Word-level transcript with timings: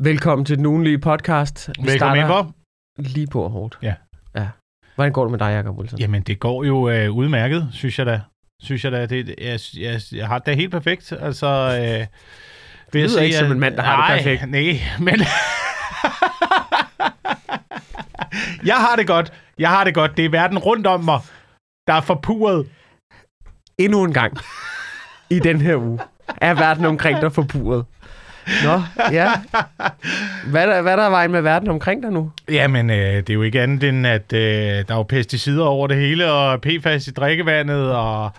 Velkommen 0.00 0.44
til 0.44 0.56
den 0.56 0.66
ugenlige 0.66 0.98
podcast. 0.98 1.68
Vi 1.68 1.72
Velkommen 1.78 1.98
starter 1.98 2.14
indenfor. 2.14 2.54
lige 2.98 3.26
på 3.26 3.42
og 3.42 3.50
hårdt. 3.50 3.78
Ja. 3.82 3.94
ja. 4.36 4.48
Hvordan 4.94 5.12
går 5.12 5.24
det 5.24 5.30
med 5.30 5.38
dig, 5.38 5.46
Jacob 5.46 5.78
Wilson? 5.78 5.98
Jamen, 5.98 6.22
det 6.22 6.40
går 6.40 6.64
jo 6.64 6.88
øh, 6.88 7.10
udmærket, 7.10 7.68
synes 7.72 7.98
jeg 7.98 8.06
da. 8.06 8.20
Synes 8.62 8.84
jeg 8.84 8.92
da. 8.92 9.06
Det, 9.06 9.34
jeg, 9.38 9.60
jeg, 9.76 10.00
jeg 10.12 10.28
har 10.28 10.38
det 10.38 10.46
da 10.46 10.52
helt 10.54 10.70
perfekt. 10.70 11.12
Altså, 11.20 11.46
øh, 11.46 12.06
det 12.92 13.10
lyder 13.10 13.20
ikke 13.20 13.36
som 13.36 13.52
en 13.52 13.60
mand, 13.60 13.76
der 13.76 13.82
har 13.82 14.14
det 14.14 14.24
perfekt. 14.24 14.50
Nej, 14.50 14.80
men... 14.98 15.20
jeg 18.70 18.76
har 18.76 18.96
det 18.96 19.06
godt. 19.06 19.32
Jeg 19.58 19.68
har 19.68 19.84
det 19.84 19.94
godt. 19.94 20.16
Det 20.16 20.24
er 20.24 20.28
verden 20.28 20.58
rundt 20.58 20.86
om 20.86 21.04
mig, 21.04 21.20
der 21.86 21.94
er 21.94 22.00
forpuret. 22.00 22.68
Endnu 23.78 24.04
en 24.04 24.12
gang 24.12 24.38
i 25.30 25.38
den 25.38 25.60
her 25.60 25.76
uge 25.76 25.98
er 26.36 26.54
verden 26.54 26.84
omkring 26.84 27.20
dig 27.20 27.32
forpuret. 27.32 27.84
Nå, 28.64 28.82
ja. 29.12 29.32
Hvad 30.46 30.62
er 30.62 30.66
der, 30.66 30.82
hvad 30.82 30.92
er 30.92 30.96
der 30.96 31.10
vejen 31.10 31.32
med 31.32 31.40
verden 31.40 31.70
omkring 31.70 32.02
dig 32.02 32.12
nu? 32.12 32.30
Jamen, 32.50 32.90
øh, 32.90 33.16
det 33.16 33.30
er 33.30 33.34
jo 33.34 33.42
ikke 33.42 33.62
andet 33.62 33.88
end, 33.88 34.06
at 34.06 34.32
øh, 34.32 34.40
der 34.40 34.84
er 34.88 34.96
jo 34.96 35.02
pesticider 35.02 35.64
over 35.64 35.86
det 35.86 35.96
hele, 35.96 36.32
og 36.32 36.60
PFAS 36.60 37.06
i 37.06 37.10
drikkevandet, 37.10 37.92
og 37.92 38.30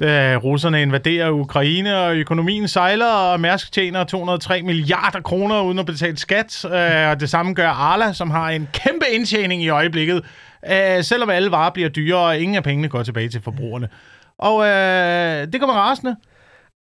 øh, 0.00 0.36
russerne 0.36 0.82
invaderer 0.82 1.30
Ukraine, 1.30 1.98
og 1.98 2.16
økonomien 2.16 2.68
sejler, 2.68 3.12
og 3.12 3.40
Mærsk 3.40 3.72
tjener 3.72 4.04
203 4.04 4.62
milliarder 4.62 5.20
kroner 5.20 5.62
uden 5.62 5.78
at 5.78 5.86
betale 5.86 6.18
skat. 6.18 6.64
Øh, 6.64 7.10
og 7.10 7.20
det 7.20 7.30
samme 7.30 7.54
gør 7.54 7.68
Arla, 7.68 8.12
som 8.12 8.30
har 8.30 8.50
en 8.50 8.68
kæmpe 8.72 9.06
indtjening 9.12 9.62
i 9.62 9.68
øjeblikket, 9.68 10.22
øh, 10.70 11.04
selvom 11.04 11.30
alle 11.30 11.50
varer 11.50 11.70
bliver 11.70 11.88
dyrere, 11.88 12.26
og 12.26 12.38
ingen 12.38 12.56
af 12.56 12.62
pengene 12.62 12.88
går 12.88 13.02
tilbage 13.02 13.28
til 13.28 13.42
forbrugerne. 13.42 13.88
Og 14.38 14.66
øh, 14.66 15.46
det 15.52 15.60
kommer 15.60 15.74
rasende. 15.74 16.16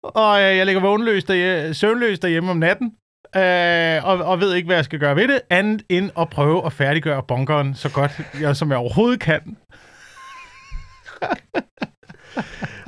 Og 0.03 0.41
øh, 0.41 0.58
jeg 0.58 0.66
ligger 0.66 0.81
vågenløs 0.81 1.23
derhjemme, 1.23 1.73
søvnløs 1.73 2.20
derhjemme 2.20 2.52
om 2.52 2.58
natten, 2.58 2.95
øh, 3.35 4.05
og, 4.05 4.25
og 4.31 4.39
ved 4.39 4.53
ikke, 4.53 4.66
hvad 4.66 4.75
jeg 4.75 4.85
skal 4.85 4.99
gøre 4.99 5.16
ved 5.16 5.27
det, 5.27 5.41
andet 5.49 5.84
end 5.89 6.12
at 6.20 6.30
prøve 6.30 6.66
at 6.66 6.73
færdiggøre 6.73 7.23
bunkeren 7.23 7.75
så 7.75 7.89
godt, 7.91 8.11
jeg, 8.41 8.56
som 8.56 8.69
jeg 8.69 8.78
overhovedet 8.78 9.19
kan. 9.19 9.41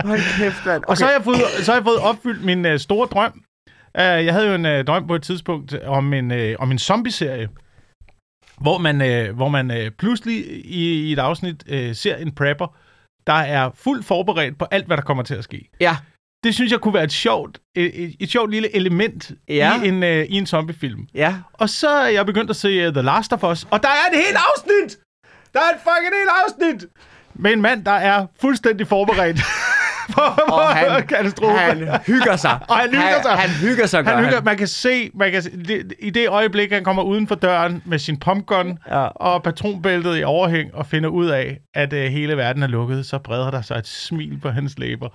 Hold 0.05 0.39
kæft, 0.39 0.65
mand. 0.65 0.83
Og 0.87 0.97
så 0.97 1.05
har 1.05 1.11
jeg 1.11 1.23
fået, 1.23 1.37
så 1.37 1.71
har 1.71 1.79
jeg 1.79 1.85
fået 1.85 1.99
opfyldt 1.99 2.45
min 2.45 2.65
øh, 2.65 2.79
store 2.79 3.07
drøm. 3.07 3.43
Uh, 3.97 4.01
jeg 4.25 4.33
havde 4.33 4.47
jo 4.47 4.53
en 4.53 4.65
øh, 4.65 4.85
drøm 4.85 5.07
på 5.07 5.15
et 5.15 5.23
tidspunkt 5.23 5.73
om 5.73 6.13
en, 6.13 6.31
øh, 6.31 6.55
om 6.59 6.71
en 6.71 6.79
zombie-serie, 6.79 7.49
hvor 8.57 8.77
man, 8.77 9.01
øh, 9.01 9.35
hvor 9.35 9.49
man 9.49 9.71
øh, 9.71 9.91
pludselig 9.91 10.65
i, 10.65 11.09
i 11.09 11.13
et 11.13 11.19
afsnit 11.19 11.63
øh, 11.67 11.95
ser 11.95 12.15
en 12.15 12.35
prepper, 12.35 12.67
der 13.27 13.33
er 13.33 13.71
fuldt 13.73 14.05
forberedt 14.05 14.57
på 14.57 14.65
alt, 14.71 14.87
hvad 14.87 14.97
der 14.97 15.03
kommer 15.03 15.23
til 15.23 15.35
at 15.35 15.43
ske. 15.43 15.69
Ja, 15.79 15.97
Det 16.43 16.55
synes 16.55 16.71
jeg 16.71 16.79
kunne 16.79 16.93
være 16.93 17.03
et 17.03 17.11
sjovt, 17.11 17.59
et, 17.75 18.15
et, 18.19 18.29
sjovt 18.31 18.51
lille 18.51 18.75
element 18.75 19.31
Ja. 19.47 19.81
i 19.83 19.87
en, 19.87 20.03
øh, 20.03 20.25
i 20.29 20.33
en 20.37 20.45
zombiefilm. 20.47 21.07
ja. 21.13 21.35
Og 21.53 21.69
så 21.69 21.89
er 21.89 22.07
jeg 22.09 22.25
begyndt 22.25 22.49
at 22.49 22.55
se 22.55 22.87
uh, 22.87 22.93
The 22.93 23.01
Last 23.01 23.33
of 23.33 23.43
Us, 23.43 23.67
og 23.71 23.83
der 23.83 23.89
er 23.89 24.13
et 24.13 24.23
helt 24.25 24.37
afsnit! 24.37 24.97
Der 25.53 25.59
er 25.59 25.63
et 25.75 25.79
fucking 25.83 26.13
helt 26.19 26.29
afsnit! 26.45 26.89
Med 27.33 27.53
en 27.53 27.61
mand, 27.61 27.85
der 27.85 27.91
er 27.91 28.25
fuldstændig 28.41 28.87
forberedt 28.87 29.37
på, 30.15 30.21
Og 30.53 30.75
han, 30.75 31.07
katastrofe. 31.07 31.57
han 31.59 31.99
hygger 32.07 32.35
sig. 32.35 32.59
Og 32.69 32.77
han 32.77 32.89
hygger 32.89 33.21
sig. 33.21 33.31
Han, 33.31 33.39
han 33.49 33.49
hygger 33.69 33.85
sig, 33.85 34.03
Han 34.05 34.23
hygger, 34.25 34.41
man 34.41 34.57
kan 34.57 34.67
se, 34.67 35.09
man 35.13 35.31
kan 35.31 35.41
se 35.43 35.49
det, 35.57 35.93
i 35.99 36.09
det 36.09 36.29
øjeblik, 36.29 36.71
han 36.71 36.83
kommer 36.83 37.03
uden 37.03 37.27
for 37.27 37.35
døren 37.35 37.83
med 37.85 37.99
sin 37.99 38.19
pumpgun 38.19 38.77
Ja. 38.87 38.97
og 39.07 39.43
patronbæltet 39.43 40.19
i 40.19 40.23
overhæng 40.23 40.75
og 40.75 40.85
finder 40.85 41.09
ud 41.09 41.27
af, 41.27 41.57
at 41.73 41.93
uh, 41.93 41.99
hele 41.99 42.37
verden 42.37 42.63
er 42.63 42.67
lukket, 42.67 43.05
så 43.05 43.17
breder 43.17 43.51
der 43.51 43.61
sig 43.61 43.75
et 43.77 43.87
smil 43.87 44.39
på 44.41 44.49
hans 44.49 44.79
læber. 44.79 45.09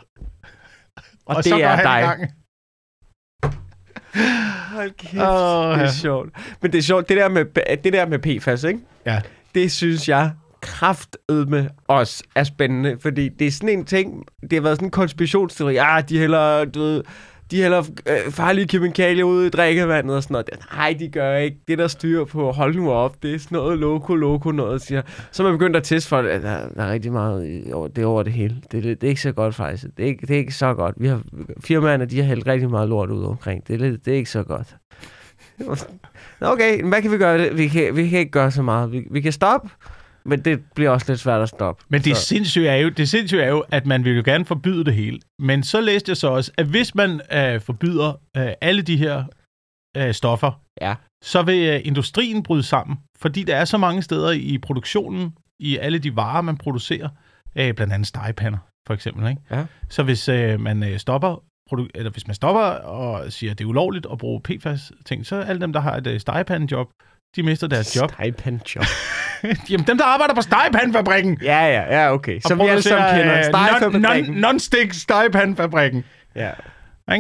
Og, 1.27 1.37
og 1.37 1.45
det 1.45 1.45
så 1.45 1.57
går 1.57 1.65
er 1.65 1.69
han 1.69 1.79
i 1.79 1.83
dig. 1.83 2.19
gang. 2.19 2.33
Hold 4.75 4.91
kæft, 4.91 5.15
Åh, 5.23 5.73
det 5.73 5.79
er 5.79 5.79
ja. 5.81 5.93
sjovt. 5.93 6.31
Men 6.63 6.73
det 6.73 6.79
er 6.79 6.83
sjovt, 6.83 7.09
det 7.09 7.17
der 7.17 7.29
med, 7.29 7.45
det 7.85 7.93
der 7.93 8.07
med 8.07 8.19
PFAS, 8.41 8.65
ikke? 8.65 8.81
Ja. 9.07 9.21
det 9.55 9.73
synes 9.73 10.09
jeg 10.09 10.31
kraftedme 10.61 11.71
også 11.89 12.25
er 12.35 12.45
spændende, 12.45 12.97
fordi 13.01 13.29
det 13.29 13.47
er 13.47 13.51
sådan 13.51 13.69
en 13.69 13.85
ting, 13.85 14.25
det 14.43 14.53
har 14.53 14.61
været 14.61 14.77
sådan 14.77 14.87
en 14.87 14.91
konspirationsteori, 14.91 15.77
ah, 15.77 16.09
de 16.09 16.19
hælder, 16.19 16.65
du 16.65 16.81
ved, 16.81 17.03
de 17.51 17.63
hælder 17.63 17.83
øh, 18.09 18.33
farlige 18.33 18.67
kemikalier 18.67 19.25
ud 19.25 19.45
i 19.47 19.49
drikkevandet 19.49 20.17
og 20.17 20.23
sådan 20.23 20.33
noget. 20.35 20.49
Nej, 20.73 20.97
de 20.99 21.09
gør 21.09 21.37
ikke. 21.37 21.57
Det 21.69 21.79
der 21.79 21.89
styr 21.89 22.25
på, 22.25 22.53
hold 22.53 22.75
nu 22.77 22.91
op, 22.91 23.23
det 23.23 23.35
er 23.35 23.39
sådan 23.39 23.57
noget 23.57 23.79
loko, 23.79 24.15
loko 24.15 24.51
noget, 24.51 24.83
siger. 24.83 25.03
Så 25.33 25.43
man 25.43 25.53
begyndt 25.53 25.77
at 25.77 25.83
teste 25.85 26.09
for, 26.09 26.19
at 26.19 26.43
der, 26.43 26.69
der 26.69 26.83
er 26.83 26.93
rigtig 26.93 27.13
meget, 27.13 27.65
over- 27.73 27.89
det 27.89 28.03
er 28.03 28.07
over 28.07 28.23
det 28.23 28.33
hele. 28.33 28.57
Det, 28.73 28.85
det, 28.85 29.01
det 29.01 29.07
er 29.07 29.09
ikke 29.09 29.21
så 29.21 29.33
godt 29.33 29.55
faktisk. 29.55 29.85
Det 29.97 30.03
er 30.03 30.07
ikke, 30.07 30.27
det 30.27 30.35
er 30.35 30.39
ikke 30.39 30.55
så 30.55 30.75
godt. 30.75 30.95
Vi 30.99 31.09
har, 31.09 31.23
firmaerne, 31.65 32.05
de 32.07 32.17
har 32.17 32.25
hældt 32.25 32.47
rigtig 32.47 32.71
meget 32.71 32.89
lort 32.89 33.11
ud 33.11 33.25
omkring. 33.25 33.69
Det, 33.69 33.81
det, 33.81 34.05
det 34.05 34.13
er 34.13 34.17
ikke 34.19 34.31
så 34.31 34.43
godt. 34.43 34.77
Okay, 36.41 36.81
men 36.81 36.89
hvad 36.89 37.03
kan 37.03 37.11
vi 37.13 37.19
gøre? 37.19 37.55
Vi 37.55 37.69
kan, 37.69 37.97
vi 37.97 38.09
kan 38.09 38.19
ikke 38.19 38.31
gøre 38.31 38.51
så 38.51 38.63
meget. 38.63 38.93
Vi, 38.93 39.03
vi 39.11 39.21
kan 39.21 39.33
stoppe, 39.33 39.69
men 40.27 40.41
det 40.45 40.61
bliver 40.75 40.91
også 40.91 41.07
lidt 41.13 41.21
svært 41.21 41.43
at 41.43 41.49
stoppe. 41.49 41.85
Men 41.89 42.03
det 42.03 42.17
Så- 42.17 42.23
sindssyge, 42.25 42.69
er 42.69 42.77
jo, 42.77 42.89
det 42.89 43.09
sindssyge 43.09 43.43
er 43.43 43.49
jo, 43.49 43.65
at 43.71 43.87
man 43.87 44.05
vil 44.05 44.17
jo 44.17 44.23
gerne 44.25 44.45
forbyde 44.45 44.85
det 44.85 44.95
hele. 44.95 45.19
Men 45.39 45.63
så 45.63 45.81
læste 45.81 46.11
jeg 46.11 46.17
så 46.17 46.29
også, 46.29 46.53
at 46.59 46.67
hvis 46.67 46.95
man 46.95 47.21
øh, 47.33 47.61
forbyder 47.61 48.13
øh, 48.37 48.49
alle 48.61 48.83
de 48.83 48.97
her 48.97 49.25
øh, 49.97 50.15
stoffer, 50.15 50.61
Ja. 50.81 50.95
så 51.25 51.43
vil 51.43 51.69
øh, 51.69 51.81
industrien 51.85 52.43
bryde 52.43 52.63
sammen. 52.63 52.97
Fordi 53.19 53.43
der 53.43 53.57
er 53.57 53.65
så 53.65 53.79
mange 53.79 54.03
steder 54.03 54.31
i 54.31 54.59
produktionen, 54.59 55.35
i 55.61 55.77
alle 55.77 55.99
de 55.99 56.17
varer, 56.17 56.41
man 56.43 56.57
producerer, 56.57 57.09
øh, 57.57 57.75
blandt 57.75 57.93
andet 57.93 58.07
stegepander, 58.09 58.59
for 58.87 58.95
eksempel. 58.95 59.29
Ikke? 59.31 59.43
Ja. 59.51 59.67
Så 59.89 60.03
hvis 60.03 60.29
øh, 60.29 60.61
man 60.61 60.83
øh, 60.83 60.99
stopper 60.99 61.43
produ- 61.71 61.89
eller 61.95 62.11
hvis 62.11 62.27
man 62.27 62.35
stopper 62.35 62.61
og 62.63 63.33
siger, 63.33 63.51
at 63.51 63.59
det 63.59 63.65
er 63.65 63.69
ulovligt 63.69 64.07
at 64.13 64.19
bruge 64.19 64.41
PFAS-ting, 64.41 65.27
så 65.27 65.37
alle 65.37 65.61
dem, 65.61 65.73
der 65.73 65.81
har 65.81 65.97
et 65.97 66.07
øh, 66.07 66.21
stegepandejob, 66.21 66.89
de 67.37 67.43
mister 67.43 67.67
deres 67.67 67.97
job. 67.97 68.13
Stipend 68.13 68.61
job. 68.77 68.85
Jamen, 69.71 69.87
dem, 69.87 69.99
der 69.99 70.05
arbejder 70.05 70.35
på 70.35 70.41
stegepandefabrikken, 70.43 71.39
ja, 71.43 71.67
ja, 71.67 72.01
ja, 72.03 72.13
okay. 72.13 72.41
Som 72.47 72.59
vi 72.61 72.65
alle 72.67 72.83
sammen 72.83 73.09
kender. 73.15 73.39
øh, 73.39 73.45
Stegefabrikken. 73.45 74.35
non- 74.35 74.41
Non-stick 74.41 74.93
stegepandefabrikken. 74.93 76.05
Ja. 76.37 76.51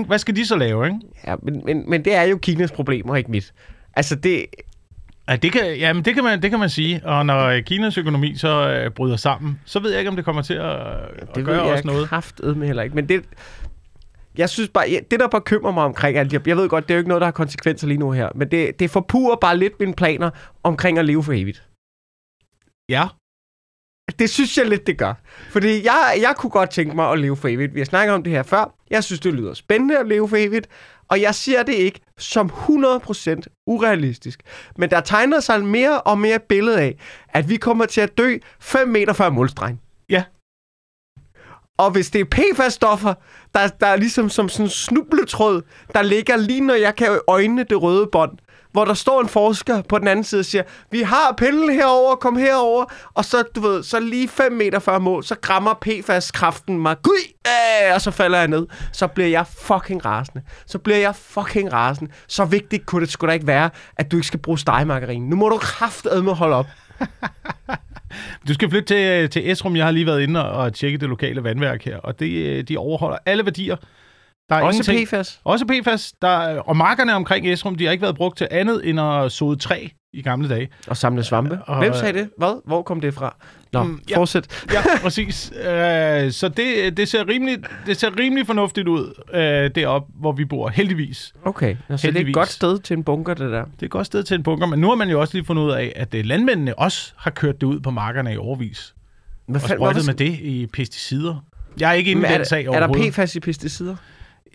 Hvad 0.06 0.18
skal 0.18 0.36
de 0.36 0.46
så 0.46 0.56
lave, 0.56 0.86
ikke? 0.86 0.96
ja 1.26 1.34
men, 1.42 1.62
men, 1.64 1.90
men 1.90 2.04
det 2.04 2.14
er 2.14 2.22
jo 2.22 2.38
Kinas 2.38 2.72
problem, 2.72 3.08
og 3.08 3.18
ikke 3.18 3.30
mit. 3.30 3.52
Altså, 3.96 4.14
det... 4.14 4.46
Ja, 5.28 5.36
det 5.36 5.52
kan, 5.52 5.76
jamen, 5.78 6.04
det 6.04 6.14
kan, 6.14 6.24
man, 6.24 6.42
det 6.42 6.50
kan 6.50 6.58
man 6.60 6.68
sige. 6.70 7.00
Og 7.04 7.26
når 7.26 7.44
øh, 7.46 7.62
Kinas 7.62 7.98
økonomi 7.98 8.34
så 8.36 8.68
øh, 8.68 8.90
bryder 8.90 9.16
sammen, 9.16 9.60
så 9.64 9.78
ved 9.80 9.90
jeg 9.90 9.98
ikke, 9.98 10.08
om 10.10 10.16
det 10.16 10.24
kommer 10.24 10.42
til 10.42 10.54
at, 10.54 10.70
at 10.70 11.34
Det 11.34 11.44
gøre 11.44 11.56
ved 11.56 11.62
jeg 11.64 11.72
også 11.72 11.86
noget. 11.86 12.08
kraftedme 12.08 12.66
heller 12.66 12.82
ikke. 12.82 12.94
Men 12.96 13.08
det... 13.08 13.22
Jeg 14.38 14.48
synes 14.50 14.68
bare, 14.68 14.90
ja, 14.90 14.98
det 15.10 15.20
der 15.20 15.28
bekymrer 15.28 15.72
mig 15.72 15.84
omkring 15.84 16.18
alt, 16.18 16.32
jeg, 16.32 16.48
jeg 16.48 16.56
ved 16.56 16.68
godt, 16.68 16.84
det 16.88 16.90
er 16.90 16.96
jo 16.96 16.98
ikke 16.98 17.08
noget, 17.08 17.20
der 17.20 17.26
har 17.26 17.32
konsekvenser 17.32 17.86
lige 17.86 17.98
nu 17.98 18.10
her, 18.10 18.28
men 18.34 18.50
det, 18.50 18.80
det 18.80 18.90
forpurer 18.90 19.36
bare 19.36 19.56
lidt 19.56 19.80
mine 19.80 19.94
planer 19.94 20.30
omkring 20.62 20.98
at 20.98 21.04
leve 21.04 21.22
for 21.22 21.32
evigt. 21.32 21.62
Ja, 22.88 23.08
Det 24.18 24.30
synes 24.30 24.58
jeg 24.58 24.66
lidt, 24.66 24.86
det 24.86 24.98
gør. 24.98 25.14
Fordi 25.50 25.84
jeg, 25.84 26.18
jeg 26.20 26.34
kunne 26.36 26.50
godt 26.50 26.70
tænke 26.70 26.96
mig 26.96 27.10
at 27.10 27.18
leve 27.18 27.36
for 27.36 27.48
evigt. 27.48 27.74
Vi 27.74 27.80
har 27.80 27.84
snakket 27.84 28.14
om 28.14 28.22
det 28.22 28.32
her 28.32 28.42
før. 28.42 28.74
Jeg 28.90 29.04
synes, 29.04 29.20
det 29.20 29.34
lyder 29.34 29.54
spændende 29.54 29.98
at 29.98 30.08
leve 30.08 30.28
for 30.28 30.36
evigt. 30.36 30.68
Og 31.08 31.20
jeg 31.20 31.34
ser 31.34 31.62
det 31.62 31.72
ikke 31.72 32.00
som 32.18 32.50
100% 32.50 33.40
urealistisk. 33.66 34.40
Men 34.76 34.90
der 34.90 35.00
tegner 35.00 35.40
sig 35.40 35.64
mere 35.64 36.00
og 36.00 36.18
mere 36.18 36.38
billede 36.38 36.80
af, 36.80 36.98
at 37.28 37.48
vi 37.48 37.56
kommer 37.56 37.86
til 37.86 38.00
at 38.00 38.18
dø 38.18 38.38
5 38.60 38.88
meter 38.88 39.12
før 39.12 39.30
målstregen. 39.30 39.80
Ja. 40.08 40.24
Og 41.78 41.90
hvis 41.90 42.10
det 42.10 42.20
er 42.20 42.24
PFAS-stoffer, 42.24 43.14
der, 43.56 43.68
der 43.68 43.86
er 43.86 43.96
ligesom 43.96 44.30
som 44.30 44.48
sådan 44.48 44.66
en 44.66 44.70
snubletråd, 44.70 45.62
der 45.94 46.02
ligger 46.02 46.36
lige 46.36 46.60
når 46.60 46.74
jeg 46.74 46.96
kan 46.96 47.18
øjne 47.28 47.64
det 47.64 47.82
røde 47.82 48.08
bånd, 48.12 48.38
hvor 48.72 48.84
der 48.84 48.94
står 48.94 49.20
en 49.20 49.28
forsker 49.28 49.82
på 49.82 49.98
den 49.98 50.08
anden 50.08 50.24
side 50.24 50.38
og 50.38 50.44
siger, 50.44 50.62
vi 50.90 51.02
har 51.02 51.34
pillen 51.36 51.70
herover, 51.70 52.16
kom 52.16 52.36
herover, 52.36 52.84
og 53.14 53.24
så, 53.24 53.42
du 53.42 53.60
ved, 53.60 53.82
så 53.82 54.00
lige 54.00 54.28
5 54.28 54.52
meter 54.52 54.78
før 54.78 54.98
mål, 54.98 55.24
så 55.24 55.34
grammer 55.42 55.74
PFAS-kraften 55.74 56.78
mig, 56.78 56.96
gud, 57.02 57.32
øh, 57.46 57.94
og 57.94 58.00
så 58.00 58.10
falder 58.10 58.38
jeg 58.38 58.48
ned. 58.48 58.66
Så 58.92 59.06
bliver 59.06 59.28
jeg 59.28 59.46
fucking 59.46 60.04
rasende. 60.04 60.42
Så 60.66 60.78
bliver 60.78 60.98
jeg 60.98 61.16
fucking 61.16 61.72
rasende. 61.72 62.10
Så 62.28 62.44
vigtigt 62.44 62.86
kunne 62.86 63.00
det 63.00 63.12
sgu 63.12 63.26
da 63.26 63.32
ikke 63.32 63.46
være, 63.46 63.70
at 63.96 64.12
du 64.12 64.16
ikke 64.16 64.26
skal 64.26 64.40
bruge 64.40 64.58
stegemargarine. 64.58 65.28
Nu 65.28 65.36
må 65.36 65.48
du 65.48 65.56
kraftedme 65.56 66.32
holde 66.32 66.56
op. 66.56 66.66
du 68.48 68.54
skal 68.54 68.70
flytte 68.70 68.94
til, 68.94 69.30
til 69.30 69.50
Esrum. 69.50 69.76
Jeg 69.76 69.84
har 69.84 69.90
lige 69.92 70.06
været 70.06 70.20
inde 70.22 70.50
og, 70.52 70.74
tjekket 70.74 71.00
det 71.00 71.08
lokale 71.08 71.44
vandværk 71.44 71.84
her, 71.84 71.98
og 71.98 72.20
det, 72.20 72.26
øh, 72.46 72.64
de 72.64 72.76
overholder 72.76 73.18
alle 73.26 73.44
værdier. 73.44 73.76
Der 74.48 74.56
er 74.56 74.62
Også 74.62 74.92
ingenting- 74.92 75.08
PFAS. 75.08 75.40
Også 75.44 75.66
PFAS. 75.66 76.12
Der, 76.22 76.60
og 76.60 76.76
markerne 76.76 77.14
omkring 77.14 77.48
Esrum, 77.52 77.74
de 77.74 77.84
har 77.84 77.92
ikke 77.92 78.02
været 78.02 78.16
brugt 78.16 78.38
til 78.38 78.48
andet 78.50 78.88
end 78.88 79.00
at 79.00 79.32
såde 79.32 79.56
træ 79.56 79.86
i 80.12 80.22
gamle 80.22 80.48
dage. 80.48 80.68
Og 80.88 80.96
samle 80.96 81.24
svampe. 81.24 81.58
Og- 81.66 81.78
Hvem 81.78 81.94
sagde 81.94 82.18
det? 82.18 82.30
Hvad? 82.38 82.60
Hvor 82.66 82.82
kom 82.82 83.00
det 83.00 83.14
fra? 83.14 83.36
Nå, 83.78 83.84
Mm, 83.84 84.00
ja. 84.10 84.18
fortsæt. 84.18 84.64
Ja, 84.72 84.80
præcis. 85.02 85.52
Øh, 85.56 86.32
så 86.32 86.48
det, 86.56 86.96
det, 86.96 87.08
ser 87.08 87.28
rimelig, 87.28 87.58
det 87.86 87.96
ser 87.96 88.18
rimelig 88.18 88.46
fornuftigt 88.46 88.88
ud 88.88 89.22
øh, 89.34 89.70
deroppe, 89.74 90.12
hvor 90.20 90.32
vi 90.32 90.44
bor, 90.44 90.68
heldigvis. 90.68 91.34
Okay, 91.44 91.76
Nå, 91.88 91.96
så 91.96 92.02
det 92.02 92.04
er 92.04 92.08
et 92.08 92.14
Heldigvis. 92.14 92.34
godt 92.34 92.48
sted 92.48 92.78
til 92.78 92.96
en 92.96 93.04
bunker, 93.04 93.34
det 93.34 93.50
der. 93.52 93.64
Det 93.64 93.82
er 93.82 93.86
et 93.86 93.90
godt 93.90 94.06
sted 94.06 94.22
til 94.22 94.34
en 94.34 94.42
bunker, 94.42 94.66
men 94.66 94.78
nu 94.78 94.88
har 94.88 94.94
man 94.94 95.10
jo 95.10 95.20
også 95.20 95.34
lige 95.36 95.44
fundet 95.44 95.62
ud 95.62 95.70
af, 95.70 95.92
at 95.96 96.14
øh, 96.14 96.24
landmændene 96.24 96.78
også 96.78 97.12
har 97.16 97.30
kørt 97.30 97.60
det 97.60 97.66
ud 97.66 97.80
på 97.80 97.90
markerne 97.90 98.34
i 98.34 98.36
overvis. 98.36 98.94
Hvad 99.46 99.60
Og 99.62 99.68
sprøjtet 99.68 99.78
hvorfor- 100.02 100.06
med 100.06 100.14
det 100.14 100.38
i 100.40 100.66
pesticider. 100.72 101.44
Jeg 101.80 101.88
er 101.90 101.94
ikke 101.94 102.10
inde 102.10 102.22
i 102.22 102.24
er, 102.24 102.36
den 102.36 102.46
sag 102.46 102.64
der- 102.64 102.70
er 102.72 102.80
der 102.80 102.86
overhovedet. 102.86 103.12
PFAS 103.14 103.36
i 103.36 103.40
pesticider? 103.40 103.96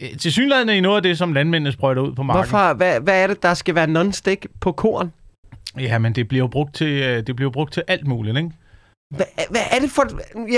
øh, 0.02 0.18
til 0.18 0.32
synligheden 0.32 0.70
i 0.70 0.80
noget 0.80 0.96
af 0.96 1.04
det, 1.04 1.18
som 1.18 1.34
landmændene 1.34 1.72
sprøjter 1.72 2.02
ud 2.02 2.14
på 2.16 2.24
marken. 2.24 2.50
Hvorfor, 2.50 2.74
hvad, 2.74 3.00
hvad 3.00 3.24
er 3.24 3.28
det, 3.28 3.44
der 3.44 3.54
skal 3.54 3.76
være 3.76 3.88
non-stick 3.88 4.46
på 4.62 4.72
korn? 4.72 5.12
Ja, 5.80 5.98
men 5.98 6.14
det 6.14 6.28
bliver 6.28 6.44
jo 6.44 6.48
brugt 6.48 6.76
til, 6.76 6.88
øh, 6.88 7.28
det 7.28 7.36
bliver 7.36 7.52
brugt 7.52 7.74
til 7.74 7.84
alt 7.88 8.08
muligt, 8.08 8.38
ikke? 8.38 8.50
Hvad, 9.16 9.26
hvad 9.50 9.62
er 9.72 9.80
det 9.80 9.92
for... 9.92 10.04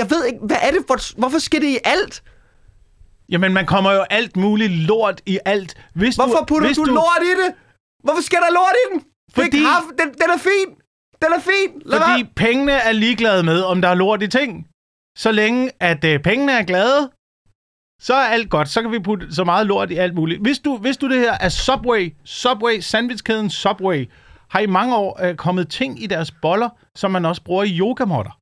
Jeg 0.00 0.10
ved 0.10 0.24
ikke, 0.26 0.38
hvad 0.42 0.56
er 0.62 0.70
det 0.70 0.82
for... 0.88 1.18
Hvorfor 1.20 1.38
skal 1.38 1.60
det 1.60 1.68
i 1.68 1.78
alt? 1.84 2.22
Jamen, 3.28 3.52
man 3.52 3.66
kommer 3.66 3.92
jo 3.92 4.04
alt 4.10 4.36
muligt 4.36 4.72
lort 4.72 5.20
i 5.26 5.38
alt. 5.44 5.74
Hvis 5.94 6.14
Hvorfor 6.16 6.38
du, 6.38 6.44
putter 6.44 6.68
hvis 6.68 6.76
du, 6.76 6.84
du 6.84 6.94
lort 6.94 7.22
i 7.22 7.30
det? 7.46 7.54
Hvorfor 8.04 8.22
skal 8.22 8.38
der 8.38 8.52
lort 8.52 8.74
i 8.82 8.94
den? 8.94 9.04
Fordi-. 9.32 9.58
Kaffe, 9.58 9.88
den, 9.98 10.08
den 10.08 10.30
er 10.34 10.38
fin. 10.38 10.68
Den 11.22 11.32
er 11.32 11.40
fin. 11.40 11.82
Lad 11.84 12.00
Fordi 12.00 12.22
være. 12.22 12.30
pengene 12.36 12.72
er 12.72 12.92
ligeglade 12.92 13.42
med, 13.42 13.62
om 13.62 13.82
der 13.82 13.88
er 13.88 13.94
lort 13.94 14.22
i 14.22 14.28
ting. 14.28 14.66
Så 15.18 15.32
længe 15.32 15.70
at 15.80 16.04
øh, 16.04 16.22
pengene 16.22 16.52
er 16.52 16.62
glade, 16.64 17.10
så 18.02 18.14
er 18.14 18.26
alt 18.26 18.50
godt. 18.50 18.68
Så 18.68 18.82
kan 18.82 18.92
vi 18.92 18.98
putte 18.98 19.34
så 19.34 19.44
meget 19.44 19.66
lort 19.66 19.90
i 19.90 19.94
alt 19.94 20.14
muligt. 20.14 20.40
Hvis 20.40 20.58
du, 20.58 20.76
hvis 20.76 20.96
du 20.96 21.08
det 21.08 21.18
her 21.18 21.36
er 21.40 21.48
Subway, 21.48 22.14
Subway, 22.24 22.80
sandwichkæden 22.80 23.50
Subway, 23.50 24.10
har 24.50 24.60
i 24.60 24.66
mange 24.66 24.96
år 24.96 25.22
øh, 25.22 25.34
kommet 25.36 25.68
ting 25.68 26.02
i 26.02 26.06
deres 26.06 26.30
boller, 26.30 26.68
som 26.96 27.10
man 27.10 27.24
også 27.24 27.42
bruger 27.42 27.64
i 27.64 27.78
yogamotter. 27.78 28.38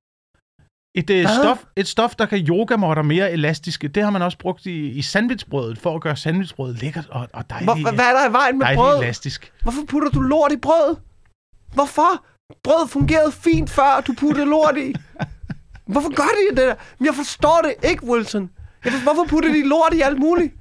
Et, 0.94 1.10
øh, 1.10 1.28
stof, 1.28 1.58
et 1.76 1.88
stof, 1.88 2.14
der 2.14 2.26
kan 2.26 2.38
yogamotter 2.38 3.02
mere 3.02 3.32
elastiske, 3.32 3.88
det 3.88 4.02
har 4.02 4.10
man 4.10 4.22
også 4.22 4.38
brugt 4.38 4.66
i, 4.66 4.88
i 4.88 5.02
sandwichbrødet, 5.02 5.78
for 5.78 5.94
at 5.94 6.00
gøre 6.00 6.16
sandwichbrødet 6.16 6.80
lækkert 6.82 7.06
og, 7.10 7.28
og 7.32 7.50
dejligt, 7.50 7.66
Hvor, 7.72 7.90
hvad 7.92 8.04
er 8.04 8.12
der 8.12 8.28
i 8.28 8.32
vejen 8.32 8.58
med 8.58 8.66
brød? 8.74 8.98
elastisk. 9.02 9.52
Hvorfor 9.62 9.82
putter 9.88 10.08
du 10.10 10.20
lort 10.20 10.52
i 10.52 10.56
brød? 10.56 10.96
Hvorfor? 11.74 12.24
Brød 12.64 12.88
fungerede 12.88 13.32
fint 13.32 13.70
før, 13.70 14.00
du 14.06 14.12
puttede 14.18 14.46
lort 14.46 14.76
i. 14.78 14.94
Hvorfor 15.92 16.14
gør 16.14 16.22
de 16.22 16.56
det 16.56 16.68
der? 16.68 16.74
Men 16.98 17.06
jeg 17.06 17.14
forstår 17.14 17.60
det 17.64 17.90
ikke, 17.90 18.04
Wilson. 18.04 18.50
Jeg 18.84 18.92
for, 18.92 19.02
hvorfor 19.02 19.24
putter 19.28 19.52
de 19.52 19.68
lort 19.68 19.94
i 19.94 20.00
alt 20.00 20.18
muligt? 20.18 20.54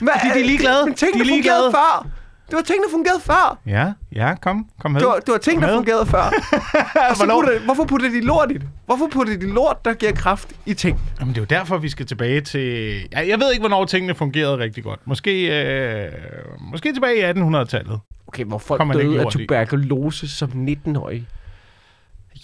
Hvad, 0.00 0.12
Fordi 0.20 0.34
de 0.34 0.40
er 0.40 0.46
ligeglade. 0.46 0.84
Men 0.86 0.94
tingene 0.94 1.24
De 1.24 1.30
er 1.30 1.34
fungerede 1.34 1.60
ligeglade. 1.62 1.72
før. 1.72 2.06
Det 2.52 2.56
var 2.56 2.62
tingene 2.62 2.86
fungerede 2.90 3.20
før. 3.20 3.58
Ja, 3.66 3.92
ja, 4.12 4.34
kom, 4.34 4.66
kom 4.80 4.90
med. 4.90 5.00
Det 5.00 5.08
var, 5.08 5.14
det 5.14 5.32
var 5.32 5.38
ting, 5.38 5.60
der 5.60 5.66
Hvad? 5.66 5.76
fungerede 5.76 6.06
før. 6.06 6.18
Og 7.10 7.16
så 7.16 7.26
putter, 7.34 7.64
hvorfor 7.64 7.84
putter 7.84 8.08
de 8.08 8.20
lort 8.20 8.50
i 8.50 8.54
det? 8.54 8.68
Hvorfor 8.86 9.08
putter 9.12 9.36
de 9.36 9.52
lort, 9.52 9.84
der 9.84 9.94
giver 9.94 10.12
kraft 10.12 10.52
i 10.66 10.74
ting? 10.74 11.00
Jamen, 11.20 11.34
det 11.34 11.40
er 11.40 11.42
jo 11.42 11.60
derfor, 11.60 11.78
vi 11.78 11.88
skal 11.88 12.06
tilbage 12.06 12.40
til... 12.40 12.94
Ja, 13.12 13.28
jeg 13.28 13.40
ved 13.40 13.50
ikke, 13.50 13.60
hvornår 13.60 13.84
tingene 13.84 14.14
fungerede 14.14 14.58
rigtig 14.58 14.84
godt. 14.84 15.00
Måske, 15.04 15.62
øh, 15.62 16.12
måske 16.60 16.92
tilbage 16.92 17.18
i 17.18 17.22
1800-tallet. 17.22 18.00
Okay, 18.26 18.44
hvor 18.44 18.58
folk 18.58 18.92
døde 18.92 19.20
af 19.20 19.32
tuberkulose 19.32 20.28
som 20.28 20.50
19-årige. 20.86 21.26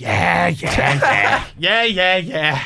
Ja, 0.01 0.47
ja, 0.63 0.69
ja. 0.79 1.01
Ja, 1.69 1.83
ja, 1.95 2.19
ja. 2.19 2.59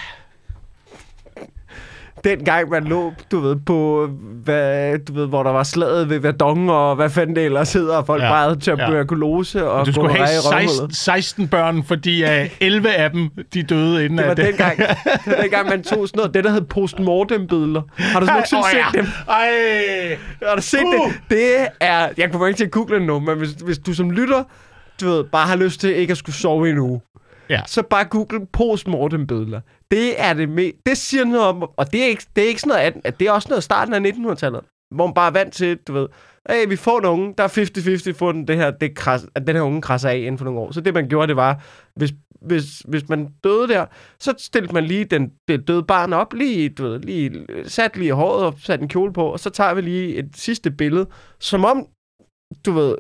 Dengang 2.25 2.71
man 2.71 2.85
lå, 2.85 3.13
du 3.31 3.41
ved, 3.41 3.57
på, 3.67 4.09
hvad, 4.45 4.99
du 4.99 5.13
ved, 5.13 5.27
hvor 5.27 5.43
der 5.43 5.51
var 5.51 5.63
slaget 5.63 6.09
ved 6.11 6.19
Verdun, 6.19 6.69
og 6.69 6.97
hvad 6.97 7.11
fanden 7.11 7.37
det 7.37 7.45
ellers 7.45 7.73
hedder, 7.73 7.97
og 7.97 8.07
folk 8.07 8.23
Ja, 8.23 8.27
ja. 8.27 8.33
bare 8.33 8.43
havde 8.43 8.61
tuberkulose 8.61 9.71
og 9.71 9.87
Du 9.87 9.93
skulle 9.93 10.13
have 10.15 10.25
i 10.25 10.27
16, 10.29 10.53
røvhullet. 10.53 10.97
16 10.97 11.49
børn, 11.49 11.85
fordi 11.85 12.23
uh, 12.25 12.31
11 12.61 12.95
af 12.95 13.11
dem, 13.11 13.29
de 13.55 13.63
døde 13.63 14.05
inden 14.05 14.19
Det 14.19 14.25
var 14.25 14.31
af 14.31 14.37
det. 14.37 14.47
dengang, 14.47 14.79
det 15.25 15.27
var 15.27 15.35
dengang, 15.43 15.69
man 15.69 15.83
tog 15.83 16.09
sådan 16.09 16.19
noget, 16.19 16.35
det 16.35 16.45
der 16.45 16.51
hed 16.51 16.61
postmortem-billeder. 16.63 17.83
Har 17.97 18.21
du 18.21 18.27
nogensinde 18.27 18.63
set 18.71 18.79
ja. 18.79 18.99
dem? 18.99 19.07
Ej. 19.29 20.19
Har 20.49 20.57
du 20.57 20.63
set 20.63 20.79
Uh. 20.85 21.07
det? 21.07 21.21
Det 21.31 21.69
er... 21.81 22.09
Jeg 22.19 22.31
kommer 22.31 22.47
ikke 22.47 22.57
til 22.59 22.65
at 22.65 22.71
google 22.71 22.95
det 22.99 23.07
nu, 23.07 23.19
men 23.21 23.39
hvis, 23.39 23.51
hvis 23.51 23.79
du 23.79 23.95
som 23.95 24.11
lytter, 24.11 24.43
du 25.01 25.07
ved, 25.09 25.25
bare 25.25 25.47
har 25.47 25.57
lyst 25.57 25.81
til 25.81 25.97
ikke 25.97 26.11
at 26.11 26.17
skulle 26.17 26.37
sove 26.37 26.69
i 26.69 26.71
en 26.71 26.79
uge, 26.79 27.01
Ja. 27.51 27.61
så 27.67 27.83
bare 27.83 28.05
google 28.05 28.41
postmortem-billeder. 28.53 29.61
Det 29.95 30.21
er 30.21 30.33
det 30.35 30.49
me- 30.59 30.83
Det 30.87 30.97
siger 30.97 31.25
noget 31.25 31.47
om... 31.47 31.63
Og 31.63 31.93
det 31.93 32.03
er 32.03 32.07
ikke, 32.07 32.27
det 32.37 32.45
er 32.45 32.49
ikke 32.49 32.61
sådan 32.61 32.69
noget... 32.75 32.87
At, 32.87 32.95
at 33.05 33.21
det 33.21 33.29
er 33.29 33.33
også 33.33 33.49
noget 33.49 33.65
starten 33.65 33.95
af 33.95 34.11
1900-tallet. 34.11 34.61
Hvor 34.95 35.07
man 35.07 35.15
bare 35.15 35.29
er 35.29 35.33
vant 35.33 35.55
til, 35.55 35.77
du 35.87 35.93
ved... 35.93 36.09
Hey, 36.51 36.69
vi 36.69 36.77
får 36.77 36.99
en 36.99 37.05
unge, 37.05 37.35
der 37.39 37.45
er 37.45 38.09
50-50 38.13 38.19
for 38.19 38.33
den, 38.33 38.49
det 38.49 38.57
her, 38.57 38.71
det 38.71 38.97
kras, 38.97 39.27
at 39.35 39.47
den 39.47 39.57
her 39.57 39.63
unge 39.63 39.83
krasser 39.83 40.09
af 40.09 40.17
inden 40.19 40.39
for 40.39 40.45
nogle 40.45 40.61
år. 40.61 40.71
Så 40.73 40.81
det, 40.81 40.95
man 40.95 41.09
gjorde, 41.09 41.29
det 41.29 41.37
var, 41.37 41.63
hvis, 41.97 42.13
hvis, 42.41 42.79
hvis 42.89 43.09
man 43.09 43.29
døde 43.45 43.69
der, 43.69 43.87
så 44.21 44.35
stillede 44.39 44.75
man 44.75 44.85
lige 44.85 45.05
den, 45.05 45.33
det 45.49 45.69
døde 45.69 45.83
barn 45.83 46.13
op, 46.13 46.33
lige, 46.33 46.69
du 46.69 46.83
ved, 46.83 46.99
lige 47.01 47.47
sat 47.65 47.97
lige 47.97 48.13
håret 48.13 48.45
og 48.47 48.55
sat 48.59 48.81
en 48.81 48.89
kjole 48.89 49.13
på, 49.13 49.25
og 49.33 49.41
så 49.41 49.51
tager 49.51 49.75
vi 49.75 49.81
lige 49.81 50.17
et 50.17 50.31
sidste 50.37 50.71
billede, 50.71 51.07
som 51.41 51.65
om, 51.65 51.87
du 52.67 52.73
ved, 52.73 52.97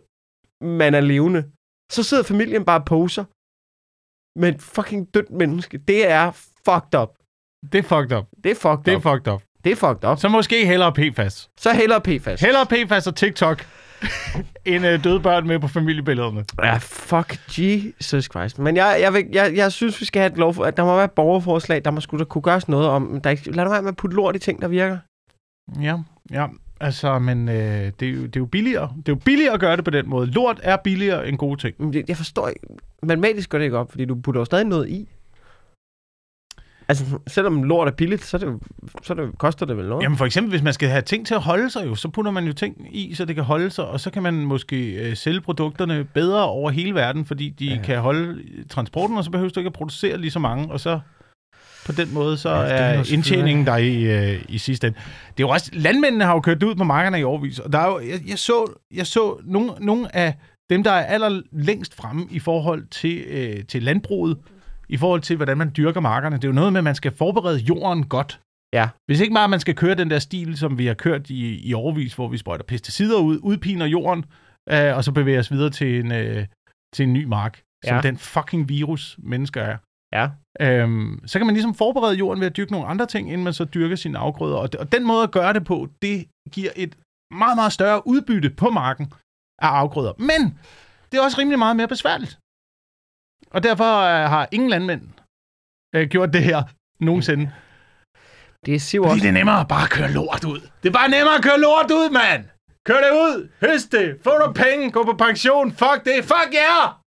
man 0.61 0.95
er 0.95 1.01
levende. 1.01 1.45
Så 1.93 2.03
sidder 2.03 2.23
familien 2.23 2.65
bare 2.65 2.81
og 2.81 2.85
poser 2.85 3.25
med 4.37 4.55
et 4.55 4.63
fucking 4.63 5.07
dødt 5.15 5.31
menneske. 5.31 5.79
Det 5.79 6.11
er 6.11 6.31
fucked 6.69 7.01
up. 7.01 7.09
Det 7.73 7.79
er 7.79 7.83
fucked 7.83 8.19
up. 8.19 8.25
Det 8.45 8.51
er 8.51 8.55
fucked 8.55 8.85
Det 8.85 8.93
er 8.93 8.97
up. 8.97 9.03
fucked 9.03 9.33
up. 9.33 9.43
Det 9.65 9.73
er 9.73 9.77
fucked 9.77 10.05
up. 10.11 10.19
Så 10.19 10.29
måske 10.29 10.67
hellere 10.67 10.93
PFAS. 10.93 11.51
Så 11.61 11.73
hellere 11.73 12.01
PFAS. 12.01 12.41
Hellere 12.41 12.67
PFAS 12.67 13.07
og 13.07 13.17
TikTok, 13.17 13.67
end 14.65 14.87
uh, 14.87 15.05
døde 15.05 15.21
børn 15.21 15.47
med 15.47 15.59
på 15.59 15.69
familiebillederne. 15.69 16.45
Ja, 16.63 16.77
fuck 16.81 17.39
Jesus 17.59 18.25
Christ. 18.25 18.59
Men 18.59 18.77
jeg, 18.77 18.99
jeg, 19.01 19.13
vil, 19.15 19.27
jeg, 19.33 19.53
jeg 19.57 19.73
synes, 19.73 20.01
vi 20.01 20.07
skal 20.07 20.21
have 20.21 20.33
et 20.33 20.39
lov 20.39 20.65
at 20.65 20.77
der 20.77 20.85
må 20.85 20.95
være 20.95 21.05
et 21.05 21.11
borgerforslag, 21.11 21.85
der 21.85 21.91
må 21.91 22.01
skulle 22.01 22.19
der 22.19 22.25
kunne 22.29 22.43
gøres 22.43 22.69
noget 22.69 22.89
om. 22.89 23.21
Der 23.25 23.31
ikke, 23.31 23.51
lad 23.51 23.65
nu 23.65 23.71
være 23.71 23.83
med 23.83 23.89
at 23.89 23.97
putte 23.97 24.17
lort 24.17 24.37
i 24.37 24.39
ting, 24.39 24.63
der 24.63 24.69
virker. 24.69 24.99
Ja, 25.81 25.97
ja. 26.31 26.47
Altså, 26.83 27.19
men 27.19 27.49
øh, 27.49 27.55
det, 28.01 28.09
er 28.09 28.13
jo, 28.13 28.23
det 28.23 28.37
er 28.37 28.41
jo 28.41 28.47
billigere. 28.47 28.93
Det 28.97 29.09
er 29.09 29.13
jo 29.13 29.21
billigere 29.25 29.55
at 29.55 29.61
gøre 29.61 29.77
det 29.77 29.85
på 29.85 29.91
den 29.91 30.09
måde. 30.09 30.27
Lort 30.27 30.61
er 30.63 30.77
billigere 30.77 31.29
end 31.29 31.39
gode 31.39 31.61
ting. 31.61 31.75
Men 31.79 31.93
det- 31.93 32.05
Jeg 32.09 32.17
forstår 32.17 32.49
ikke. 32.49 32.61
Matematisk 33.03 33.51
går 33.51 33.59
det 33.59 33.65
ikke 33.65 33.79
op, 33.79 33.91
fordi 33.91 34.05
du 34.05 34.15
putter 34.15 34.41
jo 34.41 34.45
stadig 34.45 34.67
noget 34.67 34.89
i. 34.89 35.09
Altså, 36.89 37.05
selvom 37.27 37.63
lort 37.63 37.89
er 37.89 37.93
billigt, 37.93 38.25
så, 38.25 38.37
er 38.37 38.39
det, 38.39 38.47
jo- 38.47 38.61
så 39.03 39.13
er 39.13 39.17
det, 39.17 39.39
koster 39.39 39.67
det 39.67 39.77
vel 39.77 39.89
noget. 39.89 40.03
Jamen 40.03 40.19
for 40.19 40.25
eksempel, 40.27 40.51
hvis 40.51 40.63
man 40.63 40.73
skal 40.73 40.89
have 40.89 41.03
ting 41.03 41.27
til 41.27 41.35
at 41.35 41.41
holde 41.43 41.71
sig 41.71 41.87
jo, 41.87 41.95
så 41.95 42.09
putter 42.09 42.31
man 42.31 42.45
jo 42.45 42.53
ting 42.53 42.97
i, 42.97 43.15
så 43.15 43.25
det 43.25 43.35
kan 43.35 43.45
holde 43.45 43.71
sig, 43.71 43.87
og 43.87 44.01
så 44.01 44.11
kan 44.11 44.23
man 44.23 44.35
måske 44.35 44.93
øh, 45.11 45.17
sælge 45.17 45.41
produkterne 45.41 46.05
bedre 46.05 46.45
over 46.49 46.71
hele 46.71 46.95
verden, 46.95 47.25
fordi 47.25 47.49
de. 47.49 47.67
Ja. 47.67 47.83
kan 47.85 47.99
holde 47.99 48.43
transporten, 48.69 49.17
og 49.17 49.25
så 49.25 49.31
behøver 49.31 49.51
du 49.51 49.61
ikke 49.61 49.69
at 49.69 49.73
producere 49.73 50.19
lige 50.19 50.31
så 50.31 50.39
mange, 50.39 50.73
og 50.73 50.81
så 50.81 51.01
på 51.87 51.93
den 51.93 52.15
måde, 52.15 52.37
så 52.39 52.51
Ja, 52.51 52.57
er 52.63 53.13
indtjeningen 53.13 53.67
der 53.67 53.77
i, 53.77 54.03
øh, 54.35 54.43
i 54.49 54.59
sidste 54.59 54.87
ende. 54.87 54.99
Det 54.99 55.43
er 55.43 55.47
jo 55.47 55.49
også, 55.49 55.71
landmændene 55.75 56.25
har 56.25 56.33
jo 56.33 56.41
kørt 56.41 56.63
ud 56.63 56.75
på 56.75 56.85
markerne 56.85 57.21
i 57.21 57.23
årvis, 57.23 57.59
og 57.59 57.73
der 57.73 57.79
er 57.79 57.87
jo, 57.87 58.01
jeg, 58.01 58.21
jeg 58.29 58.39
så, 58.39 58.73
jeg 58.95 59.07
så 59.07 59.41
nogle, 59.45 59.71
nogle 59.81 60.17
af 60.17 60.35
dem, 60.71 60.83
der 60.83 60.91
er 60.91 61.05
aller 61.07 61.43
længst 61.53 61.95
fremme 61.95 62.27
i 62.31 62.39
forhold 62.39 62.87
til, 62.91 63.19
øh, 63.29 63.65
til 63.65 63.83
landbruget, 63.83 64.39
i 64.89 64.97
forhold 64.97 65.21
til, 65.21 65.37
hvordan 65.37 65.59
man 65.59 65.73
dyrker 65.77 66.01
markerne. 66.01 66.37
Det 66.37 66.45
er 66.45 66.49
jo 66.49 66.55
noget 66.55 66.73
med, 66.73 66.81
at 66.81 66.85
man 66.85 66.95
skal 66.95 67.13
forberede 67.13 67.59
jorden 67.59 68.07
godt. 68.07 68.41
Ja. 68.73 68.89
Hvis 69.07 69.21
ikke 69.21 69.35
bare 69.35 69.49
man 69.49 69.61
skal 69.61 69.75
køre 69.75 69.95
den 69.95 70.11
der 70.11 70.19
stil, 70.19 70.57
som 70.57 70.79
vi 70.79 70.87
har 70.87 70.95
kørt 70.95 71.31
i, 71.31 71.69
i 71.69 71.75
overvis, 71.75 72.15
hvor 72.15 72.29
vi 72.29 72.37
sprøjter 72.39 72.65
pesticider 72.65 73.19
ud, 73.21 73.39
udpiner 73.43 73.87
jorden, 73.87 74.25
øh, 74.73 74.97
og 74.97 75.05
så 75.05 75.13
bevæger 75.13 75.39
os 75.39 75.53
videre 75.53 75.71
til 75.71 76.01
en, 76.05 76.13
øh, 76.13 76.47
til 76.95 77.03
en 77.03 77.13
ny 77.13 77.25
mark, 77.25 77.61
som 77.85 77.95
Ja. 77.95 78.01
den 78.01 78.19
fucking 78.19 78.69
virus, 78.69 79.17
mennesker 79.23 79.61
er. 79.63 79.77
Ja. 80.13 80.29
Øhm, 80.61 81.23
så 81.27 81.39
kan 81.39 81.47
man 81.47 81.55
ligesom 81.55 81.75
forberede 81.75 82.15
jorden 82.17 82.41
ved 82.41 82.47
at 82.47 82.57
dyrke 82.57 82.73
nogle 82.73 82.87
andre 82.87 83.07
ting, 83.07 83.29
inden 83.33 83.45
man 83.45 83.53
så 83.53 83.65
dyrker 83.65 83.97
sine 83.97 84.19
afgrøder. 84.19 84.57
Og, 84.57 84.69
og 84.79 84.93
den 84.93 85.07
måde 85.07 85.23
at 85.23 85.31
gøre 85.31 85.53
det 85.53 85.65
på, 85.65 85.89
det 86.03 86.29
giver 86.53 86.71
et 86.77 86.99
meget, 87.31 87.57
meget 87.57 87.73
større 87.73 88.07
udbytte 88.07 88.51
på 88.51 88.71
marken 88.71 89.13
af 89.63 89.69
afgrøder. 89.69 90.13
Men 90.19 90.59
det 91.13 91.19
er 91.19 91.23
også 91.23 91.39
rimelig 91.39 91.59
meget 91.59 91.77
mere 91.77 91.89
besværligt. 91.89 92.39
Og 93.51 93.63
derfor 93.63 93.93
øh, 94.13 94.31
har 94.31 94.49
ingen 94.53 94.71
landmænd 94.71 95.03
øh, 95.95 96.09
gjort 96.09 96.33
det 96.33 96.43
her 96.45 96.63
nogensinde. 97.01 97.53
Det 98.67 98.75
er 98.75 98.79
siv 98.81 99.03
Fordi 99.03 99.13
også. 99.13 99.23
det 99.23 99.29
er 99.29 99.33
nemmere 99.41 99.67
bare 99.69 99.83
at 99.83 99.91
køre 99.91 100.11
lort 100.13 100.45
ud. 100.45 100.61
Det 100.83 100.89
er 100.89 100.93
bare 100.93 101.09
nemmere 101.09 101.35
at 101.39 101.43
køre 101.43 101.61
lort 101.61 101.91
ud, 101.91 102.11
mand! 102.11 102.45
Kør 102.87 103.01
det 103.07 103.13
ud! 103.27 103.49
Høst 103.61 103.93
det! 103.93 104.07
Få 104.25 104.31
nogle 104.39 104.55
penge! 104.55 104.91
Gå 104.91 105.05
på 105.05 105.15
pension! 105.27 105.73
Fuck 105.73 106.01
det! 106.05 106.19
Fuck 106.33 106.51
jer! 106.61 107.03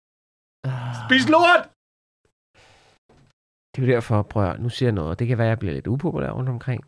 Yeah! 0.68 0.96
Spis 1.06 1.30
lort! 1.30 1.64
Det 3.76 3.84
er 3.84 3.88
jo 3.88 3.94
derfor, 3.94 4.22
prøv 4.22 4.44
at, 4.50 4.60
nu 4.60 4.70
siger 4.70 4.88
jeg 4.88 4.94
noget, 4.94 5.10
og 5.12 5.20
det 5.20 5.28
kan 5.28 5.38
være, 5.38 5.48
at 5.48 5.50
jeg 5.50 5.60
bliver 5.60 5.74
lidt 5.74 5.88
upopulær 5.88 6.30
rundt 6.30 6.50
omkring. 6.50 6.82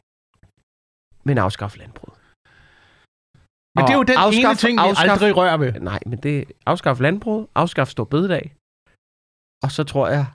Men 1.24 1.38
afskaf 1.38 1.78
landbruget. 1.78 2.20
Men 3.76 3.82
det 3.86 3.92
er 3.94 4.00
jo 4.02 4.06
Og 4.06 4.08
den 4.08 4.18
afskaf- 4.18 4.50
ene 4.50 4.56
ting, 4.56 4.76
vi 4.78 4.84
afskaf- 4.90 5.12
aldrig 5.12 5.38
rører 5.38 5.58
ved. 5.58 5.74
Nej, 5.74 6.00
men 6.06 6.18
det 6.26 6.52
afskaf 6.66 7.00
landbruget, 7.00 7.48
afskaf 7.56 7.88
stor 7.88 8.04
bededag. 8.04 8.46
Og 9.64 9.72
så 9.72 9.84
tror 9.92 10.08
jeg, 10.08 10.26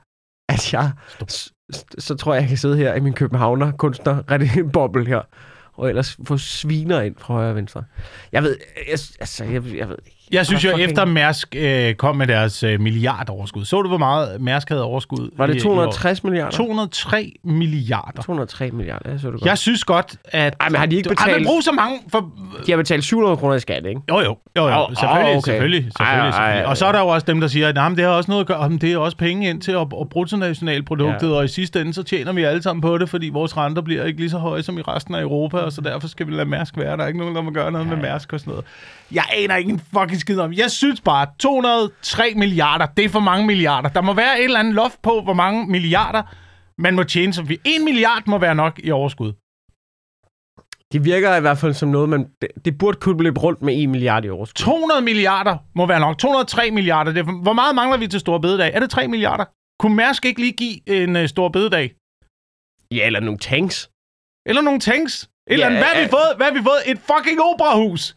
at 0.54 0.72
jeg, 0.72 0.92
s- 1.30 1.52
s- 1.76 2.04
så 2.04 2.14
tror 2.16 2.34
jeg, 2.34 2.40
jeg 2.40 2.48
kan 2.48 2.56
sidde 2.58 2.76
her 2.76 2.94
i 2.94 3.00
min 3.00 3.12
københavner 3.14 3.72
kunstner 3.72 4.14
rette 4.30 4.46
boble 4.72 5.06
her, 5.06 5.22
og 5.72 5.88
ellers 5.88 6.16
få 6.26 6.38
sviner 6.38 7.00
ind 7.00 7.16
fra 7.16 7.34
højre 7.34 7.50
og 7.50 7.56
venstre. 7.56 7.84
Jeg 8.32 8.42
ved, 8.42 8.56
jeg, 8.76 8.98
altså, 9.20 9.44
jeg, 9.44 9.64
jeg 9.80 9.88
ved 9.88 9.98
ikke. 10.06 10.21
Jeg 10.32 10.46
synes 10.46 10.64
jo, 10.64 10.70
fucking- 10.70 10.80
efter 10.90 11.04
Mærsk 11.04 11.54
øh, 11.58 11.94
kom 11.94 12.16
med 12.16 12.26
deres 12.26 12.62
øh, 12.62 12.80
milliardoverskud, 12.80 13.64
så 13.64 13.82
du, 13.82 13.88
hvor 13.88 13.98
meget 13.98 14.40
Mærsk 14.40 14.68
havde 14.68 14.82
overskud? 14.84 15.30
Var 15.36 15.46
i- 15.46 15.50
i 15.50 15.54
det 15.54 15.60
år? 15.66 15.68
260 15.70 16.24
milliarder? 16.24 16.50
203 16.50 17.32
milliarder. 17.44 18.22
203 18.22 18.70
milliarder, 18.70 19.10
jeg 19.10 19.20
så 19.20 19.26
det 19.30 19.32
godt. 19.40 19.44
Jeg 19.46 19.58
synes 19.58 19.84
godt, 19.84 20.16
at... 20.24 20.54
Ej, 20.60 20.68
men 20.68 20.76
har 20.78 20.86
de 20.86 20.96
ikke 20.96 21.10
Ej, 21.18 21.26
men 21.26 21.34
betalt- 21.34 21.46
brug 21.46 21.62
så 21.62 21.72
mange 21.72 21.98
for... 22.08 22.30
De 22.66 22.72
har 22.72 22.76
betalt 22.76 23.04
700 23.04 23.36
kroner 23.36 23.54
i 23.54 23.60
skat, 23.60 23.86
ikke? 23.86 24.00
Jo, 24.10 24.18
jo, 24.20 24.24
jo, 24.56 24.68
jo. 24.68 24.80
Åh, 24.80 24.88
selvfølgelig, 24.96 25.30
åh, 25.30 25.36
okay. 25.36 25.40
selvfølgelig, 25.52 25.82
selvfølgelig, 25.82 25.90
Ej, 26.00 26.24
ej, 26.26 26.30
selvfølgelig. 26.30 26.60
ej. 26.62 26.70
Og 26.70 26.76
så 26.76 26.86
er 26.86 26.92
der 26.92 26.98
jo 27.00 27.06
også 27.08 27.24
dem, 27.26 27.40
der 27.40 27.48
siger, 27.48 27.68
at 27.68 27.74
det 27.74 28.04
har 28.04 28.10
også 28.10 28.30
noget 28.30 28.40
at 28.44 28.46
gøre, 28.46 28.58
om 28.58 28.78
det 28.78 28.92
er 28.92 28.98
også 28.98 29.16
penge 29.16 29.48
ind 29.50 29.60
til 29.62 29.72
at, 29.72 29.86
at 30.00 30.08
bruttonationalproduktet, 30.10 31.28
Ja. 31.28 31.34
og 31.34 31.44
i 31.44 31.48
sidste 31.48 31.80
ende, 31.80 31.94
så 31.94 32.02
tjener 32.02 32.32
vi 32.32 32.42
alle 32.44 32.62
sammen 32.62 32.80
på 32.80 32.98
det, 32.98 33.08
fordi 33.08 33.28
vores 33.28 33.56
renter 33.56 33.82
bliver 33.82 34.04
ikke 34.04 34.20
lige 34.20 34.30
så 34.30 34.38
høje 34.38 34.62
som 34.62 34.78
i 34.78 34.82
resten 34.82 35.14
af 35.14 35.20
Europa, 35.22 35.56
og 35.56 35.72
så 35.72 35.80
derfor 35.80 36.08
skal 36.08 36.26
vi 36.26 36.32
lade 36.32 36.48
Mærsk 36.48 36.76
være. 36.76 36.96
Der 36.96 37.02
er 37.02 37.06
ikke 37.06 37.18
nogen, 37.18 37.34
der 37.36 37.42
må 37.42 37.50
gøre 37.50 37.72
noget 37.72 37.86
med 37.88 37.96
Mærsk 37.96 38.32
og 38.32 38.40
sådan 38.40 38.50
noget. 38.50 38.64
Jeg 39.12 39.24
aner 39.44 39.56
ikke 39.56 39.70
en 39.70 39.80
fucking 39.98 40.20
skid 40.22 40.38
om. 40.38 40.52
Jeg 40.52 40.70
synes 40.70 41.00
bare, 41.00 41.26
203 41.38 42.32
milliarder, 42.36 42.86
det 42.86 43.04
er 43.04 43.08
for 43.08 43.20
mange 43.30 43.46
milliarder. 43.46 43.88
Der 43.88 44.00
må 44.08 44.12
være 44.14 44.38
et 44.38 44.44
eller 44.44 44.60
andet 44.62 44.74
loft 44.74 45.02
på, 45.02 45.20
hvor 45.26 45.32
mange 45.44 45.66
milliarder 45.66 46.22
man 46.78 46.94
må 46.96 47.02
tjene. 47.14 47.32
Så 47.32 47.42
vi 47.42 47.54
1 47.64 47.84
milliard 47.84 48.22
må 48.26 48.38
være 48.38 48.54
nok 48.54 48.74
i 48.84 48.90
overskud. 48.90 49.32
Det 50.92 51.04
virker 51.04 51.36
i 51.36 51.40
hvert 51.40 51.58
fald 51.58 51.74
som 51.74 51.88
noget, 51.88 52.08
man... 52.08 52.20
Det, 52.42 52.48
det 52.64 52.78
burde 52.78 52.98
kunne 53.00 53.22
løbe 53.22 53.40
rundt 53.40 53.62
med 53.62 53.74
1 53.82 53.88
milliard 53.88 54.24
i 54.24 54.30
overskud. 54.30 54.54
200 54.64 55.00
milliarder 55.02 55.56
må 55.74 55.86
være 55.86 56.00
nok. 56.00 56.18
203 56.18 56.70
milliarder. 56.70 57.12
Det 57.12 57.24
hvor 57.42 57.52
meget 57.52 57.74
mangler 57.74 57.98
vi 57.98 58.06
til 58.06 58.20
store 58.20 58.40
bededag? 58.40 58.70
Er 58.74 58.80
det 58.80 58.90
3 58.90 59.08
milliarder? 59.08 59.44
Kunne 59.80 59.96
Mærsk 59.96 60.24
ikke 60.24 60.40
lige 60.40 60.52
give 60.52 60.76
en 61.02 61.16
uh, 61.16 61.26
stor 61.26 61.48
bededag? 61.48 61.86
Ja, 62.96 63.06
eller 63.06 63.20
nogle 63.20 63.38
tanks. 63.38 63.90
Eller 64.48 64.62
nogle 64.62 64.80
tanks? 64.80 65.28
Eller 65.46 65.66
Ja, 65.66 65.72
hvad, 65.72 65.82
har 65.94 66.02
vi 66.04 66.08
fået? 66.08 66.32
hvad 66.36 66.46
har 66.46 66.54
vi 66.54 66.62
fået? 66.70 66.82
Et 66.86 66.98
fucking 67.10 67.38
operahus! 67.50 68.16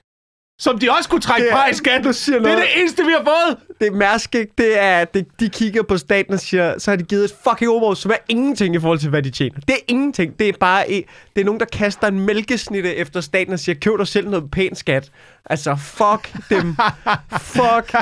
Som 0.59 0.79
de 0.79 0.89
også 0.97 1.09
kunne 1.09 1.21
trække 1.21 1.47
fra 1.51 1.69
i 1.69 1.73
skat. 1.73 2.03
du 2.03 2.13
siger 2.13 2.39
Det 2.39 2.47
er 2.47 2.51
noget. 2.51 2.67
det 2.73 2.79
eneste, 2.81 3.03
vi 3.05 3.11
har 3.17 3.23
fået! 3.23 3.57
Det 3.79 3.87
er 3.87 3.91
Mærsk, 3.91 4.35
ikke? 4.35 4.53
Det 4.57 4.79
er, 4.81 5.05
det, 5.05 5.27
de 5.39 5.49
kigger 5.49 5.83
på 5.83 5.97
staten 5.97 6.33
og 6.33 6.39
siger, 6.39 6.79
så 6.79 6.91
har 6.91 6.95
de 6.95 7.03
givet 7.03 7.25
et 7.25 7.33
fucking 7.49 7.71
oberhus, 7.71 7.97
som 7.99 8.11
er 8.11 8.15
ingenting 8.29 8.75
i 8.75 8.79
forhold 8.79 8.99
til, 8.99 9.09
hvad 9.09 9.21
de 9.23 9.29
tjener. 9.29 9.59
Det 9.67 9.73
er 9.75 9.79
ingenting. 9.87 10.39
Det 10.39 10.49
er 10.49 10.53
bare 10.59 10.89
et, 10.91 11.03
det 11.35 11.41
er 11.41 11.45
nogen, 11.45 11.59
der 11.59 11.65
kaster 11.65 12.07
en 12.07 12.19
mælkesnitte 12.19 12.95
efter 12.95 13.21
staten 13.21 13.53
og 13.53 13.59
siger, 13.59 13.75
køb 13.75 13.93
dig 13.97 14.07
selv 14.07 14.29
noget 14.29 14.51
pænt 14.51 14.77
skat. 14.77 15.09
Altså, 15.45 15.75
fuck 15.75 16.33
dem. 16.49 16.75
fuck 17.55 17.95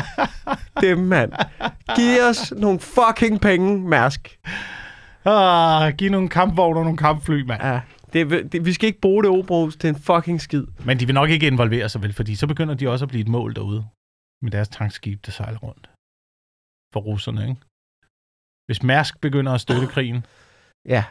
dem, 0.81 0.97
mand. 0.97 1.31
Giv 1.95 2.21
os 2.29 2.53
nogle 2.57 2.79
fucking 2.79 3.41
penge, 3.41 3.89
Mærsk. 3.89 4.37
Ah, 5.25 5.93
giv 5.93 6.11
nogle 6.11 6.29
kampvogne 6.29 6.79
og 6.79 6.83
nogle 6.83 6.97
kampfly, 6.97 7.41
mand. 7.41 7.61
Ja, 7.63 7.79
det, 8.13 8.51
det, 8.51 8.65
vi 8.65 8.73
skal 8.73 8.87
ikke 8.87 9.01
bruge 9.01 9.23
det 9.23 9.31
oberhus 9.31 9.75
til 9.75 9.87
en 9.89 9.95
fucking 9.95 10.41
skid. 10.41 10.65
Men 10.85 10.99
de 10.99 11.05
vil 11.05 11.15
nok 11.15 11.29
ikke 11.29 11.47
involvere 11.47 11.89
sig 11.89 12.01
vel, 12.01 12.13
fordi 12.13 12.35
så 12.35 12.47
begynder 12.47 12.75
de 12.75 12.89
også 12.89 13.05
at 13.05 13.09
blive 13.09 13.21
et 13.21 13.27
mål 13.27 13.55
derude. 13.55 13.81
Med 14.43 14.51
deres 14.51 14.69
tankskib, 14.69 15.25
der 15.25 15.31
sejler 15.31 15.59
rundt. 15.59 15.89
For 16.93 16.99
russerne, 16.99 17.41
ikke? 17.49 17.61
Hvis 18.67 18.83
Mærsk 18.83 19.21
begynder 19.21 19.51
at 19.53 19.61
støtte 19.61 19.87
krigen. 19.87 20.25
Ja. 20.95 21.03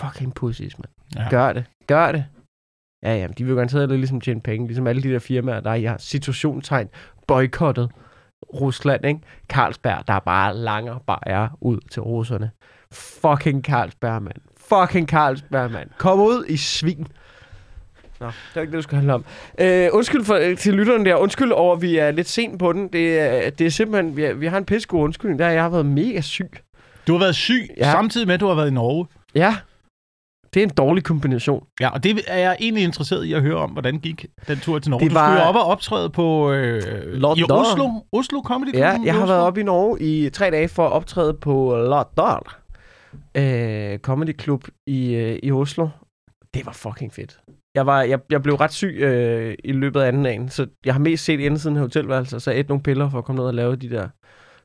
Fucking 0.00 0.34
pussies, 0.34 0.78
mand. 0.78 0.92
Ja. 1.16 1.22
Ja. 1.22 1.30
Gør 1.30 1.52
det. 1.52 1.64
Gør 1.86 2.12
det. 2.12 2.24
Ja, 3.06 3.12
ja, 3.16 3.26
de 3.26 3.44
vil 3.44 3.54
garanteret 3.54 3.90
ligesom 3.90 4.20
tjene 4.20 4.40
penge, 4.40 4.66
ligesom 4.66 4.86
alle 4.86 5.02
de 5.02 5.12
der 5.12 5.18
firmaer, 5.18 5.60
der 5.60 5.74
i 5.74 5.84
har 5.84 5.98
situationstegn 5.98 6.88
boykottet 7.26 7.90
Rusland, 8.54 9.04
ikke? 9.04 9.20
Carlsberg, 9.48 10.06
der 10.06 10.14
er 10.14 10.20
bare 10.20 10.56
langer 10.56 10.98
bare 10.98 11.50
ud 11.60 11.80
til 11.80 12.02
russerne. 12.02 12.50
Fucking 12.92 13.64
Carlsberg, 13.64 14.22
mand. 14.22 14.40
Fucking 14.68 15.08
Carlsberg, 15.08 15.70
mand. 15.70 15.88
Kom 15.98 16.20
ud 16.20 16.44
i 16.48 16.56
svin. 16.56 17.06
Nå, 18.20 18.26
det 18.26 18.34
var 18.54 18.60
ikke 18.60 18.70
det, 18.70 18.76
du 18.76 18.82
skulle 18.82 18.96
handle 18.96 19.14
om. 19.14 19.24
Øh, 19.60 19.88
undskyld 19.92 20.24
for, 20.24 20.34
øh, 20.34 20.56
til 20.56 20.74
lytteren 20.74 21.06
der. 21.06 21.14
Undskyld 21.16 21.52
over, 21.52 21.76
at 21.76 21.82
vi 21.82 21.96
er 21.98 22.10
lidt 22.10 22.28
sent 22.28 22.58
på 22.58 22.72
den. 22.72 22.88
Det, 22.88 23.20
er- 23.20 23.50
det 23.50 23.66
er 23.66 23.70
simpelthen, 23.70 24.16
vi, 24.16 24.24
er, 24.24 24.34
vi 24.34 24.46
har 24.46 24.58
en 24.58 24.64
pissegod 24.64 25.00
undskyldning. 25.04 25.38
Der 25.38 25.44
har 25.44 25.52
jeg 25.52 25.72
været 25.72 25.86
mega 25.86 26.20
syg. 26.20 26.50
Du 27.06 27.12
har 27.12 27.18
været 27.18 27.34
syg, 27.36 27.68
ja. 27.76 27.90
Samtidig 27.92 28.26
med, 28.26 28.34
at 28.34 28.40
du 28.40 28.46
har 28.48 28.54
været 28.54 28.68
i 28.70 28.74
Norge. 28.74 29.06
Ja, 29.34 29.56
det 30.54 30.60
er 30.60 30.64
en 30.64 30.70
dårlig 30.74 31.04
kombination. 31.04 31.64
Ja, 31.80 31.88
og 31.88 32.04
det 32.04 32.20
er 32.26 32.38
jeg 32.38 32.56
egentlig 32.60 32.84
interesseret 32.84 33.24
i 33.24 33.32
at 33.32 33.42
høre 33.42 33.56
om, 33.56 33.70
hvordan 33.70 33.98
gik 33.98 34.26
den 34.48 34.58
tur 34.58 34.78
til 34.78 34.90
Norge. 34.90 35.02
Det 35.04 35.10
Du 35.10 35.14
var- 35.14 35.26
skulle 35.28 35.42
jo 35.42 35.48
op 35.48 35.54
og 35.56 35.64
optræde 35.64 36.10
på 36.10 36.52
øh, 36.52 36.82
Lot 37.06 37.38
i. 37.38 37.42
Oslo. 37.50 37.90
Oslo 38.12 38.42
Comedy 38.44 38.68
Club. 38.68 38.80
Ja, 38.80 38.98
jeg 39.04 39.14
har 39.14 39.26
været 39.26 39.40
oppe 39.40 39.60
i 39.60 39.64
Norge 39.64 40.00
i 40.00 40.30
tre 40.30 40.50
dage 40.50 40.68
for 40.68 40.86
at 40.86 40.92
optræde 40.92 41.34
på 41.34 41.76
Lottdal 41.76 42.38
øh, 43.34 43.98
Comedy 43.98 44.40
Club 44.40 44.64
i, 44.86 45.14
øh, 45.14 45.38
i 45.42 45.52
Oslo. 45.52 45.88
Det 46.54 46.66
var 46.66 46.72
fucking 46.72 47.14
fedt. 47.14 47.38
Jeg, 47.74 47.86
var, 47.86 48.02
jeg, 48.02 48.18
jeg 48.30 48.42
blev 48.42 48.54
ret 48.54 48.72
syg 48.72 48.96
øh, 49.00 49.54
i 49.64 49.72
løbet 49.72 50.00
af 50.00 50.08
anden 50.08 50.24
dagen, 50.24 50.48
så 50.48 50.66
jeg 50.84 50.94
har 50.94 50.98
mest 51.00 51.24
set 51.24 51.40
indersiden 51.40 51.76
af 51.76 51.82
hotelværelset, 51.82 52.42
så 52.42 52.50
et 52.50 52.68
nogle 52.68 52.82
piller 52.82 53.10
for 53.10 53.18
at 53.18 53.24
komme 53.24 53.38
ned 53.38 53.46
og 53.46 53.54
lave 53.54 53.76
de 53.76 53.90
der 53.90 54.08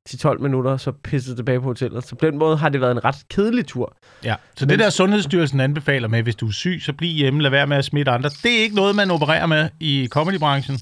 10-12 0.10 0.38
minutter, 0.38 0.72
og 0.72 0.80
så 0.80 0.92
pissede 0.92 1.36
tilbage 1.36 1.60
på 1.60 1.66
hotellet. 1.66 2.04
Så 2.04 2.16
på 2.16 2.26
den 2.26 2.38
måde 2.38 2.58
har 2.58 2.70
det 2.70 2.82
været 2.82 2.92
en 2.92 3.06
ret 3.06 3.16
kedelig 3.30 3.66
tur. 3.66 3.98
Ja, 4.24 4.36
så 4.56 4.66
det 4.66 4.80
der 4.80 4.90
Sundhedsstyrelsen 4.90 5.60
anbefaler 5.60 6.08
med, 6.08 6.24
hvis 6.24 6.36
du 6.36 6.48
er 6.48 6.52
syg, 6.52 6.80
så 6.82 6.94
bliv 6.94 7.10
hjemme, 7.10 7.42
lad 7.42 7.52
være 7.52 7.68
med 7.68 7.78
at 7.78 7.86
smitte 7.86 8.12
andre. 8.12 8.30
Det 8.44 8.58
er 8.58 8.62
ikke 8.62 8.76
noget, 8.76 8.96
man 8.96 9.12
opererer 9.12 9.46
med 9.46 9.70
i 9.80 10.08
comedybranchen. 10.12 10.80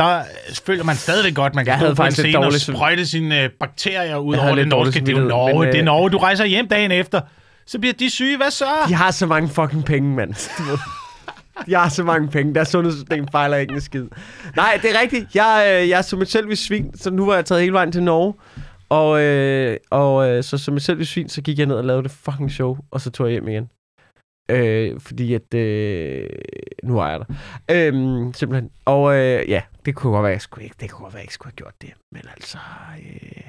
Der 0.00 0.18
øh, 0.18 0.24
føler 0.66 0.84
man 0.84 0.96
stadigvæk 0.96 1.34
godt, 1.34 1.54
man 1.54 1.64
kan 1.64 1.72
Jeg 1.72 1.78
stå 1.78 1.84
havde 1.86 1.94
på 1.96 2.02
en 2.02 2.12
scene 2.12 2.38
og 2.38 2.44
dårligt 2.44 2.62
sam- 2.68 2.72
sprøjte 2.72 3.06
sine 3.06 3.42
øh, 3.42 3.50
bakterier 3.60 4.16
ud 4.16 4.34
Jeg 4.34 4.44
over 4.44 4.54
det 4.54 4.68
norske. 4.68 5.00
Det 5.00 5.08
er 5.16 5.20
jo 5.20 5.28
Norge, 5.28 5.58
men, 5.58 5.62
det 5.68 5.74
er 5.74 5.78
øh, 5.78 5.84
Norge. 5.84 6.10
Du 6.10 6.18
rejser 6.18 6.44
hjem 6.44 6.68
dagen 6.68 6.90
efter, 6.92 7.20
så 7.66 7.78
bliver 7.78 7.92
de 7.92 8.10
syge. 8.10 8.36
Hvad 8.36 8.50
så? 8.50 8.64
De 8.88 8.94
har 8.94 9.10
så 9.10 9.26
mange 9.26 9.48
fucking 9.48 9.84
penge, 9.84 10.14
mand. 10.16 10.34
De 11.66 11.74
har 11.74 11.88
så 11.88 12.04
mange 12.04 12.28
penge. 12.28 12.54
Deres 12.54 12.68
sundhedssystem 12.68 13.28
fejler 13.32 13.56
ikke 13.56 13.74
en 13.74 13.80
skid. 13.80 14.04
Nej, 14.56 14.78
det 14.82 14.90
er 14.96 15.00
rigtigt. 15.00 15.34
Jeg, 15.34 15.78
øh, 15.82 15.88
jeg 15.88 15.98
er 15.98 16.02
som 16.02 16.22
et 16.22 16.28
selvvis 16.30 16.58
svin, 16.58 16.96
så 16.96 17.10
nu 17.10 17.26
var 17.26 17.34
jeg 17.34 17.44
taget 17.44 17.60
hele 17.62 17.72
vejen 17.72 17.92
til 17.92 18.02
Norge. 18.02 18.34
Og, 18.88 19.20
øh, 19.22 19.76
og 19.90 20.28
øh, 20.30 20.44
så 20.44 20.58
som 20.58 20.76
et 20.76 20.82
selvvis 20.82 21.08
svin, 21.08 21.28
så 21.28 21.42
gik 21.42 21.58
jeg 21.58 21.66
ned 21.66 21.74
og 21.76 21.84
lavede 21.84 22.02
det 22.02 22.10
fucking 22.10 22.50
show, 22.52 22.76
og 22.90 23.00
så 23.00 23.10
tog 23.10 23.26
jeg 23.26 23.32
hjem 23.32 23.48
igen. 23.48 23.68
Øh, 24.50 25.00
fordi 25.00 25.34
at, 25.34 25.54
øh, 25.54 26.26
nu 26.82 26.98
er 26.98 27.06
jeg 27.06 27.20
der. 27.20 27.24
Øh, 27.70 27.92
simpelthen. 28.34 28.70
Og 28.84 29.14
øh, 29.16 29.48
ja, 29.50 29.60
det 29.90 29.96
kunne 29.96 30.12
godt 30.12 30.22
være, 30.22 30.32
jeg 30.32 30.40
skulle 30.40 30.64
ikke, 30.64 30.76
det 30.80 30.90
kunne 30.90 31.02
godt 31.04 31.14
være, 31.14 31.18
jeg 31.18 31.24
ikke 31.24 31.34
skulle 31.34 31.52
have 31.52 31.56
gjort 31.56 31.82
det. 31.82 31.92
Men 32.12 32.22
altså, 32.30 32.58
øh, 32.98 33.42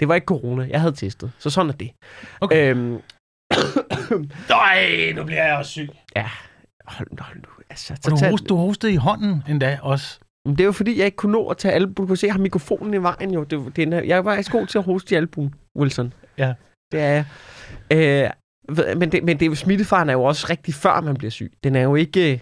det 0.00 0.08
var 0.08 0.14
ikke 0.14 0.24
corona. 0.24 0.66
Jeg 0.70 0.80
havde 0.80 0.94
testet, 0.94 1.32
så 1.38 1.50
sådan 1.50 1.70
er 1.70 1.76
det. 1.76 1.90
Okay. 2.40 2.70
Øhm, 2.70 2.90
Nej, 4.56 5.12
nu 5.16 5.24
bliver 5.24 5.44
jeg 5.44 5.56
også 5.56 5.70
syg. 5.70 5.88
hold, 6.86 7.08
nu, 7.10 7.16
hold 7.20 7.36
nu. 7.36 7.48
Altså, 7.70 7.92
Og 7.92 7.98
så 8.02 8.10
du, 8.10 8.16
tag, 8.16 8.30
host, 8.30 8.48
du 8.48 8.56
hostede 8.56 8.92
i 8.92 8.96
hånden 8.96 9.42
endda 9.48 9.78
også. 9.82 10.20
Men 10.46 10.52
det 10.56 10.60
er 10.60 10.64
jo 10.64 10.72
fordi, 10.72 10.98
jeg 10.98 11.06
ikke 11.06 11.16
kunne 11.16 11.32
nå 11.32 11.48
at 11.48 11.56
tage 11.56 11.74
albuen. 11.74 12.06
Du 12.06 12.06
kan 12.06 12.16
se, 12.16 12.26
jeg 12.26 12.34
har 12.34 12.40
mikrofonen 12.40 12.94
i 12.94 13.02
vejen 13.02 13.34
jo. 13.34 13.44
Det, 13.44 13.76
det 13.76 13.92
er 13.92 14.02
jeg 14.02 14.24
var 14.24 14.34
ikke 14.34 14.50
god 14.50 14.66
til 14.66 14.78
at 14.78 14.84
hoste 14.84 15.14
i 15.14 15.16
albuen, 15.16 15.54
Wilson. 15.78 16.12
Ja. 16.38 16.54
Det 16.92 17.00
er 17.00 17.08
jeg. 17.08 17.24
Øh, 17.92 18.96
men, 18.96 19.12
det, 19.12 19.24
men 19.24 19.40
det, 19.40 19.58
smittefaren 19.58 20.08
er 20.08 20.12
jo 20.12 20.24
også 20.24 20.46
rigtig 20.50 20.74
før, 20.74 21.00
man 21.00 21.16
bliver 21.16 21.30
syg. 21.30 21.52
Den 21.64 21.76
er 21.76 21.82
jo 21.82 21.94
ikke... 21.94 22.40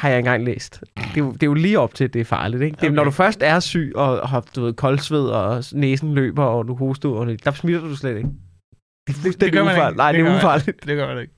Har 0.00 0.08
jeg 0.08 0.18
engang 0.18 0.44
læst. 0.44 0.80
Det 0.96 1.04
er, 1.14 1.18
jo, 1.18 1.32
det 1.32 1.42
er 1.42 1.46
jo 1.46 1.54
lige 1.54 1.78
op 1.80 1.94
til, 1.94 2.04
at 2.04 2.12
det 2.14 2.20
er 2.20 2.24
farligt. 2.24 2.62
Ikke? 2.62 2.74
Det, 2.74 2.82
er, 2.82 2.86
Okay. 2.86 2.94
Når 2.96 3.04
du 3.04 3.10
først 3.10 3.42
er 3.42 3.60
syg 3.60 3.92
og 3.94 4.28
har 4.28 4.44
du 4.56 4.64
ved, 4.64 4.72
koldsved, 4.72 5.24
og 5.28 5.64
næsen 5.72 6.14
løber, 6.14 6.44
og 6.44 6.68
du 6.68 6.76
hoster 6.76 7.24
det, 7.24 7.44
der 7.44 7.50
smitter 7.52 7.80
du 7.80 7.96
slet 7.96 8.16
ikke. 8.16 8.28
Det 9.06 9.16
er 9.16 9.20
fuldstændig 9.20 9.52
gør 9.52 9.64
man 9.64 9.72
ikke. 9.72 9.80
ufarligt. 9.80 9.96
Nej, 9.96 10.12
det, 10.12 10.24
Det 10.24 10.32
er 10.32 10.36
ufarligt. 10.36 10.86
Det 10.86 10.96
gør 10.96 11.06
man 11.14 11.18
ikke. 11.22 11.32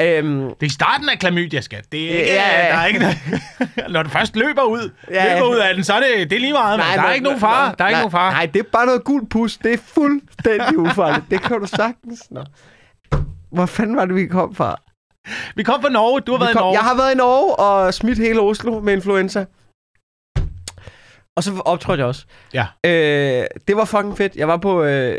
Øhm, 0.00 0.54
Det 0.60 0.66
er 0.66 0.70
starten 0.70 1.08
af 1.08 1.18
klamydia, 1.18 1.60
skat. 1.60 1.92
Det 1.92 2.04
er 2.14 2.20
ikke, 2.20 2.32
Ja, 2.32 2.34
ja, 2.34 2.66
ja. 2.66 2.72
Der 2.72 2.78
er 2.78 2.86
ikke 2.86 3.00
Når 3.92 4.02
du 4.02 4.08
først 4.08 4.36
løber 4.36 4.62
ud, 4.62 4.90
Ja, 5.10 5.14
ja, 5.14 5.24
ja. 5.30 5.34
løber 5.34 5.48
ud 5.48 5.56
af 5.56 5.74
den, 5.74 5.84
så 5.84 5.92
er 5.92 6.00
det, 6.00 6.30
det 6.30 6.36
er 6.36 6.40
lige 6.40 6.52
meget. 6.52 6.78
Nej, 6.78 6.94
der 6.96 7.02
er 7.02 7.12
ikke 7.12 7.24
nogen 7.24 7.40
fare. 7.40 7.74
Der 7.78 7.84
er 7.84 7.88
ikke 7.88 7.98
nogen 7.98 8.10
fare. 8.10 8.32
Nej, 8.32 8.46
det 8.46 8.60
er 8.60 8.64
bare 8.72 8.86
noget 8.86 9.04
gul 9.04 9.28
pus. 9.28 9.56
Det 9.58 9.72
er 9.72 9.78
fuldstændig 9.78 10.78
ufarligt. 10.78 11.24
det 11.30 11.42
kan 11.42 11.60
du 11.60 11.66
sagtens. 11.66 12.30
Nå. 12.30 12.44
Hvor 13.52 13.66
fanden 13.66 13.96
var 13.96 14.04
det, 14.04 14.14
vi 14.14 14.26
kom 14.26 14.54
fra? 14.54 14.80
Vi 15.56 15.62
kom 15.62 15.82
fra 15.82 15.88
Norge. 15.88 16.20
Du 16.20 16.32
har 16.32 16.38
Vi 16.38 16.42
været 16.42 16.50
i 16.50 16.54
kom, 16.54 16.60
Norge. 16.62 16.72
jeg 16.78 16.82
har 16.84 16.96
været 16.96 17.12
i 17.14 17.16
Norge 17.16 17.56
og 17.56 17.94
smidt 17.94 18.18
hele 18.18 18.40
Oslo 18.40 18.80
med 18.80 18.92
influenza. 18.92 19.44
Og 21.36 21.42
så 21.44 21.62
optrådte 21.64 22.00
jeg 22.00 22.08
også. 22.08 22.26
Ja. 22.54 22.66
Øh, 22.86 23.46
det 23.68 23.76
var 23.76 23.84
fucking 23.84 24.16
fedt. 24.16 24.36
Jeg 24.36 24.48
var 24.48 24.56
på... 24.56 24.82
Øh, 24.84 25.18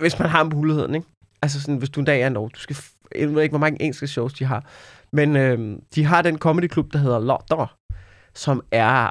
hvis 0.00 0.18
man 0.18 0.28
har 0.28 0.44
muligheden, 0.44 0.94
ikke? 0.94 1.06
Altså 1.42 1.60
sådan, 1.60 1.76
hvis 1.76 1.90
du 1.90 2.00
en 2.00 2.06
dag 2.06 2.20
er 2.22 2.26
i 2.26 2.30
Norge. 2.30 2.50
Du 2.50 2.60
skal... 2.60 2.76
Jeg 3.14 3.34
ved 3.34 3.42
ikke, 3.42 3.52
hvor 3.52 3.58
mange 3.58 3.82
engelske 3.82 4.06
shows 4.06 4.34
de 4.34 4.44
har. 4.44 4.64
Men 5.12 5.36
øh, 5.36 5.78
de 5.94 6.04
har 6.04 6.22
den 6.22 6.38
comedy 6.38 6.66
klub, 6.66 6.92
der 6.92 6.98
hedder 6.98 7.18
Lotter, 7.18 7.76
som 8.34 8.62
er 8.72 9.10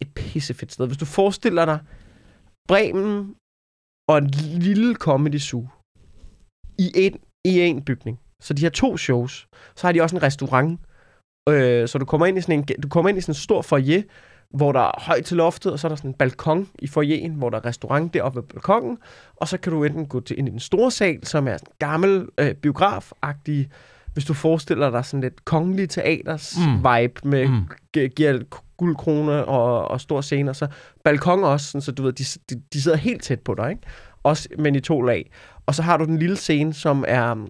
et 0.00 0.14
pissefedt 0.14 0.72
sted. 0.72 0.86
Hvis 0.86 0.98
du 0.98 1.04
forestiller 1.04 1.64
dig 1.64 1.78
Bremen 2.68 3.34
og 4.08 4.18
en 4.18 4.26
lille 4.66 4.94
comedy 4.94 5.38
zoo 5.38 5.68
i 6.78 6.92
en, 6.94 7.20
i 7.44 7.60
en 7.60 7.82
bygning. 7.84 8.20
Så 8.42 8.54
de 8.54 8.62
har 8.62 8.70
to 8.70 8.96
shows. 8.96 9.48
Så 9.76 9.86
har 9.86 9.92
de 9.92 10.02
også 10.02 10.16
en 10.16 10.22
restaurant. 10.22 10.80
Øh, 11.48 11.88
så 11.88 11.98
du 11.98 12.04
kommer 12.04 12.26
ind 12.26 12.38
i 12.38 12.40
sådan 12.40 12.58
en, 12.58 12.66
du 12.82 12.88
kommer 12.88 13.08
ind 13.08 13.18
i 13.18 13.20
sådan 13.20 13.30
en 13.30 13.34
stor 13.36 13.62
foyer, 13.62 14.02
hvor 14.54 14.72
der 14.72 14.80
er 14.80 15.00
højt 15.00 15.24
til 15.24 15.36
loftet, 15.36 15.72
og 15.72 15.78
så 15.78 15.86
er 15.86 15.88
der 15.88 15.96
sådan 15.96 16.10
en 16.10 16.14
balkon 16.14 16.68
i 16.78 16.86
foyeren, 16.86 17.32
hvor 17.34 17.50
der 17.50 17.56
er 17.58 17.64
restaurant 17.64 18.14
deroppe 18.14 18.36
ved 18.36 18.42
balkongen, 18.48 18.98
og 19.36 19.48
så 19.48 19.58
kan 19.58 19.72
du 19.72 19.84
enten 19.84 20.06
gå 20.06 20.20
til 20.20 20.38
ind 20.38 20.48
i 20.48 20.50
den 20.50 20.60
store 20.60 20.90
sal, 20.90 21.26
som 21.26 21.48
er 21.48 21.52
en 21.52 21.58
gammel 21.78 22.26
øh, 22.38 22.54
biograf-agtig, 22.66 23.66
hvis 24.12 24.24
du 24.24 24.34
forestiller 24.34 24.90
dig 24.90 25.04
sådan 25.04 25.20
lidt 25.20 25.44
kongelig 25.44 25.90
teaters 25.90 26.54
Mm. 26.58 26.76
vibe 26.78 27.28
med 27.28 27.48
Mm. 27.48 28.08
giver 28.08 28.38
guldkrone 28.76 29.44
og, 29.44 29.88
og 29.90 30.00
stor 30.00 30.20
scene, 30.20 30.50
og 30.50 30.56
så 30.56 30.66
balkon 31.04 31.44
også, 31.44 31.66
sådan, 31.66 31.80
så 31.80 31.92
du 31.92 32.02
ved, 32.02 32.12
de, 32.12 32.24
de, 32.50 32.62
de 32.72 32.82
sidder 32.82 32.96
helt 32.96 33.22
tæt 33.22 33.40
på 33.40 33.54
dig, 33.54 33.70
ikke? 33.70 33.82
Også, 34.22 34.48
men 34.58 34.74
i 34.74 34.80
to 34.80 35.00
lag. 35.02 35.30
Og 35.66 35.74
så 35.74 35.82
har 35.82 35.96
du 35.96 36.04
den 36.04 36.18
lille 36.18 36.36
scene, 36.36 36.74
som 36.74 37.04
er 37.08 37.46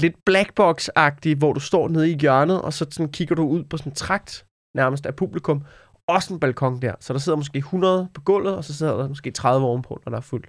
lidt 0.00 0.14
blackbox-agtig, 0.30 1.36
hvor 1.36 1.52
du 1.52 1.60
står 1.60 1.88
nede 1.88 2.10
i 2.10 2.18
hjørnet, 2.18 2.62
og 2.62 2.72
så 2.72 2.86
sådan 2.90 3.12
kigger 3.12 3.34
du 3.34 3.42
ud 3.42 3.64
på 3.64 3.76
sådan 3.76 3.92
en 3.92 3.96
trakt, 3.96 4.46
nærmest 4.76 5.06
af 5.06 5.16
publikum, 5.16 5.64
også 6.08 6.34
en 6.34 6.40
balkon 6.40 6.82
der. 6.82 6.94
Så 7.00 7.12
der 7.12 7.18
sidder 7.18 7.36
måske 7.36 7.58
100 7.58 8.08
på 8.14 8.20
gulvet, 8.20 8.56
og 8.56 8.64
så 8.64 8.74
sidder 8.74 8.96
der 8.96 9.08
måske 9.08 9.30
30 9.30 9.66
ovenpå, 9.66 10.00
når 10.04 10.10
der 10.10 10.16
er 10.16 10.22
fuldt. 10.22 10.46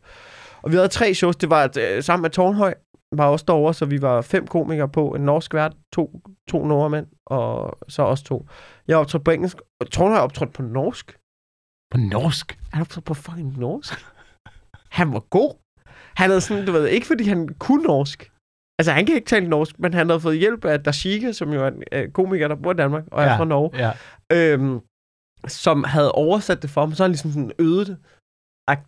Og 0.61 0.71
vi 0.71 0.75
havde 0.75 0.87
tre 0.87 1.13
shows. 1.13 1.35
Det 1.35 1.49
var 1.49 1.63
et, 1.63 1.77
øh, 1.77 2.03
sammen 2.03 2.21
med 2.21 2.29
Tornhøj, 2.29 2.73
var 3.11 3.25
også 3.25 3.45
derovre, 3.47 3.73
så 3.73 3.85
vi 3.85 4.01
var 4.01 4.21
fem 4.21 4.47
komikere 4.47 4.89
på. 4.89 5.09
En 5.09 5.21
norsk 5.21 5.53
vært, 5.53 5.73
to, 5.93 6.21
to 6.49 6.65
nordmænd, 6.65 7.07
og 7.25 7.77
så 7.87 8.01
også 8.01 8.23
to. 8.23 8.47
Jeg 8.87 8.97
optrådte 8.97 9.23
på 9.23 9.31
engelsk, 9.31 9.57
og 9.81 9.91
Tornhøj 9.91 10.19
optrådte 10.19 10.53
på 10.53 10.61
norsk. 10.61 11.17
På 11.91 11.97
norsk? 11.97 12.59
Han 12.73 12.81
optrådte 12.81 13.05
på 13.05 13.13
fucking 13.13 13.57
norsk. 13.57 14.05
Han 14.89 15.13
var 15.13 15.19
god. 15.19 15.53
Han 16.15 16.29
havde 16.29 16.41
sådan, 16.41 16.65
du 16.65 16.71
ved, 16.71 16.87
ikke 16.87 17.07
fordi 17.07 17.23
han 17.23 17.47
kunne 17.59 17.83
norsk. 17.83 18.31
Altså, 18.79 18.91
han 18.91 19.05
kan 19.05 19.15
ikke 19.15 19.27
tale 19.27 19.47
norsk, 19.49 19.79
men 19.79 19.93
han 19.93 20.09
havde 20.09 20.19
fået 20.19 20.37
hjælp 20.39 20.65
af 20.65 20.79
Dashike, 20.83 21.33
som 21.33 21.53
jo 21.53 21.63
er 21.63 21.67
en 21.67 21.83
øh, 21.91 22.11
komiker, 22.11 22.47
der 22.47 22.55
bor 22.55 22.71
i 22.71 22.75
Danmark, 22.75 23.03
og 23.11 23.23
er 23.23 23.27
Ja, 23.27 23.37
fra 23.37 23.45
Norge 23.45 23.71
Ja. 23.77 23.91
øhm, 24.53 24.79
som 25.47 25.83
havde 25.83 26.11
oversat 26.11 26.61
det 26.61 26.69
for 26.69 26.81
ham. 26.81 26.93
Så 26.93 27.03
han 27.03 27.11
ligesom 27.11 27.31
sådan 27.31 27.51
øvet 27.59 27.87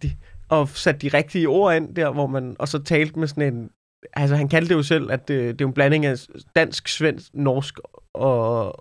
det, 0.02 0.12
og 0.50 0.70
sat 0.70 1.02
de 1.02 1.08
rigtige 1.08 1.50
ord 1.50 1.76
ind 1.76 1.96
der, 1.96 2.10
hvor 2.10 2.28
man, 2.28 2.56
og 2.60 2.68
så 2.68 2.84
talte 2.84 3.20
med 3.20 3.28
sådan 3.28 3.54
en, 3.54 3.70
altså 4.14 4.36
han 4.36 4.50
kaldte 4.50 4.70
det 4.70 4.76
jo 4.76 4.84
selv, 4.84 5.12
at 5.12 5.28
det, 5.28 5.60
det 5.60 5.66
er 5.66 5.68
en 5.68 5.74
blanding 5.74 6.06
af 6.06 6.18
dansk, 6.56 6.88
svensk, 6.88 7.30
norsk 7.34 7.80
og, 8.14 8.76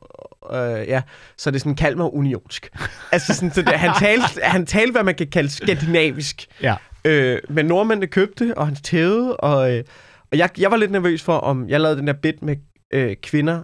øh, 0.53 0.89
ja, 0.89 1.03
så 1.37 1.51
det 1.51 1.57
er 1.57 1.61
sådan 1.61 1.75
kalmer 1.75 2.15
unionsk. 2.15 2.71
altså 3.13 3.35
sådan, 3.35 3.53
så 3.53 3.63
det, 3.63 3.73
han, 3.73 3.91
talte, 3.99 4.41
han 4.43 4.67
talte, 4.67 4.93
hvad 4.93 5.03
man 5.03 5.15
kan 5.15 5.27
kalde 5.27 5.51
skandinavisk. 5.51 6.47
Ja. 6.63 6.77
Øh, 7.05 7.39
men 7.49 7.67
nordmændene 7.67 8.07
købte, 8.07 8.55
og 8.57 8.67
han 8.67 8.75
tævede, 8.77 9.37
og, 9.37 9.77
øh, 9.77 9.85
og 10.33 10.39
jeg, 10.39 10.51
jeg 10.59 10.71
var 10.71 10.77
lidt 10.77 10.91
nervøs 10.91 11.23
for, 11.23 11.37
om 11.37 11.69
jeg 11.69 11.81
lavede 11.81 11.99
den 11.99 12.07
der 12.07 12.13
bit 12.13 12.43
med 12.43 12.57
øh, 12.93 13.17
kvinder 13.23 13.63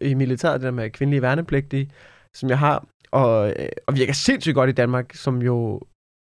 i 0.00 0.14
militæret, 0.14 0.60
det 0.60 0.66
der 0.66 0.70
med 0.70 0.90
kvindelige 0.90 1.22
værnepligtige, 1.22 1.90
som 2.34 2.48
jeg 2.48 2.58
har, 2.58 2.86
og, 3.10 3.48
øh, 3.48 3.68
og 3.86 3.96
virker 3.96 4.12
sindssygt 4.12 4.54
godt 4.54 4.70
i 4.70 4.72
Danmark, 4.72 5.14
som 5.14 5.42
jo 5.42 5.80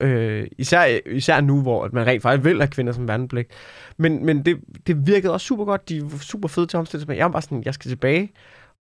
øh, 0.03 0.47
især, 0.59 0.99
især 1.07 1.41
nu, 1.41 1.63
hvor 1.63 1.85
at 1.85 1.93
man 1.93 2.07
rent 2.07 2.23
faktisk 2.23 2.45
vil 2.45 2.61
have 2.61 2.69
kvinder 2.69 2.93
som 2.93 3.09
værnepligt. 3.09 3.53
Men, 3.99 4.27
men 4.27 4.45
det, 4.45 4.61
det 4.87 5.07
virkede 5.07 5.33
også 5.33 5.47
super 5.47 5.65
godt. 5.65 5.89
De 5.89 6.03
var 6.03 6.19
super 6.19 6.49
fede 6.49 6.67
til 6.67 6.79
omstille 6.79 7.07
sig. 7.07 7.17
Jeg 7.17 7.25
var 7.25 7.33
bare 7.33 7.43
sådan, 7.43 7.63
jeg 7.65 7.75
skal 7.75 7.89
tilbage. 7.89 8.33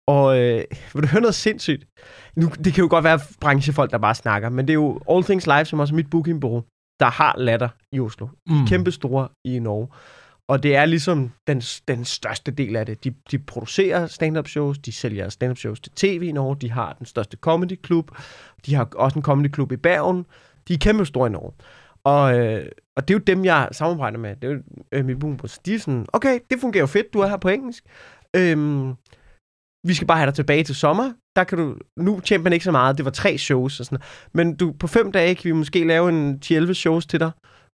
Og 0.08 0.38
øh, 0.38 0.64
vil 0.94 1.02
du 1.02 1.08
høre 1.08 1.20
noget 1.20 1.34
sindssygt? 1.34 1.86
Nu, 2.36 2.46
det 2.64 2.74
kan 2.74 2.82
jo 2.82 2.88
godt 2.90 3.04
være 3.04 3.20
branchefolk, 3.40 3.90
der 3.90 3.98
bare 3.98 4.14
snakker, 4.14 4.48
men 4.50 4.66
det 4.66 4.72
er 4.72 4.74
jo 4.74 5.00
All 5.10 5.24
Things 5.24 5.46
Live, 5.46 5.64
som 5.64 5.80
også 5.80 5.94
er 5.94 5.96
mit 5.96 6.10
bookingbureau, 6.10 6.62
der 7.00 7.06
har 7.06 7.34
latter 7.38 7.68
i 7.92 8.00
Oslo. 8.00 8.28
Mm. 8.46 8.66
Kæmpe 8.66 8.92
store 8.92 9.28
i 9.44 9.58
Norge. 9.58 9.88
Og 10.48 10.62
det 10.62 10.76
er 10.76 10.84
ligesom 10.84 11.30
den, 11.46 11.60
den 11.88 12.04
største 12.04 12.50
del 12.50 12.76
af 12.76 12.86
det. 12.86 13.04
De, 13.04 13.14
de 13.30 13.38
producerer 13.38 14.06
stand-up 14.06 14.48
shows, 14.48 14.78
de 14.78 14.92
sælger 14.92 15.28
stand-up 15.28 15.58
shows 15.58 15.80
til 15.80 15.92
tv 15.92 16.22
i 16.22 16.32
Norge, 16.32 16.56
de 16.60 16.70
har 16.70 16.92
den 16.92 17.06
største 17.06 17.36
comedy 17.36 17.78
klub, 17.82 18.10
de 18.66 18.74
har 18.74 18.88
også 18.96 19.18
en 19.18 19.22
comedy 19.22 19.48
klub 19.48 19.72
i 19.72 19.76
Bergen. 19.76 20.26
De 20.68 20.74
er 20.74 20.78
kæmpe 20.78 21.06
store 21.06 21.28
i 21.28 21.30
Norge. 21.30 21.52
Og, 22.04 22.38
øh, 22.38 22.66
og 22.96 23.08
det 23.08 23.14
er 23.14 23.18
jo 23.18 23.22
dem, 23.26 23.44
jeg 23.44 23.68
samarbejder 23.72 24.18
med. 24.18 24.36
Det 24.36 24.50
er 24.50 24.54
jo 24.54 24.62
øh, 24.92 25.04
mit 25.04 25.18
boom 25.18 25.36
på. 25.36 25.46
Så 25.46 25.60
de 25.66 25.74
er 25.74 25.78
sådan, 25.78 26.06
okay, 26.12 26.38
det 26.50 26.60
fungerer 26.60 26.82
jo 26.82 26.86
fedt, 26.86 27.12
du 27.14 27.20
er 27.20 27.26
her 27.26 27.36
på 27.36 27.48
engelsk. 27.48 27.84
Øhm, 28.36 28.94
vi 29.86 29.94
skal 29.94 30.06
bare 30.06 30.18
have 30.18 30.26
dig 30.26 30.34
tilbage 30.34 30.64
til 30.64 30.74
sommer. 30.74 31.12
Der 31.36 31.44
kan 31.44 31.58
du, 31.58 31.76
nu 31.96 32.20
tjener 32.20 32.44
man 32.44 32.52
ikke 32.52 32.64
så 32.64 32.70
meget, 32.70 32.96
det 32.96 33.04
var 33.04 33.10
tre 33.10 33.38
shows 33.38 33.80
og 33.80 33.86
sådan. 33.86 33.98
Men 34.34 34.56
du, 34.56 34.72
på 34.72 34.86
fem 34.86 35.12
dage 35.12 35.34
kan 35.34 35.48
vi 35.48 35.52
måske 35.52 35.86
lave 35.86 36.08
en 36.08 36.40
10-11 36.44 36.72
shows 36.72 37.06
til 37.06 37.20
dig. 37.20 37.30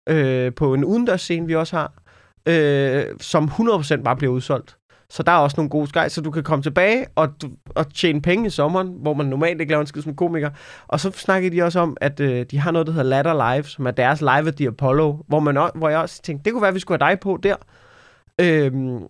Øh, 0.09 0.53
på 0.53 0.73
en 0.73 0.83
udendørsscene, 0.83 1.47
vi 1.47 1.55
også 1.55 1.75
har. 1.75 2.00
Øh, 2.45 3.05
som 3.19 3.43
100% 3.45 4.03
bare 4.03 4.15
bliver 4.15 4.33
udsolgt. 4.33 4.77
Så 5.09 5.23
der 5.23 5.31
er 5.31 5.37
også 5.37 5.55
nogle 5.57 5.69
gode 5.69 5.87
skej, 5.87 6.09
så 6.09 6.21
du 6.21 6.31
kan 6.31 6.43
komme 6.43 6.63
tilbage 6.63 7.05
og, 7.15 7.33
og 7.75 7.93
tjene 7.93 8.21
penge 8.21 8.47
i 8.47 8.49
sommeren, 8.49 8.87
hvor 9.01 9.13
man 9.13 9.25
normalt 9.25 9.61
ikke 9.61 9.71
laver 9.71 9.81
en 9.81 9.87
skid 9.87 10.01
som 10.01 10.15
komiker. 10.15 10.49
Og 10.87 10.99
så 10.99 11.11
snakkede 11.11 11.55
de 11.55 11.63
også 11.63 11.79
om, 11.79 11.97
at 12.01 12.19
øh, 12.19 12.45
de 12.51 12.57
har 12.59 12.71
noget, 12.71 12.87
der 12.87 12.93
hedder 12.93 13.09
Ladder 13.09 13.53
Live, 13.53 13.63
som 13.63 13.85
er 13.87 13.91
deres 13.91 14.21
live 14.21 14.47
at 14.47 14.55
the 14.55 14.67
Apollo, 14.67 15.17
hvor, 15.27 15.39
man, 15.39 15.57
også- 15.57 15.77
hvor 15.77 15.89
jeg 15.89 15.99
også 15.99 16.21
tænkte, 16.21 16.43
det 16.45 16.53
kunne 16.53 16.61
være, 16.61 16.69
at 16.69 16.75
vi 16.75 16.79
skulle 16.79 17.03
have 17.03 17.11
dig 17.11 17.19
på 17.19 17.39
der. 17.43 17.55
Øhm, 18.41 19.07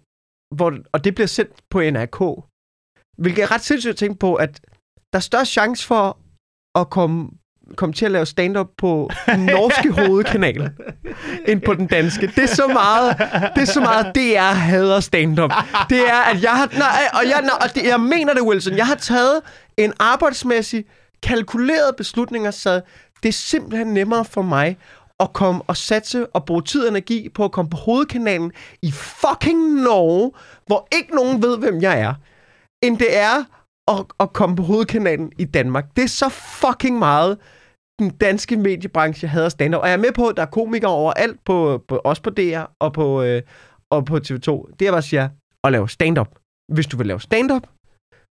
hvor, 0.55 0.77
og 0.91 1.03
det 1.03 1.15
bliver 1.15 1.27
sendt 1.27 1.53
på 1.69 1.79
NRK. 1.81 2.19
Hvilket 3.17 3.43
er 3.43 3.51
ret 3.51 3.61
sindssygt 3.61 3.91
at 3.91 3.97
tænke 3.97 4.19
på, 4.19 4.35
at 4.35 4.61
der 5.13 5.17
er 5.17 5.21
større 5.21 5.45
chance 5.45 5.87
for 5.87 6.17
at 6.79 6.89
komme, 6.89 7.29
komme 7.75 7.93
til 7.93 8.05
at 8.05 8.11
lave 8.11 8.25
stand-up 8.25 8.67
på 8.77 9.09
den 9.25 9.45
norske 9.45 9.91
hovedkanal, 10.01 10.71
end 11.47 11.61
på 11.61 11.73
den 11.73 11.87
danske. 11.87 12.27
Det 12.27 12.43
er 12.43 12.47
så 12.55 12.67
meget, 12.67 13.17
det 13.55 13.61
er 13.61 13.71
så 13.73 13.79
meget, 13.81 14.11
det 14.15 14.37
er 14.37 14.51
hader 14.51 14.99
stand-up. 14.99 15.51
Det 15.89 16.09
er, 16.09 16.21
at 16.33 16.43
jeg 16.43 16.51
har, 16.51 16.69
nej, 16.77 17.01
og 17.13 17.29
jeg, 17.29 17.41
nej, 17.41 17.57
og 17.61 17.75
det, 17.75 17.83
jeg 17.83 17.99
mener 17.99 18.33
det, 18.33 18.43
Wilson, 18.43 18.77
jeg 18.77 18.87
har 18.87 18.95
taget 18.95 19.41
en 19.77 19.93
arbejdsmæssig, 19.99 20.85
kalkuleret 21.23 21.95
beslutning 21.95 22.47
og 22.47 22.53
sagt, 22.53 22.85
det 23.23 23.29
er 23.29 23.33
simpelthen 23.33 23.87
nemmere 23.87 24.25
for 24.25 24.41
mig 24.41 24.77
at 25.19 25.33
komme 25.33 25.61
og 25.67 25.77
satse 25.77 26.27
og 26.27 26.45
bruge 26.45 26.61
tid 26.61 26.83
og 26.83 26.89
energi 26.89 27.29
på 27.29 27.45
at 27.45 27.51
komme 27.51 27.69
på 27.69 27.77
hovedkanalen 27.77 28.51
i 28.81 28.91
fucking 28.91 29.73
Norge, 29.73 30.31
hvor 30.65 30.87
ikke 30.91 31.15
nogen 31.15 31.41
ved, 31.41 31.57
hvem 31.57 31.81
jeg 31.81 31.99
er, 31.99 32.13
end 32.81 32.97
det 32.97 33.17
er 33.17 33.43
at, 33.87 34.05
at 34.19 34.33
komme 34.33 34.55
på 34.55 34.63
hovedkanalen 34.63 35.31
i 35.37 35.45
Danmark. 35.45 35.85
Det 35.95 36.03
er 36.03 36.07
så 36.07 36.29
fucking 36.29 36.99
meget 36.99 37.37
den 38.01 38.09
danske 38.09 38.57
mediebranche 38.57 39.27
hader 39.27 39.49
stand 39.49 39.75
Og 39.75 39.87
jeg 39.87 39.93
er 39.93 39.97
med 39.97 40.11
på, 40.11 40.27
at 40.27 40.37
der 40.37 40.41
er 40.41 40.55
komikere 40.57 40.91
overalt, 40.91 41.39
på, 41.45 41.83
på, 41.87 41.95
også 41.97 42.21
på 42.21 42.29
DR 42.29 42.63
og 42.79 42.93
på, 42.93 43.21
øh, 43.21 43.41
og 43.89 44.05
på 44.05 44.15
TV2. 44.15 44.75
Det 44.79 44.87
er, 44.87 44.91
bare 44.91 45.01
siger, 45.01 45.29
at 45.63 45.71
lave 45.71 45.89
stand-up. 45.89 46.29
Hvis 46.73 46.87
du 46.87 46.97
vil 46.97 47.07
lave 47.07 47.21
stand-up, 47.21 47.67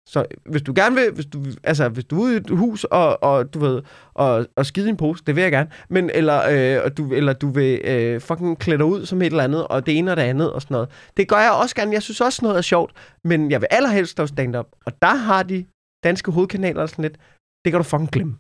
så 0.10 0.26
hvis 0.46 0.62
du 0.62 0.74
gerne 0.76 0.96
vil, 0.96 1.12
hvis 1.14 1.26
du, 1.26 1.46
altså, 1.64 1.90
hvis 1.90 2.06
du 2.06 2.16
er 2.18 2.24
ude 2.24 2.34
i 2.34 2.38
et 2.38 2.50
hus 2.50 2.84
og, 2.84 3.24
og 3.24 3.54
du 3.54 3.60
ved, 3.60 3.82
og, 4.14 4.48
og 4.56 4.66
skide 4.66 4.88
i 4.88 4.90
en 4.90 4.98
pose, 4.98 5.24
det 5.28 5.36
vil 5.36 5.42
jeg 5.42 5.52
gerne, 5.52 5.70
men, 5.90 6.10
eller, 6.14 6.42
øh, 6.52 6.84
og 6.86 6.98
du, 6.98 7.14
eller 7.14 7.34
du 7.34 7.50
vil 7.50 7.82
øh, 7.84 8.22
fucking 8.22 8.60
klæde 8.60 8.78
dig 8.78 8.86
ud 8.86 9.06
som 9.06 9.22
et 9.22 9.26
eller 9.26 9.44
andet, 9.44 9.68
og 9.68 9.86
det 9.86 9.98
ene 9.98 10.12
og 10.12 10.18
det 10.18 10.24
andet 10.24 10.54
og 10.54 10.62
sådan 10.62 10.76
noget. 10.76 10.90
Det 11.18 11.28
gør 11.28 11.38
jeg 11.38 11.52
også 11.52 11.76
gerne. 11.76 11.94
Jeg 11.94 12.02
synes 12.02 12.22
også, 12.22 12.40
noget 12.46 12.58
er 12.58 12.62
sjovt, 12.62 12.92
men 13.24 13.52
jeg 13.52 13.62
vil 13.62 13.68
allerhelst 13.72 14.18
lave 14.18 14.28
stand-up. 14.28 14.68
Og 14.86 15.02
der 15.02 15.16
har 15.16 15.44
de 15.44 15.66
danske 16.04 16.32
hovedkanaler 16.32 16.86
sådan 16.86 17.04
lidt, 17.04 17.18
det 17.66 17.72
kan 17.72 17.80
du 17.80 17.84
fucking 17.84 18.12
glemme. 18.12 18.38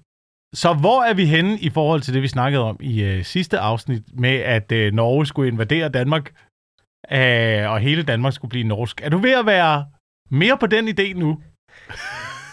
Så 0.54 0.74
hvor 0.74 1.04
er 1.04 1.14
vi 1.14 1.26
henne 1.26 1.60
i 1.60 1.70
forhold 1.70 2.02
til 2.02 2.14
det, 2.14 2.22
vi 2.22 2.28
snakkede 2.28 2.64
om 2.64 2.78
i 2.80 3.04
øh, 3.04 3.26
sidste 3.26 3.60
afsnit, 3.60 4.04
med 4.20 4.36
at 4.36 4.72
øh, 4.72 4.94
Norge 4.94 5.26
skulle 5.26 5.52
invadere 5.52 5.90
Danmark, 5.90 6.34
øh, 7.12 7.72
og 7.72 7.80
hele 7.80 8.04
Danmark 8.04 8.34
skulle 8.34 8.50
blive 8.50 8.64
norsk? 8.64 9.02
Er 9.04 9.10
du 9.10 9.18
ved 9.18 9.32
at 9.32 9.46
være 9.46 9.86
mere 10.32 10.58
på 10.58 10.68
den 10.68 10.88
idé 10.88 11.14
nu? 11.14 11.40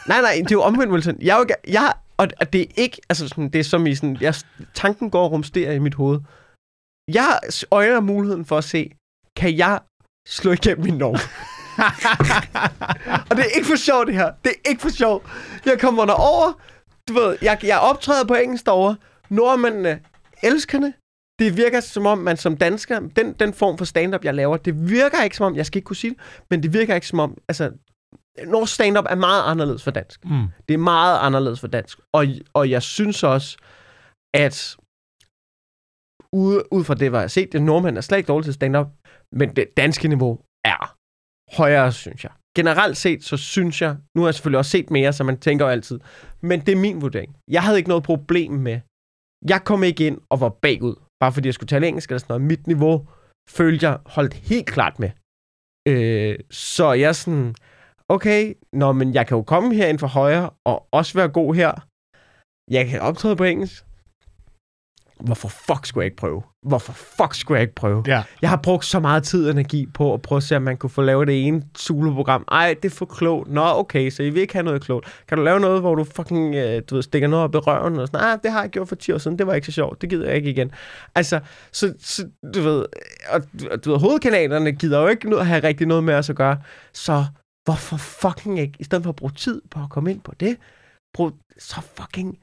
Nej, 0.08 0.20
nej, 0.20 0.32
det 0.38 0.52
er 0.52 0.56
jo 0.56 0.62
omvendt, 0.62 0.92
Wilson. 0.92 1.16
Jeg, 1.22 1.34
er 1.34 1.38
jo 1.38 1.46
jeg, 1.68 1.92
og 2.16 2.28
og 2.40 2.52
det 2.52 2.60
er 2.60 2.66
ikke, 2.76 3.00
altså 3.08 3.28
sådan, 3.28 3.48
det 3.48 3.58
er 3.58 3.64
som 3.64 3.86
i 3.86 3.94
sådan, 3.94 4.16
jeg, 4.20 4.34
tanken 4.74 5.10
går 5.10 5.24
og 5.24 5.32
rumsterer 5.32 5.72
i 5.72 5.78
mit 5.78 5.94
hoved. 5.94 6.20
Jeg 7.08 7.40
øjner 7.70 8.00
muligheden 8.00 8.44
for 8.44 8.58
at 8.58 8.64
se, 8.64 8.90
kan 9.36 9.56
jeg 9.56 9.80
slå 10.28 10.52
igennem 10.52 10.86
i 10.86 10.90
Norge? 10.90 11.20
og 13.30 13.36
det 13.36 13.44
er 13.44 13.56
ikke 13.56 13.68
for 13.68 13.76
sjovt, 13.76 14.06
det 14.06 14.14
her. 14.14 14.32
Det 14.44 14.50
er 14.50 14.70
ikke 14.70 14.82
for 14.82 14.88
sjovt. 14.88 15.24
Jeg 15.66 15.80
kommer 15.80 16.04
derover, 16.04 16.52
du 17.08 17.12
ved, 17.12 17.38
jeg, 17.42 17.58
jeg 17.62 17.80
optræder 17.80 18.26
på 18.26 18.34
engelsk 18.34 18.66
derovre. 18.66 18.96
Nordmændene 19.28 20.00
elsker 20.42 20.80
det. 20.80 20.94
Virker 21.56 21.80
som 21.80 22.06
om, 22.06 22.18
man 22.18 22.36
som 22.36 22.56
dansker, 22.56 23.00
den, 23.00 23.32
den 23.32 23.52
form 23.52 23.78
for 23.78 23.84
stand-up, 23.84 24.24
jeg 24.24 24.34
laver, 24.34 24.56
det 24.56 24.90
virker 24.90 25.22
ikke 25.22 25.36
som 25.36 25.46
om, 25.46 25.56
jeg 25.56 25.66
skal 25.66 25.78
ikke 25.78 25.86
kunne 25.86 25.96
sige 25.96 26.10
det, 26.10 26.20
men 26.50 26.62
det 26.62 26.72
virker 26.72 26.94
ikke 26.94 27.06
som 27.06 27.20
om, 27.20 27.38
altså, 27.48 27.72
norsk 28.46 28.74
stand-up 28.74 29.04
er 29.10 29.14
meget 29.14 29.42
anderledes 29.50 29.82
for 29.84 29.90
dansk. 29.90 30.24
Mm. 30.24 30.46
Det 30.68 30.74
er 30.74 30.78
meget 30.78 31.18
anderledes 31.18 31.60
for 31.60 31.66
dansk. 31.66 32.00
Og, 32.12 32.26
og 32.54 32.70
jeg 32.70 32.82
synes 32.82 33.22
også, 33.22 33.56
at 34.34 34.76
ud, 36.32 36.62
ud 36.70 36.84
fra 36.84 36.94
det, 36.94 37.10
hvad 37.10 37.20
jeg 37.20 37.22
har 37.22 37.28
set, 37.28 37.52
det 37.52 37.62
nordmænd 37.62 37.96
er 37.96 38.00
slet 38.00 38.18
ikke 38.18 38.28
dårligt 38.28 38.46
til 38.46 38.54
stand-up, 38.54 38.86
men 39.32 39.56
det 39.56 39.66
danske 39.76 40.08
niveau 40.08 40.40
er 40.64 40.96
højere, 41.56 41.92
synes 41.92 42.24
jeg. 42.24 42.32
Generelt 42.56 42.96
set, 42.96 43.24
så 43.24 43.36
synes 43.36 43.82
jeg, 43.82 43.96
nu 44.14 44.22
har 44.22 44.28
jeg 44.28 44.34
selvfølgelig 44.34 44.58
også 44.58 44.70
set 44.70 44.90
mere, 44.90 45.12
så 45.12 45.24
man 45.24 45.38
tænker 45.38 45.64
jo 45.64 45.70
altid, 45.70 46.00
men 46.40 46.60
det 46.60 46.72
er 46.72 46.80
min 46.86 47.02
vurdering. 47.02 47.36
Jeg 47.50 47.62
havde 47.62 47.78
ikke 47.78 47.88
noget 47.88 48.04
problem 48.04 48.52
med, 48.52 48.80
jeg 49.48 49.60
kom 49.64 49.82
ikke 49.82 50.06
ind 50.06 50.18
og 50.30 50.40
var 50.40 50.48
bagud, 50.48 50.94
bare 51.20 51.32
fordi 51.32 51.46
jeg 51.46 51.54
skulle 51.54 51.68
tale 51.68 51.88
engelsk 51.88 52.10
eller 52.10 52.18
sådan 52.18 52.32
noget. 52.34 52.48
Mit 52.48 52.66
niveau 52.66 53.08
følte 53.50 53.86
jeg 53.86 53.98
holdt 54.06 54.34
helt 54.34 54.66
klart 54.66 54.98
med. 54.98 55.10
Øh, 55.88 56.38
så 56.50 56.92
jeg 56.92 57.16
sådan, 57.16 57.54
okay, 58.08 58.54
nå, 58.72 58.92
men 58.92 59.14
jeg 59.14 59.26
kan 59.26 59.36
jo 59.36 59.42
komme 59.42 59.74
herind 59.74 59.98
for 59.98 60.06
højre, 60.06 60.50
og 60.64 60.88
også 60.92 61.12
være 61.14 61.28
god 61.28 61.54
her. 61.54 61.72
Jeg 62.70 62.86
kan 62.88 63.00
optræde 63.00 63.36
på 63.36 63.44
engelsk 63.44 63.84
hvorfor 65.20 65.48
fuck 65.48 65.86
skulle 65.86 66.02
jeg 66.02 66.06
ikke 66.06 66.16
prøve? 66.16 66.42
Hvorfor 66.66 66.92
fuck 66.92 67.34
skulle 67.34 67.56
jeg 67.56 67.62
ikke 67.62 67.74
prøve? 67.74 68.04
Ja. 68.06 68.22
Jeg 68.42 68.50
har 68.50 68.56
brugt 68.56 68.84
så 68.84 69.00
meget 69.00 69.22
tid 69.22 69.44
og 69.44 69.50
energi 69.50 69.86
på 69.94 70.14
at 70.14 70.22
prøve 70.22 70.36
at 70.36 70.42
se, 70.42 70.56
om 70.56 70.62
man 70.62 70.76
kunne 70.76 70.90
få 70.90 71.02
lavet 71.02 71.26
det 71.26 71.46
ene 71.46 71.62
Zulu-program. 71.78 72.44
Ej, 72.52 72.74
det 72.82 72.90
er 72.90 72.94
for 72.94 73.04
klogt. 73.06 73.50
Nå, 73.50 73.64
okay, 73.64 74.10
så 74.10 74.22
I 74.22 74.30
vil 74.30 74.40
ikke 74.42 74.52
have 74.52 74.62
noget 74.62 74.82
klogt. 74.82 75.22
Kan 75.28 75.38
du 75.38 75.44
lave 75.44 75.60
noget, 75.60 75.80
hvor 75.80 75.94
du 75.94 76.04
fucking 76.04 76.54
øh, 76.54 76.82
du 76.90 76.94
ved, 76.94 77.02
stikker 77.02 77.28
noget 77.28 77.44
op 77.44 77.54
i 77.54 77.58
røven? 77.58 77.98
Og 77.98 78.08
sådan, 78.08 78.26
ah, 78.26 78.38
det 78.42 78.52
har 78.52 78.60
jeg 78.60 78.70
gjort 78.70 78.88
for 78.88 78.96
10 78.96 79.12
år 79.12 79.18
siden. 79.18 79.38
Det 79.38 79.46
var 79.46 79.54
ikke 79.54 79.66
så 79.66 79.72
sjovt. 79.72 80.00
Det 80.02 80.10
gider 80.10 80.26
jeg 80.26 80.36
ikke 80.36 80.50
igen. 80.50 80.70
Altså, 81.14 81.40
så, 81.72 81.94
så 81.98 82.28
du 82.54 82.60
ved, 82.60 82.86
og, 83.30 83.42
du 83.84 83.90
ved, 83.90 83.98
hovedkanalerne 83.98 84.72
gider 84.72 85.00
jo 85.00 85.08
ikke 85.08 85.30
noget, 85.30 85.46
have 85.46 85.62
rigtig 85.62 85.86
noget 85.86 86.04
med 86.04 86.14
os 86.14 86.30
at 86.30 86.36
gøre. 86.36 86.58
Så 86.92 87.24
hvorfor 87.64 87.96
fucking 87.96 88.58
ikke, 88.60 88.74
i 88.78 88.84
stedet 88.84 89.04
for 89.04 89.10
at 89.10 89.16
bruge 89.16 89.32
tid 89.32 89.62
på 89.70 89.80
at 89.82 89.90
komme 89.90 90.10
ind 90.10 90.20
på 90.20 90.32
det, 90.40 90.56
brug, 91.14 91.32
så 91.58 91.80
fucking, 91.80 92.38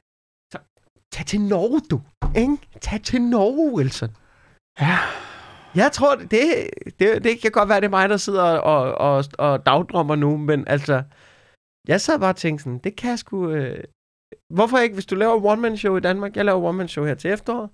tag 1.12 1.26
til 1.26 1.40
Norge, 1.40 1.80
du. 1.90 2.00
Ikke? 2.36 2.56
Tag 2.80 3.02
til 3.02 3.22
Norge, 3.22 3.74
Wilson. 3.76 4.10
Ja. 4.80 4.98
Jeg 5.74 5.92
tror, 5.92 6.14
det, 6.14 6.70
det, 6.98 7.24
det 7.24 7.40
kan 7.40 7.50
godt 7.50 7.68
være, 7.68 7.80
det 7.80 7.86
er 7.86 7.98
mig, 7.98 8.08
der 8.08 8.16
sidder 8.16 8.58
og, 8.58 8.94
og, 8.94 9.24
og 9.38 9.66
dagdrømmer 9.66 10.16
nu, 10.16 10.36
men 10.36 10.68
altså, 10.68 11.02
jeg 11.88 12.00
sad 12.00 12.18
bare 12.18 12.30
og 12.30 12.36
tænkte 12.36 12.62
sådan, 12.64 12.78
det 12.78 12.96
kan 12.96 13.10
jeg 13.10 13.18
sgu... 13.18 13.50
Øh, 13.50 13.84
hvorfor 14.54 14.78
ikke, 14.78 14.94
hvis 14.94 15.06
du 15.06 15.14
laver 15.14 15.44
one-man-show 15.44 15.96
i 15.96 16.00
Danmark, 16.00 16.36
jeg 16.36 16.44
laver 16.44 16.62
one-man-show 16.68 17.04
her 17.04 17.14
til 17.14 17.30
efteråret, 17.30 17.70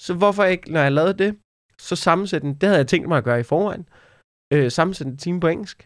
så 0.00 0.14
hvorfor 0.14 0.44
ikke, 0.44 0.72
når 0.72 0.80
jeg 0.80 0.92
lavede 0.92 1.18
det, 1.18 1.38
så 1.78 1.96
sammensætte 1.96 2.46
den, 2.46 2.54
det 2.54 2.62
havde 2.62 2.78
jeg 2.78 2.88
tænkt 2.88 3.08
mig 3.08 3.18
at 3.18 3.24
gøre 3.24 3.40
i 3.40 3.50
forvejen, 3.52 3.88
øh, 4.52 4.70
sammensætte 4.70 5.10
en 5.10 5.18
time 5.18 5.40
på 5.40 5.48
engelsk, 5.48 5.78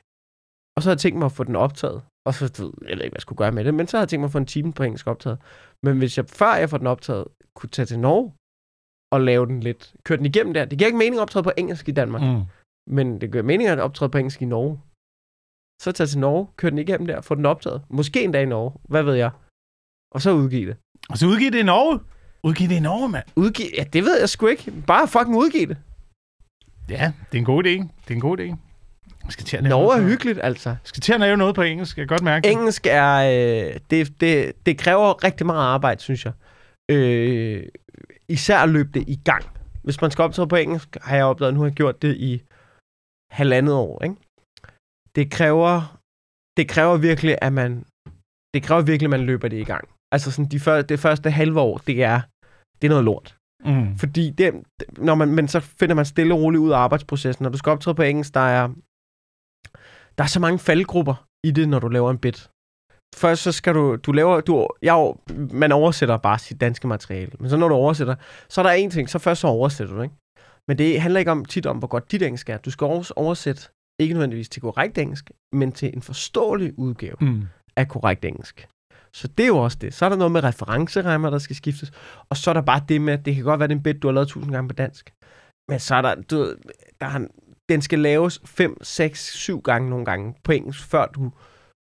og 0.76 0.82
så 0.82 0.88
havde 0.88 0.96
jeg 0.96 1.00
tænkt 1.00 1.18
mig 1.18 1.26
at 1.26 1.32
få 1.32 1.44
den 1.44 1.56
optaget, 1.56 2.02
og 2.26 2.34
så, 2.34 2.44
jeg 2.82 2.96
ved 2.96 3.04
ikke, 3.04 3.12
hvad 3.12 3.18
jeg 3.20 3.20
skulle 3.20 3.36
gøre 3.36 3.52
med 3.52 3.64
det, 3.64 3.74
men 3.74 3.86
så 3.86 3.96
havde 3.96 4.02
jeg 4.02 4.08
tænkt 4.08 4.20
mig 4.20 4.26
at 4.28 4.32
få 4.32 4.38
en 4.38 4.46
time 4.46 4.72
på 4.72 4.82
engelsk 4.82 5.06
optaget. 5.06 5.38
Men 5.82 5.98
hvis 5.98 6.16
jeg, 6.18 6.26
før 6.28 6.54
jeg 6.54 6.70
får 6.70 6.78
den 6.78 6.86
optaget, 6.86 7.24
kunne 7.56 7.70
tage 7.70 7.86
til 7.86 7.98
Norge, 7.98 8.32
og 9.12 9.20
lave 9.20 9.46
den 9.46 9.60
lidt, 9.60 9.94
køre 10.04 10.18
den 10.18 10.26
igennem 10.26 10.54
der. 10.54 10.64
Det 10.64 10.78
giver 10.78 10.86
ikke 10.86 10.98
mening 10.98 11.16
at 11.16 11.22
optræde 11.22 11.42
på 11.42 11.52
engelsk 11.56 11.88
i 11.88 11.92
Danmark. 11.92 12.22
Mm. 12.22 12.42
men 12.90 13.20
det 13.20 13.32
giver 13.32 13.42
mening 13.42 13.68
at 13.68 13.78
optræde 13.78 14.10
på 14.10 14.18
engelsk 14.18 14.42
i 14.42 14.44
Norge. 14.44 14.80
Så 15.82 15.92
tage 15.92 16.06
til 16.06 16.18
Norge, 16.18 16.46
køre 16.56 16.70
den 16.70 16.78
igennem 16.78 17.06
der, 17.06 17.20
få 17.20 17.34
den 17.34 17.46
optaget. 17.46 17.82
Måske 17.88 18.24
en 18.24 18.32
dag 18.32 18.42
i 18.42 18.46
Norge, 18.46 18.72
hvad 18.88 19.02
ved 19.02 19.14
jeg. 19.14 19.30
Og 20.14 20.22
så 20.22 20.30
udgive 20.32 20.66
det. 20.70 20.76
Og 21.10 21.18
så 21.18 21.26
udgive 21.26 21.50
det 21.50 21.58
i 21.58 21.62
Norge. 21.62 22.00
Udgive 22.42 22.68
det 22.68 22.76
i 22.76 22.80
Norge, 22.80 23.08
mand. 23.08 23.24
Udgive, 23.36 23.68
ja, 23.78 23.84
det 23.92 24.04
ved 24.04 24.18
jeg 24.20 24.28
sgu 24.28 24.46
ikke. 24.46 24.72
Bare 24.86 25.08
fucking 25.08 25.36
udgive 25.36 25.66
det. 25.66 25.78
Ja, 26.88 27.12
det 27.32 27.38
er 27.38 27.38
en 27.38 27.44
god 27.44 27.64
idé. 27.64 27.70
Det 28.04 28.10
er 28.10 28.14
en 28.14 28.20
god 28.20 28.38
idé. 28.38 28.56
Jeg 29.26 29.32
skal 29.32 29.44
til 29.44 29.56
at 29.56 29.62
lave 29.62 29.70
Norge 29.70 29.86
noget 29.86 30.04
er 30.04 30.08
hyggeligt, 30.08 30.38
altså. 30.42 30.68
Jeg 30.68 30.78
skal 30.84 31.00
til 31.00 31.12
at 31.12 31.20
lave 31.20 31.36
noget 31.36 31.54
på 31.54 31.62
engelsk. 31.62 31.98
Jeg 31.98 32.08
kan 32.08 32.14
godt 32.16 32.24
mærke. 32.24 32.48
Engelsk 32.48 32.86
er... 32.86 33.14
Øh, 33.16 33.80
det, 33.90 34.20
det, 34.20 34.52
det 34.66 34.78
kræver 34.78 35.24
rigtig 35.24 35.46
meget 35.46 35.64
arbejde, 35.64 36.00
synes 36.00 36.24
jeg. 36.24 36.32
Øh, 36.90 37.62
især 38.28 38.58
at 38.58 38.68
løbe 38.68 38.90
det 38.94 39.04
i 39.08 39.20
gang. 39.24 39.44
Hvis 39.82 40.00
man 40.00 40.10
skal 40.10 40.22
optræde 40.22 40.48
på 40.48 40.56
engelsk, 40.56 40.96
har 41.02 41.16
jeg 41.16 41.24
opdaget, 41.24 41.54
nu 41.54 41.60
har 41.60 41.66
jeg 41.66 41.74
gjort 41.74 42.02
det 42.02 42.16
i 42.16 42.42
halvandet 43.30 43.74
år. 43.74 44.04
Ikke? 44.04 44.16
Det 45.14 45.30
kræver 45.30 45.96
det 46.56 46.68
kræver 46.68 46.96
virkelig, 46.96 47.38
at 47.42 47.52
man 47.52 47.84
det 48.54 48.62
kræver 48.62 48.82
virkelig, 48.82 49.06
at 49.06 49.10
man 49.10 49.26
løber 49.26 49.48
det 49.48 49.60
i 49.60 49.64
gang. 49.64 49.88
Altså 50.12 50.30
sådan 50.30 50.50
de 50.50 50.60
før, 50.60 50.82
det 50.82 51.00
første 51.00 51.30
halve 51.30 51.60
år, 51.60 51.78
det 51.78 52.02
er, 52.02 52.20
det 52.82 52.84
er 52.84 52.88
noget 52.88 53.04
lort. 53.04 53.36
Mm. 53.64 53.98
Fordi 53.98 54.30
det, 54.30 54.54
når 54.98 55.14
man, 55.14 55.28
men 55.28 55.48
så 55.48 55.60
finder 55.60 55.94
man 55.94 56.04
stille 56.04 56.34
og 56.34 56.40
roligt 56.40 56.60
ud 56.60 56.70
af 56.70 56.78
arbejdsprocessen. 56.78 57.42
Når 57.42 57.50
du 57.50 57.58
skal 57.58 57.70
optræde 57.70 57.94
på 57.94 58.02
engelsk, 58.02 58.34
der 58.34 58.40
er, 58.40 58.68
der 60.18 60.24
er 60.24 60.28
så 60.28 60.40
mange 60.40 60.58
faldgrupper 60.58 61.24
i 61.46 61.50
det, 61.50 61.68
når 61.68 61.78
du 61.78 61.88
laver 61.88 62.10
en 62.10 62.18
bit. 62.18 62.50
Først 63.16 63.42
så 63.42 63.52
skal 63.52 63.74
du, 63.74 63.96
du 63.96 64.12
laver, 64.12 64.40
du, 64.40 64.68
jeg, 64.82 65.14
man 65.52 65.72
oversætter 65.72 66.16
bare 66.16 66.38
sit 66.38 66.60
danske 66.60 66.88
materiale. 66.88 67.32
Men 67.40 67.50
så 67.50 67.56
når 67.56 67.68
du 67.68 67.74
oversætter, 67.74 68.14
så 68.48 68.60
er 68.60 68.62
der 68.62 68.70
en 68.72 68.90
ting, 68.90 69.10
så 69.10 69.18
først 69.18 69.40
så 69.40 69.46
oversætter 69.46 69.94
du, 69.94 70.02
ikke? 70.02 70.14
Men 70.68 70.78
det 70.78 71.00
handler 71.00 71.18
ikke 71.18 71.30
om 71.30 71.44
tit 71.44 71.66
om, 71.66 71.78
hvor 71.78 71.88
godt 71.88 72.12
dit 72.12 72.22
engelsk 72.22 72.48
er. 72.50 72.58
Du 72.58 72.70
skal 72.70 72.84
også 72.86 73.12
oversætte, 73.16 73.62
ikke 74.00 74.14
nødvendigvis 74.14 74.48
til 74.48 74.62
korrekt 74.62 74.98
engelsk, 74.98 75.30
men 75.54 75.72
til 75.72 75.90
en 75.94 76.02
forståelig 76.02 76.78
udgave 76.78 77.16
Mm. 77.20 77.42
af 77.76 77.88
korrekt 77.88 78.24
engelsk. 78.24 78.68
Så 79.14 79.28
det 79.28 79.42
er 79.42 79.46
jo 79.48 79.58
også 79.58 79.78
det. 79.80 79.94
Så 79.94 80.04
er 80.04 80.08
der 80.08 80.16
noget 80.16 80.32
med 80.32 80.44
referenceremmer, 80.44 81.30
der 81.30 81.38
skal 81.38 81.56
skiftes. 81.56 81.92
Og 82.30 82.36
så 82.36 82.50
er 82.50 82.54
der 82.54 82.60
bare 82.60 82.82
det 82.88 83.00
med, 83.00 83.12
at 83.12 83.24
det 83.24 83.34
kan 83.34 83.44
godt 83.44 83.60
være, 83.60 83.68
det 83.68 83.74
er 83.74 83.78
en 83.78 83.82
bit, 83.82 84.02
du 84.02 84.08
har 84.08 84.12
lavet 84.12 84.28
tusind 84.28 84.52
gange 84.52 84.68
på 84.68 84.74
dansk. 84.74 85.12
Men 85.70 85.78
så 85.80 85.94
er 85.94 86.02
der, 86.02 86.14
du, 86.14 86.54
der 87.00 87.06
er, 87.06 87.26
den 87.68 87.82
skal 87.82 87.98
laves 87.98 88.40
5, 88.44 88.76
6, 88.82 89.32
7 89.34 89.60
gange 89.60 89.90
nogle 89.90 90.04
gange 90.04 90.34
på 90.44 90.52
engelsk, 90.52 90.84
før 90.84 91.06
du 91.06 91.32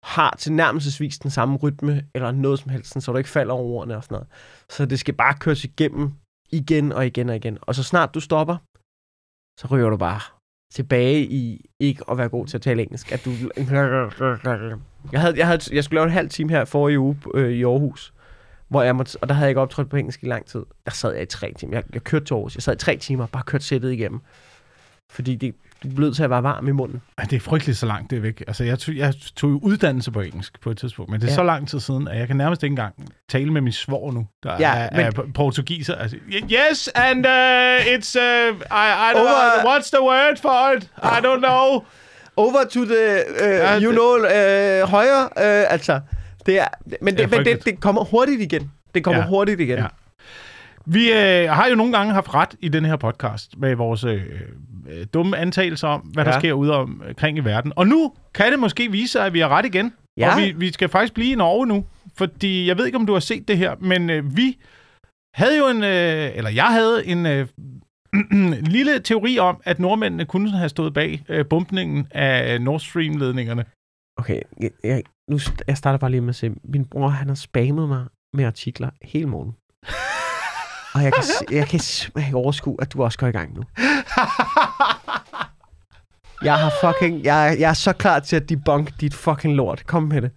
har 0.04 0.36
tilnærmelsesvis 0.40 1.20
den 1.20 1.32
samme 1.32 1.58
rytme, 1.58 2.04
eller 2.16 2.32
noget 2.32 2.60
som 2.60 2.70
helst, 2.70 3.02
så 3.02 3.12
du 3.12 3.18
ikke 3.18 3.30
falder 3.30 3.54
over 3.54 3.64
ordene 3.64 3.98
og 3.98 4.04
sådan 4.04 4.16
noget. 4.16 4.28
Så 4.70 4.86
det 4.86 5.00
skal 5.00 5.14
bare 5.14 5.36
køres 5.40 5.64
igennem 5.64 6.12
igen 6.52 6.92
og 6.92 7.06
igen 7.06 7.30
og 7.30 7.36
igen. 7.36 7.58
Og 7.62 7.76
så 7.76 7.84
snart 7.84 8.14
du 8.14 8.20
stopper, 8.20 8.58
så 9.60 9.68
ryger 9.72 9.90
du 9.90 9.98
bare 9.98 10.20
tilbage 10.74 11.22
i 11.22 11.66
ikke 11.80 12.04
at 12.12 12.18
være 12.18 12.30
god 12.30 12.48
til 12.48 12.58
at 12.58 12.62
tale 12.62 12.82
engelsk. 12.82 13.12
At 13.12 13.26
du... 13.26 13.32
Jeg, 15.12 15.22
havde, 15.22 15.38
jeg, 15.38 15.48
havde, 15.48 15.76
jeg 15.76 15.84
skulle 15.84 15.98
lave 15.98 16.06
en 16.06 16.12
halv 16.12 16.30
time 16.30 16.50
her 16.50 16.66
forrige 16.66 17.00
uge 17.00 17.18
øh, 17.34 17.52
i 17.52 17.64
Aarhus, 17.64 18.14
hvor 18.68 18.84
jeg 18.84 18.96
måtte, 18.96 19.18
og 19.22 19.30
der 19.30 19.36
havde 19.36 19.46
jeg 19.46 19.52
ikke 19.52 19.62
optrådt 19.62 19.90
på 19.90 19.98
engelsk 19.98 20.24
i 20.24 20.28
lang 20.28 20.46
tid. 20.46 20.64
Der 20.86 20.92
sad 20.92 21.14
jeg 21.14 21.22
i 21.22 21.26
tre 21.26 21.54
timer. 21.58 21.74
Jeg, 21.74 21.84
jeg 21.94 22.04
kørte 22.04 22.26
til 22.26 22.34
Aarhus. 22.34 22.56
Jeg 22.56 22.64
sad 22.64 22.76
i 22.76 22.80
tre 22.80 22.98
timer 22.98 23.24
og 23.24 23.30
bare 23.30 23.44
kørte 23.44 23.66
sættet 23.66 23.92
igennem. 23.92 24.22
Fordi 25.12 25.36
det, 25.36 25.56
det 25.84 25.96
blev 25.96 26.14
til 26.14 26.24
at 26.24 26.30
være 26.30 26.44
varm 26.44 26.68
i 26.68 26.72
munden. 26.72 27.02
Ej, 27.18 27.24
Det 27.24 27.36
er 27.36 27.40
frygteligt 27.40 27.78
så 27.78 27.86
langt, 27.86 28.10
det 28.10 28.18
er 28.18 28.22
væk. 28.22 28.44
Altså, 28.48 28.64
jeg 28.64 28.80
tog, 28.80 28.96
jeg 28.96 29.14
tog 29.36 29.50
jo 29.50 29.60
uddannelse 29.64 30.12
på 30.12 30.22
engelsk 30.22 30.62
på 30.62 30.70
et 30.72 30.78
tidspunkt, 30.78 31.12
men 31.12 31.22
det 31.22 31.28
er 31.28 31.32
Ja. 31.32 31.32
ja. 31.32 31.36
så 31.36 31.44
lang 31.44 31.68
tid 31.70 31.80
siden, 31.80 32.08
at 32.08 32.20
jeg 32.20 32.28
kan 32.28 32.38
nærmest 32.38 32.64
ikke 32.64 32.72
engang 32.72 32.96
tale 33.30 33.54
med 33.54 33.62
min 33.62 33.74
svor 33.74 34.12
nu, 34.12 34.28
der 34.44 34.52
Ja, 34.52 34.58
ja, 34.78 34.88
er, 34.92 35.12
men- 35.12 35.28
er 35.28 35.32
portugiser. 35.36 35.96
Altså, 35.96 36.18
yes, 36.34 36.88
and 36.96 37.26
uh, 37.26 37.32
it's, 37.86 38.18
uh, 38.20 38.56
I, 38.62 38.86
I 39.10 39.12
don't 39.14 39.20
Over- 39.20 39.62
know, 39.62 39.72
what's 39.74 39.90
the 39.94 40.02
word 40.04 40.38
for 40.42 40.76
it? 40.78 40.84
I 41.04 41.26
don't 41.26 41.40
know. 41.40 41.84
Over 42.38 42.64
to 42.72 42.86
the, 42.86 43.24
uh, 43.42 43.48
Ja, 43.48 43.80
you 43.80 43.92
know, 43.92 44.16
uh, 44.18 44.90
højre. 44.90 45.24
Uh, 45.24 45.72
altså, 45.74 46.00
det 46.46 46.60
er, 46.60 46.68
men, 47.02 47.14
det, 47.14 47.18
Det 47.30 47.34
er 47.34 47.38
men 47.38 47.46
det, 47.46 47.66
det 47.66 47.80
kommer 47.80 48.04
hurtigt 48.04 48.42
igen. 48.42 48.72
Det 48.96 49.04
kommer 49.04 49.22
Ja. 49.22 49.28
hurtigt 49.28 49.60
igen. 49.60 49.78
Ja. 49.78 49.86
Vi 50.86 51.12
øh, 51.12 51.50
har 51.50 51.68
jo 51.68 51.76
nogle 51.76 51.98
gange 51.98 52.14
haft 52.14 52.34
ret 52.34 52.56
i 52.60 52.70
den 52.70 52.86
her 52.86 52.96
podcast 52.96 53.58
med 53.58 53.76
vores 53.76 54.04
øh, 54.04 54.24
øh, 54.90 55.06
dumme 55.14 55.38
antagelser 55.38 55.88
om, 55.88 56.02
hvad 56.02 56.26
ja. 56.26 56.32
Der 56.32 56.40
sker 56.40 56.54
ude 56.54 56.76
omkring 56.76 57.38
i 57.38 57.42
verden. 57.42 57.74
Og 57.76 57.88
nu 57.88 58.14
kan 58.34 58.52
det 58.52 58.60
måske 58.60 58.92
vise 58.92 59.12
sig, 59.12 59.26
at 59.26 59.34
vi 59.34 59.40
har 59.40 59.50
ret 59.50 59.66
igen. 59.66 59.94
Ja. 60.18 60.36
Og 60.36 60.42
vi, 60.42 60.52
vi 60.52 60.72
skal 60.72 60.90
faktisk 60.90 61.14
blive 61.14 61.32
i 61.32 61.36
Norge 61.36 61.68
nu. 61.68 61.86
Fordi 62.16 62.68
jeg 62.68 62.78
ved 62.78 62.86
ikke, 62.86 62.98
om 62.98 63.06
du 63.06 63.14
har 63.14 63.20
set 63.20 63.48
det 63.48 63.58
her, 63.58 63.76
men 63.80 64.10
øh, 64.10 64.38
vi 64.38 64.58
havde 65.36 65.58
jo 65.58 65.68
en, 65.68 65.84
øh, 65.84 66.38
eller 66.38 66.50
jeg 66.50 66.68
havde 66.68 67.06
en 67.06 67.26
øh, 67.26 67.48
lille 68.76 69.00
teori 69.00 69.40
om, 69.40 69.62
at 69.64 69.80
nordmændene 69.80 70.26
kunne 70.26 70.52
have 70.52 70.70
stået 70.70 70.94
bag 70.94 71.24
øh, 71.30 71.46
bumpningen 71.46 72.08
af 72.12 72.62
Nord 72.62 72.80
Stream-ledningerne. 72.80 73.66
Okay, 74.18 74.42
jeg, 74.60 74.72
jeg, 74.84 75.04
nu 75.30 75.40
jeg 75.68 75.78
starter 75.78 75.98
bare 75.98 76.12
lige 76.12 76.22
med 76.22 76.30
at 76.30 76.36
se. 76.36 76.52
Min 76.64 76.86
bror, 76.86 77.08
han 77.08 77.28
har 77.28 77.36
spammet 77.36 77.88
mig 77.88 78.06
med 78.34 78.46
artikler 78.46 78.90
hele 79.02 79.26
morgen. 79.26 79.56
Og 80.94 81.04
jeg 81.04 81.14
kan, 81.14 81.24
jeg 81.58 81.68
kan 81.68 81.80
simpelthen 81.80 82.30
ikke 82.30 82.38
overskue, 82.38 82.78
at 82.82 82.94
du 82.94 83.04
også 83.04 83.18
går 83.18 83.28
i 83.28 83.32
gang 83.32 83.54
nu. 83.56 83.64
Jeg 86.44 86.56
har 86.58 86.72
fucking... 86.84 87.24
Jeg, 87.24 87.56
jeg 87.60 87.70
er 87.70 87.74
så 87.74 87.94
klar 87.94 88.20
til 88.20 88.36
at 88.36 88.50
debunk 88.50 89.02
dit 89.02 89.14
fucking 89.14 89.56
lort. 89.56 89.84
Kom 89.88 90.04
med 90.04 90.22
det. 90.22 90.32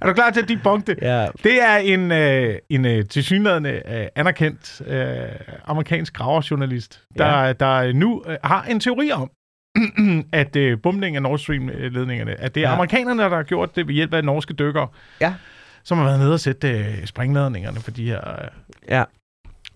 Er 0.00 0.06
du 0.06 0.12
klar 0.12 0.30
til 0.30 0.42
at 0.42 0.48
debunk 0.48 0.86
det? 0.86 0.98
Ja. 1.02 1.26
Det 1.42 1.62
er 1.62 1.76
en, 1.76 2.12
øh, 2.12 2.58
en 2.70 2.84
øh, 2.84 3.04
tilsyneladende 3.08 3.82
øh, 3.88 4.06
anerkendt 4.16 4.82
øh, 4.86 5.28
amerikansk 5.64 6.12
graverjournalist, 6.14 7.02
der, 7.18 7.42
Ja. 7.44 7.52
der 7.52 7.92
nu 7.92 8.22
øh, 8.26 8.36
har 8.44 8.62
en 8.62 8.80
teori 8.80 9.10
om, 9.12 9.30
at 10.32 10.56
øh, 10.56 10.78
bumpning 10.82 11.16
af 11.16 11.22
Nord 11.22 11.38
Stream-ledningerne, 11.38 12.40
at 12.40 12.54
det 12.54 12.62
er 12.64 12.68
Ja. 12.68 12.74
amerikanerne, 12.74 13.22
der 13.22 13.28
har 13.36 13.42
gjort 13.42 13.76
det 13.76 13.86
ved 13.86 13.94
hjælp 13.94 14.14
af 14.14 14.24
norske 14.24 14.54
dykkere, 14.54 14.88
Ja. 15.20 15.34
som 15.84 15.98
har 15.98 16.04
været 16.04 16.18
nede 16.20 16.32
og 16.32 16.40
sætte 16.40 16.70
øh, 16.70 17.06
springladningerne 17.06 17.80
på 17.84 17.90
de 17.90 18.06
her, 18.06 18.30
øh, 18.30 18.48
Ja. 18.88 19.04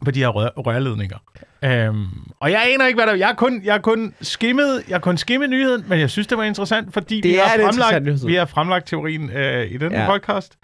På 0.04 0.10
de 0.10 0.18
her 0.20 0.28
rør, 0.28 0.48
rørledninger. 0.56 1.18
Øhm, 1.64 2.06
og 2.40 2.50
jeg 2.50 2.62
aner 2.74 2.86
ikke, 2.86 2.96
hvad 2.96 3.06
der... 3.06 3.14
Jeg 3.14 3.26
har 3.26 3.34
kun, 3.34 3.60
jeg 3.64 3.74
har 3.74 3.80
kun 3.80 4.14
skimmet, 4.20 4.82
jeg 4.88 4.94
har 4.94 5.00
kun 5.00 5.16
skimmet 5.16 5.50
nyheden, 5.50 5.84
men 5.88 6.00
jeg 6.00 6.10
synes, 6.10 6.26
det 6.26 6.38
var 6.38 6.44
interessant, 6.44 6.92
fordi 6.92 7.20
Det 7.20 7.30
vi, 7.30 7.36
har 7.36 7.54
en 7.54 7.74
fremlagt, 7.74 8.26
vi 8.26 8.34
har 8.34 8.44
fremlagt 8.44 8.86
teorien 8.88 9.30
øh, 9.30 9.70
i 9.70 9.76
den 9.76 9.92
Ja. 9.92 10.06
podcast. 10.06 10.56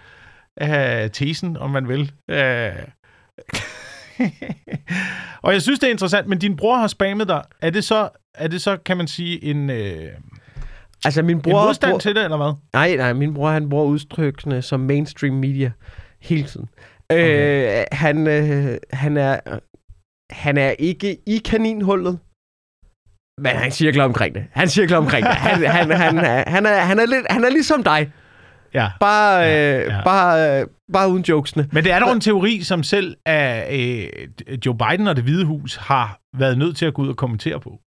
Øh, 0.61 1.09
tesen, 1.13 1.57
om 1.57 1.69
man 1.69 1.87
vil. 1.87 2.11
Øh. 2.29 2.71
og 5.43 5.53
jeg 5.53 5.61
synes, 5.61 5.79
det 5.79 5.87
er 5.87 5.91
interessant, 5.91 6.27
men 6.27 6.39
din 6.39 6.55
bror 6.55 6.77
har 6.77 6.87
spammet 6.87 7.27
dig. 7.27 7.43
Er 7.61 7.69
det 7.69 7.83
så, 7.83 8.09
er 8.33 8.47
det 8.47 8.61
så 8.61 8.77
kan 8.77 8.97
man 8.97 9.07
sige, 9.07 9.43
en, 9.43 9.69
øh, 9.69 10.07
Altså, 11.05 11.21
min 11.21 11.35
en 11.35 11.41
bror... 11.41 11.65
modstand 11.65 11.91
bror 11.91 11.99
til 11.99 12.15
det, 12.15 12.23
eller 12.23 12.37
hvad? 12.37 12.53
Nej, 12.73 12.95
nej, 12.95 13.13
min 13.13 13.33
bror, 13.33 13.49
han 13.49 13.69
bruger 13.69 13.85
udtrykkene 13.85 14.61
som 14.61 14.79
mainstream 14.79 15.33
media 15.35 15.71
hele 16.21 16.43
tiden. 16.43 16.69
Okay. 17.13 17.79
Øh, 17.79 17.85
han, 17.91 18.27
øh, 18.27 18.77
han, 18.93 19.17
er, 19.17 19.39
han 20.33 20.57
er 20.57 20.69
ikke 20.69 21.17
i 21.27 21.37
kaninhullet, 21.37 22.19
men 23.41 23.55
han 23.55 23.71
cirkler 23.71 24.03
omkring 24.03 24.35
det. 24.35 24.45
Han 24.51 24.67
cirkler 24.69 24.97
omkring 24.97 25.25
det. 25.25 25.35
Han, 25.35 25.65
han, 25.65 25.91
han, 25.91 26.17
er, 26.17 26.49
han, 26.49 26.65
er, 26.65 26.79
han, 26.79 26.99
er 26.99 27.05
lidt, 27.05 27.25
han 27.29 27.43
er 27.43 27.49
ligesom 27.49 27.83
dig. 27.83 28.11
Ja. 28.73 28.91
Bare, 28.99 29.39
Ja, 29.39 29.79
øh, 29.79 29.85
ja. 29.87 30.03
bare, 30.03 30.61
øh, 30.61 30.67
bare 30.93 31.09
uden 31.09 31.23
jokesene. 31.23 31.69
Men 31.71 31.83
det 31.83 31.91
er 31.91 31.99
dog 31.99 32.13
en 32.13 32.21
teori, 32.21 32.61
som 32.61 32.83
selv 32.83 33.17
af, 33.25 33.67
øh, 33.71 34.27
Joe 34.65 34.77
Biden 34.77 35.07
og 35.07 35.15
det 35.15 35.23
hvide 35.23 35.45
hus 35.45 35.75
har 35.75 36.19
været 36.37 36.57
nødt 36.57 36.77
til 36.77 36.85
at 36.85 36.93
gå 36.93 37.01
ud 37.01 37.07
og 37.09 37.17
kommentere 37.17 37.59
på. 37.59 37.79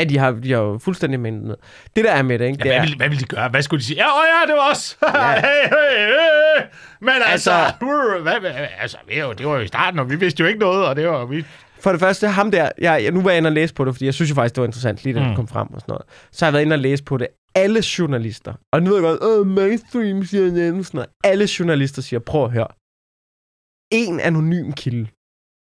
Ja, 0.00 0.04
de 0.04 0.18
har, 0.18 0.30
de 0.30 0.52
har 0.52 0.60
jo 0.60 0.78
fuldstændig 0.78 1.20
med 1.20 1.32
det. 1.32 1.56
Det 1.96 2.04
der 2.04 2.12
er 2.12 2.22
med 2.22 2.38
det, 2.38 2.44
ikke? 2.46 2.58
Ja, 2.58 2.62
det 2.64 2.70
hvad, 2.72 2.76
er, 2.78 2.82
vil, 2.86 2.96
hvad 2.96 3.08
vil 3.08 3.20
de 3.20 3.24
gøre? 3.24 3.48
Hvad 3.48 3.62
skulle 3.62 3.80
de 3.80 3.84
sige? 3.84 3.96
Ja, 3.96 4.06
åh 4.06 4.24
ja, 4.32 4.46
det 4.52 4.54
var 4.60 4.70
os! 4.70 4.98
Ja. 5.14 5.34
hey, 5.34 5.40
hey, 5.68 6.06
hey. 6.06 6.66
Men 7.00 7.14
altså, 7.26 7.50
Altså- 7.50 8.18
hvad, 8.22 8.40
hvad, 8.40 8.50
altså 8.80 8.96
det, 9.08 9.16
var, 9.22 9.28
jo- 9.28 9.32
det 9.32 9.46
var 9.46 9.54
jo 9.56 9.60
i 9.60 9.66
starten, 9.66 10.00
og 10.00 10.10
vi 10.10 10.16
vidste 10.16 10.40
jo 10.40 10.46
ikke 10.46 10.60
noget, 10.60 10.86
og 10.86 10.96
det 10.96 11.08
var 11.08 11.24
vi... 11.24 11.44
For 11.80 11.90
det 11.90 12.00
første, 12.00 12.28
ham 12.28 12.50
der, 12.50 12.70
jeg, 12.78 13.04
jeg, 13.04 13.12
nu 13.12 13.22
var 13.22 13.30
jeg 13.30 13.38
inde 13.38 13.48
og 13.48 13.52
læse 13.52 13.74
på 13.74 13.84
det, 13.84 13.94
fordi 13.94 14.04
jeg 14.04 14.14
synes 14.14 14.30
jo 14.30 14.34
faktisk, 14.34 14.54
det 14.54 14.60
var 14.60 14.66
interessant, 14.66 15.04
lige 15.04 15.14
da 15.14 15.20
Mm. 15.20 15.26
det 15.26 15.36
kom 15.36 15.48
frem 15.48 15.68
og 15.74 15.80
sådan 15.80 15.92
noget. 15.92 16.02
Så 16.32 16.44
har 16.44 16.48
jeg 16.48 16.52
været 16.52 16.62
inde 16.64 16.74
og 16.74 16.78
læse 16.78 17.04
på 17.04 17.16
det. 17.16 17.26
Alle 17.54 17.82
journalister, 17.98 18.54
og 18.72 18.82
nu 18.82 18.90
ved 18.90 18.96
jeg 18.96 19.02
godt, 19.02 19.20
åh, 19.22 19.46
mainstream 19.46 20.24
siger 20.24 20.44
det, 20.44 20.54
sådan 20.86 20.98
noget. 20.98 21.10
Alle 21.24 21.48
journalister 21.58 22.02
siger, 22.02 22.20
prøv 22.20 22.44
at 22.44 22.50
høre. 22.50 22.66
En 23.92 24.20
anonym 24.20 24.72
kilde. 24.72 25.08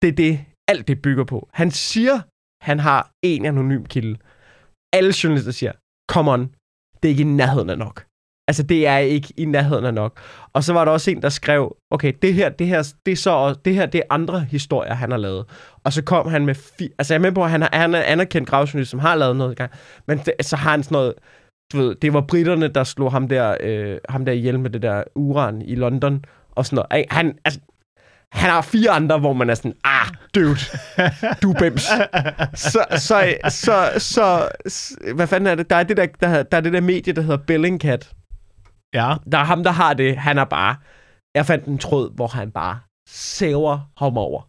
Det 0.01 0.07
er 0.07 0.11
det, 0.11 0.39
alt 0.67 0.87
det 0.87 1.01
bygger 1.01 1.23
på. 1.23 1.49
Han 1.53 1.71
siger, 1.71 2.19
han 2.61 2.79
har 2.79 3.11
en 3.23 3.45
anonym 3.45 3.85
kilde. 3.85 4.19
Alle 4.93 5.13
journalister 5.23 5.51
siger, 5.51 5.71
come 6.11 6.31
on, 6.31 6.41
det 7.03 7.05
er 7.05 7.09
ikke 7.09 7.21
i 7.21 7.25
nærheden 7.25 7.69
af 7.69 7.77
nok. 7.77 8.05
Altså, 8.49 8.63
det 8.63 8.87
er 8.87 8.97
ikke 8.97 9.33
i 9.37 9.45
nærheden 9.45 9.85
af 9.85 9.93
nok. 9.93 10.19
Og 10.53 10.63
så 10.63 10.73
var 10.73 10.85
der 10.85 10.91
også 10.91 11.11
en, 11.11 11.21
der 11.21 11.29
skrev, 11.29 11.77
okay, 11.91 12.13
det 12.21 12.33
her, 12.33 12.49
det 12.49 12.67
her, 12.67 12.93
det 13.05 13.11
er 13.11 13.15
så 13.15 13.55
det 13.65 13.75
her, 13.75 13.85
det 13.85 13.97
er 13.97 14.03
andre 14.09 14.39
historier, 14.39 14.93
han 14.93 15.11
har 15.11 15.17
lavet. 15.17 15.45
Og 15.83 15.93
så 15.93 16.03
kom 16.03 16.27
han 16.29 16.45
med, 16.45 16.55
fi- 16.55 16.95
altså 16.97 17.13
jeg 17.13 17.19
er 17.19 17.21
med 17.21 17.31
på, 17.31 17.43
at 17.43 17.49
han 17.49 17.61
har, 17.61 17.69
han 17.73 17.95
er 17.95 18.01
anerkendt 18.01 18.49
gravjournalist, 18.49 18.91
som 18.91 18.99
har 18.99 19.15
lavet 19.15 19.35
noget 19.35 19.51
i 19.51 19.55
gang. 19.55 19.71
Men 20.07 20.17
det, 20.17 20.33
så 20.41 20.55
har 20.55 20.71
han 20.71 20.83
sådan 20.83 20.95
noget, 20.95 21.13
du 21.73 21.77
ved, 21.77 21.95
det 21.95 22.13
var 22.13 22.21
britterne, 22.21 22.67
der 22.67 22.83
slog 22.83 23.11
ham 23.11 23.27
der, 23.27 23.57
øh, 23.59 23.97
ham 24.09 24.25
der 24.25 24.31
ihjel 24.31 24.59
med 24.59 24.69
det 24.69 24.81
der 24.81 25.03
uran 25.15 25.61
i 25.61 25.75
London, 25.75 26.25
og 26.51 26.65
sådan 26.65 26.85
noget. 26.91 27.05
Han, 27.09 27.37
altså, 27.45 27.59
han 28.33 28.49
har 28.49 28.61
fire 28.61 28.89
andre, 28.91 29.19
hvor 29.19 29.33
man 29.33 29.49
er 29.49 29.55
sådan, 29.55 29.77
ah, 29.83 30.07
dude, 30.35 30.59
du 31.41 31.53
bims. 31.59 31.83
Så, 32.53 32.85
så, 32.91 33.37
så, 33.49 33.91
så, 33.97 34.49
så, 34.67 35.07
hvad 35.15 35.27
fanden 35.27 35.47
er 35.47 35.55
det? 35.55 35.69
Der 35.69 35.75
er 35.75 35.83
det 35.83 35.97
der, 35.97 36.05
der, 36.05 36.43
der, 36.43 36.57
er 36.57 36.61
det 36.61 36.73
der 36.73 36.81
medie, 36.81 37.13
der 37.13 37.21
hedder 37.21 37.37
Bellingcat. 37.37 38.13
Ja. 38.93 39.15
Der 39.31 39.37
er 39.37 39.43
ham, 39.43 39.63
der 39.63 39.71
har 39.71 39.93
det. 39.93 40.17
Han 40.17 40.37
er 40.37 40.45
bare... 40.45 40.75
Jeg 41.35 41.45
fandt 41.45 41.65
en 41.65 41.77
tråd, 41.77 42.15
hvor 42.15 42.27
han 42.27 42.51
bare 42.51 42.79
sæver 43.09 43.89
ham 43.97 44.17
over. 44.17 44.41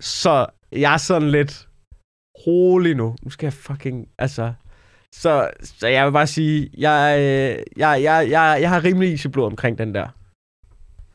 Så 0.00 0.46
jeg 0.72 0.92
er 0.92 0.96
sådan 0.96 1.30
lidt 1.30 1.68
rolig 2.46 2.94
nu. 2.94 3.16
Nu 3.22 3.30
skal 3.30 3.46
jeg 3.46 3.52
fucking... 3.52 4.08
Altså... 4.18 4.52
Så, 5.14 5.50
så 5.62 5.86
jeg 5.88 6.06
vil 6.06 6.12
bare 6.12 6.26
sige, 6.26 6.70
jeg, 6.78 7.16
øh, 7.18 7.62
jeg, 7.76 8.02
jeg, 8.02 8.30
jeg, 8.30 8.58
jeg 8.60 8.70
har 8.70 8.84
rimelig 8.84 9.12
is 9.12 9.24
i 9.24 9.28
blod 9.28 9.46
omkring 9.46 9.78
den 9.78 9.94
der. 9.94 10.08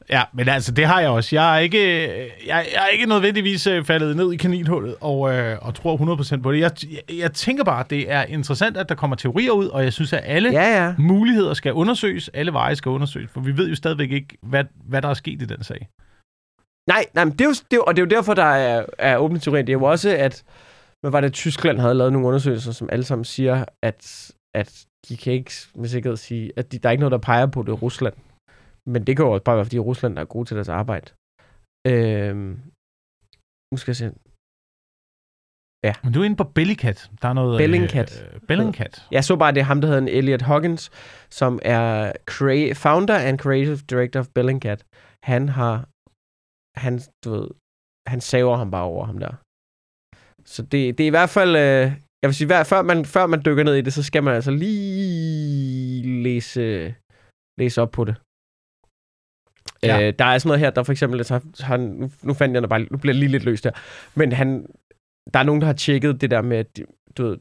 Ja, 0.09 0.23
men 0.33 0.49
altså, 0.49 0.71
det 0.71 0.85
har 0.85 0.99
jeg 0.99 1.09
også. 1.09 1.35
Jeg 1.35 1.55
er 1.55 1.59
ikke, 1.59 2.07
jeg, 2.47 2.67
jeg 2.73 2.83
er 2.83 2.87
ikke 2.87 3.05
nødvendigvis 3.05 3.67
øh, 3.67 3.85
faldet 3.85 4.15
ned 4.15 4.33
i 4.33 4.35
kaninhullet 4.37 4.95
og, 5.01 5.33
øh, 5.33 5.57
og 5.61 5.75
tror 5.75 6.15
100% 6.37 6.41
på 6.41 6.51
det. 6.51 6.59
Jeg, 6.59 6.71
jeg, 6.83 7.17
jeg 7.19 7.31
tænker 7.33 7.63
bare, 7.63 7.79
at 7.79 7.89
det 7.89 8.11
er 8.11 8.23
interessant, 8.23 8.77
at 8.77 8.89
der 8.89 8.95
kommer 8.95 9.15
teorier 9.15 9.51
ud, 9.51 9.67
og 9.67 9.83
jeg 9.83 9.93
synes, 9.93 10.13
at 10.13 10.21
alle 10.23 10.49
Ja, 10.51 10.83
ja. 10.85 10.93
muligheder 10.97 11.53
skal 11.53 11.73
undersøges, 11.73 12.29
alle 12.33 12.53
veje 12.53 12.75
skal 12.75 12.89
undersøges, 12.89 13.31
for 13.31 13.41
vi 13.41 13.57
ved 13.57 13.69
jo 13.69 13.75
stadigvæk 13.75 14.11
ikke, 14.11 14.37
hvad, 14.41 14.63
hvad 14.85 15.01
der 15.01 15.09
er 15.09 15.13
sket 15.13 15.41
i 15.41 15.45
den 15.45 15.63
sag. 15.63 15.87
Nej, 16.89 17.05
nej 17.13 17.25
men 17.25 17.31
det 17.33 17.41
er 17.41 17.45
jo, 17.45 17.53
det 17.71 17.77
er 17.77 17.81
og 17.81 17.95
det 17.95 18.01
er 18.01 18.05
jo 18.05 18.09
derfor, 18.17 18.33
der 18.33 18.43
er, 18.43 18.85
er 18.97 19.17
åbne 19.17 19.39
teorier. 19.39 19.63
Det 19.63 19.73
er 19.73 19.77
jo 19.77 19.83
også, 19.83 20.09
at 20.09 20.43
hvad 21.01 21.11
var 21.11 21.21
det, 21.21 21.33
Tyskland 21.33 21.79
havde 21.79 21.93
lavet 21.93 22.13
nogle 22.13 22.27
undersøgelser, 22.27 22.71
som 22.71 22.89
alle 22.91 23.05
sammen 23.05 23.25
siger, 23.25 23.65
at, 23.83 24.31
at 24.55 24.85
de 25.09 25.17
kan 25.17 25.33
ikke 25.33 25.51
med 25.75 25.89
sikkerhed 25.89 26.17
sige, 26.17 26.51
at 26.57 26.71
de, 26.71 26.77
der 26.77 26.89
er 26.89 26.91
ikke 26.91 27.01
noget, 27.01 27.11
der 27.11 27.17
peger 27.17 27.45
på, 27.45 27.63
det 27.63 27.81
Rusland. 27.81 28.13
Men 28.93 29.01
det 29.07 29.13
kan 29.15 29.25
jo 29.25 29.31
også 29.31 29.43
bare 29.43 29.57
være, 29.59 29.65
fordi 29.65 29.79
Rusland 29.79 30.13
er 30.17 30.25
gode 30.25 30.45
til 30.47 30.55
deres 30.59 30.69
arbejde. 30.69 31.07
Øhm, 31.91 32.53
nu 33.71 33.77
skal 33.77 33.91
jeg 33.91 34.01
se. 34.03 34.07
Men 36.03 36.13
du 36.13 36.19
er 36.21 36.25
inde 36.25 36.41
på 36.43 36.49
Bellingcat. 36.57 37.11
Der 37.21 37.27
er 37.29 37.33
noget... 37.33 37.57
Bellingcat. 37.63 38.11
Øh, 38.23 38.41
Bellingcat. 38.49 38.93
Jeg 39.11 39.23
så 39.23 39.35
bare, 39.41 39.51
det 39.53 39.59
er 39.61 39.69
ham, 39.71 39.81
der 39.81 39.87
hedder 39.87 40.01
en 40.01 40.15
Elliot 40.19 40.41
Huggins, 40.49 40.83
som 41.39 41.59
er 41.61 42.13
crea- 42.31 42.73
founder 42.85 43.17
and 43.27 43.39
creative 43.43 43.77
director 43.91 44.19
of 44.19 44.27
Bellingcat. 44.35 44.79
Han 45.31 45.49
har, 45.57 45.75
han, 46.83 46.93
du 47.23 47.29
ved, 47.35 47.47
han 48.13 48.21
saver 48.21 48.55
ham 48.61 48.71
bare 48.71 48.87
over 48.93 49.05
ham 49.05 49.17
der. 49.25 49.33
Så 50.53 50.61
det, 50.71 50.97
det 50.97 51.03
er 51.03 51.11
i 51.13 51.17
hvert 51.17 51.33
fald, 51.37 51.51
øh, 51.65 51.85
jeg 52.21 52.27
vil 52.29 52.35
sige, 52.35 52.49
hver, 52.51 52.63
før, 52.63 52.81
man, 52.81 52.99
før 53.15 53.25
man 53.33 53.41
dykker 53.45 53.63
ned 53.63 53.75
i 53.75 53.85
det, 53.85 53.93
så 53.93 54.03
skal 54.03 54.23
man 54.23 54.33
altså 54.39 54.51
lige 54.51 56.23
læse, 56.23 56.61
læse 57.59 57.81
op 57.81 57.91
på 57.97 58.03
det. 58.09 58.15
Ja. 59.83 60.07
Øh, 60.07 60.13
der 60.19 60.25
er 60.25 60.37
sådan 60.37 60.49
noget 60.49 60.59
her, 60.59 60.69
der 60.69 60.83
for 60.83 60.91
eksempel, 60.91 61.25
så 61.25 61.39
han, 61.59 61.79
nu, 61.79 62.11
nu 62.21 62.33
fandt 62.33 62.53
jeg 62.53 62.61
den 62.61 62.69
bare, 62.69 62.87
nu 62.91 62.97
bliver 62.97 63.13
lige 63.13 63.29
lidt 63.29 63.43
løst 63.43 63.63
her, 63.63 63.71
men 64.15 64.31
han, 64.31 64.65
der 65.33 65.39
er 65.39 65.43
nogen, 65.43 65.61
der 65.61 65.67
har 65.67 65.73
tjekket 65.73 66.21
det 66.21 66.31
der 66.31 66.41
med, 66.41 66.63
du 67.17 67.27
ved, 67.27 67.37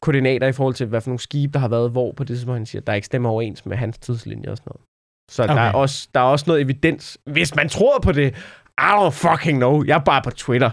koordinater 0.00 0.46
i 0.46 0.52
forhold 0.52 0.74
til, 0.74 0.86
hvad 0.86 1.00
for 1.00 1.10
nogle 1.10 1.20
skibe, 1.20 1.52
der 1.52 1.58
har 1.58 1.68
været 1.68 1.90
hvor 1.90 2.12
på 2.12 2.24
det, 2.24 2.40
som 2.40 2.50
han 2.50 2.66
siger, 2.66 2.82
der 2.82 2.94
ikke 2.94 3.06
stemmer 3.06 3.30
overens 3.30 3.66
med 3.66 3.76
hans 3.76 3.98
tidslinje 3.98 4.50
og 4.50 4.56
sådan 4.56 4.70
noget. 4.70 4.86
Så 5.30 5.42
okay. 5.42 5.54
der, 5.54 5.60
er 5.60 5.72
også, 5.72 6.08
der 6.14 6.20
er 6.20 6.24
også 6.24 6.44
noget 6.48 6.62
evidens, 6.62 7.18
hvis 7.26 7.56
man 7.56 7.68
tror 7.68 7.98
på 7.98 8.12
det. 8.12 8.34
I 8.80 8.92
don't 8.98 9.10
fucking 9.10 9.58
know. 9.58 9.84
Jeg 9.84 9.94
er 9.94 10.04
bare 10.04 10.22
på 10.24 10.30
Twitter, 10.30 10.70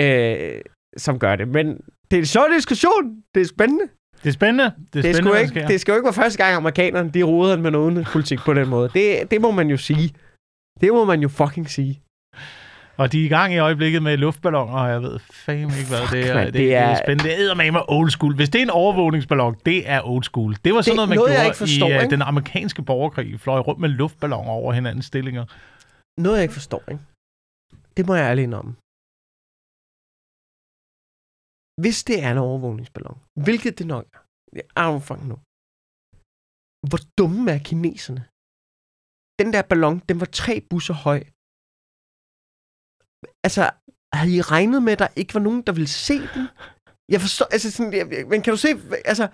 øh, 0.00 0.60
som 0.96 1.18
gør 1.18 1.36
det. 1.36 1.48
Men 1.48 1.66
det 2.10 2.16
er 2.16 2.20
en 2.20 2.26
sjov 2.26 2.44
diskussion. 2.56 3.22
Det 3.34 3.40
er 3.40 3.46
spændende. 3.46 3.84
Det 4.24 4.30
er 4.30 4.32
spændende. 4.32 4.64
Det 4.64 4.98
er, 4.98 5.02
Det, 5.02 5.16
spændende, 5.16 5.40
ikke, 5.40 5.48
sker. 5.50 5.66
det 5.66 5.80
skal 5.80 5.92
jo 5.92 5.96
ikke 5.96 6.04
være 6.04 6.12
første 6.12 6.44
gang, 6.44 6.56
amerikanerne 6.56 7.10
de 7.10 7.22
roder 7.22 7.56
med 7.56 7.70
noget 7.70 8.06
politik 8.12 8.38
på 8.38 8.54
den 8.54 8.68
måde. 8.68 8.90
Det, 8.94 9.30
det 9.30 9.40
må 9.40 9.50
man 9.50 9.68
jo 9.70 9.76
sige. 9.76 10.14
Det 10.80 10.92
må 10.92 11.04
man 11.04 11.20
jo 11.20 11.28
fucking 11.28 11.70
sige. 11.70 12.00
Og 12.96 13.12
de 13.12 13.20
er 13.20 13.24
i 13.24 13.28
gang 13.28 13.54
i 13.54 13.58
øjeblikket 13.58 14.02
med 14.02 14.16
luftballoner, 14.16 14.72
og 14.72 14.90
jeg 14.90 15.02
ved 15.02 15.18
fandme 15.18 15.62
ikke, 15.78 15.88
hvad 15.88 15.98
Fuck, 15.98 16.12
det 16.12 16.30
er. 16.30 16.44
det, 16.44 16.54
det 16.54 16.74
er, 16.74 16.80
er- 16.80 16.86
det 16.88 16.92
er 17.00 17.04
spændende. 17.04 17.30
Det 17.30 17.50
er 17.66 17.70
med 17.72 17.80
old 17.88 18.10
school. 18.10 18.34
Hvis 18.34 18.48
det 18.48 18.58
er 18.58 18.62
en 18.62 18.70
overvågningsballon, 18.70 19.56
det 19.66 19.88
er 19.90 20.00
old 20.08 20.22
school. 20.24 20.56
Det 20.64 20.74
var 20.74 20.80
sådan 20.80 20.90
Det 20.92 20.96
noget, 20.96 21.08
man 21.08 21.18
noget, 21.18 21.32
gjorde 21.42 21.54
forstår, 21.54 21.88
i 21.88 21.96
uh, 21.96 22.02
ikke? 22.02 22.10
den 22.10 22.22
amerikanske 22.22 22.82
borgerkrig. 22.82 23.40
Fløj 23.40 23.58
rundt 23.58 23.80
med 23.80 23.88
luftballoner 23.88 24.50
over 24.50 24.72
hinandens 24.72 25.06
stillinger. 25.06 25.44
Noget, 26.20 26.36
jeg 26.36 26.42
ikke 26.42 26.54
forstår, 26.54 26.82
ikke? 26.90 27.02
Det 27.96 28.06
må 28.06 28.14
jeg 28.14 28.24
ærligt 28.30 28.54
om. 28.54 28.76
Hvis 31.82 31.98
det 32.08 32.16
er 32.24 32.30
en 32.30 32.44
overvågningsballon, 32.48 33.18
hvilket 33.46 33.78
det 33.78 33.86
nok 33.94 34.06
er, 34.76 35.00
fucking 35.08 35.28
know. 35.30 35.40
Hvor 36.88 37.00
dumme 37.18 37.44
er 37.56 37.60
kineserne? 37.68 38.22
Den 39.40 39.48
der 39.54 39.62
ballon, 39.70 39.98
den 40.08 40.16
var 40.22 40.30
tre 40.42 40.54
busser 40.70 40.96
høj. 41.06 41.20
Altså, 43.46 43.62
havde 44.18 44.36
I 44.38 44.40
regnet 44.54 44.82
med, 44.82 44.92
at 44.92 45.02
der 45.04 45.08
ikke 45.20 45.34
var 45.34 45.40
nogen, 45.40 45.62
der 45.66 45.72
ville 45.78 45.92
se 46.06 46.16
den? 46.34 46.44
Jeg 47.14 47.20
forstår, 47.24 47.46
altså 47.54 47.70
sådan, 47.70 47.92
jeg, 47.92 48.06
men 48.30 48.42
kan 48.42 48.50
du 48.54 48.60
se, 48.66 48.68
altså, 49.12 49.26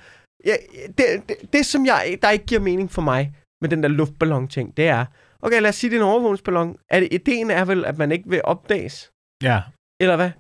jeg, 0.49 0.57
det, 0.99 1.07
det, 1.29 1.37
det, 1.53 1.63
som 1.73 1.87
jeg, 1.87 2.19
der 2.23 2.31
ikke 2.31 2.47
giver 2.47 2.61
mening 2.71 2.91
for 2.97 3.03
mig 3.03 3.23
med 3.61 3.69
den 3.73 3.83
der 3.83 3.89
luftballon-ting, 3.89 4.77
det 4.77 4.87
er, 4.89 5.03
okay, 5.45 5.61
lad 5.61 5.69
os 5.69 5.77
sige, 5.77 5.91
det 5.91 5.97
er 5.97 6.01
en 6.01 6.13
overvågningsballon. 6.13 6.79
Er 6.95 7.01
det, 7.01 7.09
ideen 7.13 7.51
er 7.51 7.65
vel, 7.65 7.85
at 7.85 7.99
man 7.99 8.13
ikke 8.13 8.29
vil 8.29 8.41
opdages? 8.45 9.11
Ja. 9.43 9.59
Eller 10.03 10.17
hvad? 10.17 10.31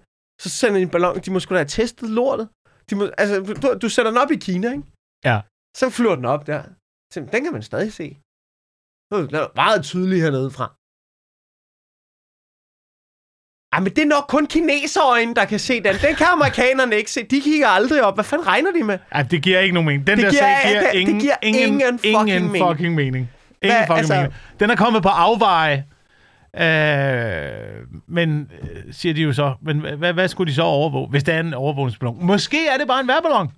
Så 0.43 0.49
sender 0.59 0.77
de 0.79 0.83
en 0.83 0.91
ballon, 0.95 1.19
de 1.25 1.31
må 1.33 1.39
sgu 1.41 1.55
da 1.55 1.59
have 1.59 1.69
testet 1.79 2.11
lortet. 2.19 2.47
De 2.91 2.95
må, 2.99 3.05
altså, 3.23 3.35
du, 3.63 3.79
du 3.83 3.89
sætter 3.89 4.11
den 4.13 4.21
op 4.23 4.31
i 4.31 4.37
Kina, 4.47 4.69
ikke? 4.77 4.85
Ja. 5.25 5.41
Så 5.77 5.91
flyver 5.91 6.17
den 6.21 6.25
op 6.35 6.47
der. 6.47 6.63
Så, 7.13 7.21
den 7.33 7.41
kan 7.45 7.53
man 7.53 7.63
stadig 7.63 7.93
se. 7.93 8.07
Den 9.13 9.35
er 9.35 9.47
meget 9.63 9.85
tydelig 9.91 10.19
hernede 10.23 10.51
fra. 10.57 10.67
Ej, 13.75 13.81
men 13.81 13.91
det 13.97 14.03
er 14.03 14.07
nok 14.17 14.25
kun 14.29 14.47
kineserøjne, 14.47 15.35
der 15.35 15.45
kan 15.45 15.59
se 15.59 15.75
den. 15.87 15.95
Den 16.07 16.15
kan 16.21 16.27
amerikanerne 16.27 16.97
ikke 16.97 17.13
se. 17.13 17.21
De 17.27 17.41
kigger 17.41 17.69
aldrig 17.69 18.03
op. 18.03 18.15
Hvad 18.17 18.25
fanden 18.25 18.47
regner 18.47 18.73
de 18.73 18.83
med? 18.85 18.99
Ej, 19.13 19.23
det 19.23 19.43
giver 19.43 19.61
ikke 19.61 19.75
nogen 19.75 19.87
mening. 19.87 20.07
Den 20.07 20.17
Det 20.19 20.25
der 20.25 20.31
giver- 20.31 20.43
sag 20.43 20.69
giver, 20.71 20.81
det- 20.83 20.93
det 20.93 20.99
ingen, 21.01 21.21
giver 21.21 21.37
ingen, 21.43 21.63
ingen 21.63 21.99
fucking 21.99 22.29
ingen 22.29 22.53
mening. 22.53 22.69
fucking 22.71 22.95
mening. 22.95 23.25
Ingen 23.63 23.77
Hvad, 23.79 23.87
fucking 23.87 23.99
altså- 23.99 24.15
mening. 24.15 24.35
Den 24.61 24.71
er 24.71 24.77
kommet 24.77 25.03
på 25.03 25.09
afveje. 25.09 25.87
Øh, 26.57 27.87
men, 28.07 28.51
øh, 28.63 28.93
siger 28.93 29.15
de 29.15 29.23
jo 29.23 29.33
så, 29.33 29.55
men 29.63 29.81
hvad, 29.81 29.97
hvad, 29.97 30.13
hvad 30.13 30.29
skulle 30.29 30.51
de 30.51 30.55
så 30.55 30.63
overvåge, 30.63 31.09
hvis 31.09 31.25
det 31.25 31.35
er 31.35 31.41
en 31.41 31.55
overvågningsballon? 31.55 32.27
Måske 32.27 32.69
er 32.69 32.79
det 32.79 32.89
bare 32.89 33.01
en 33.01 33.09
værballon. 33.09 33.49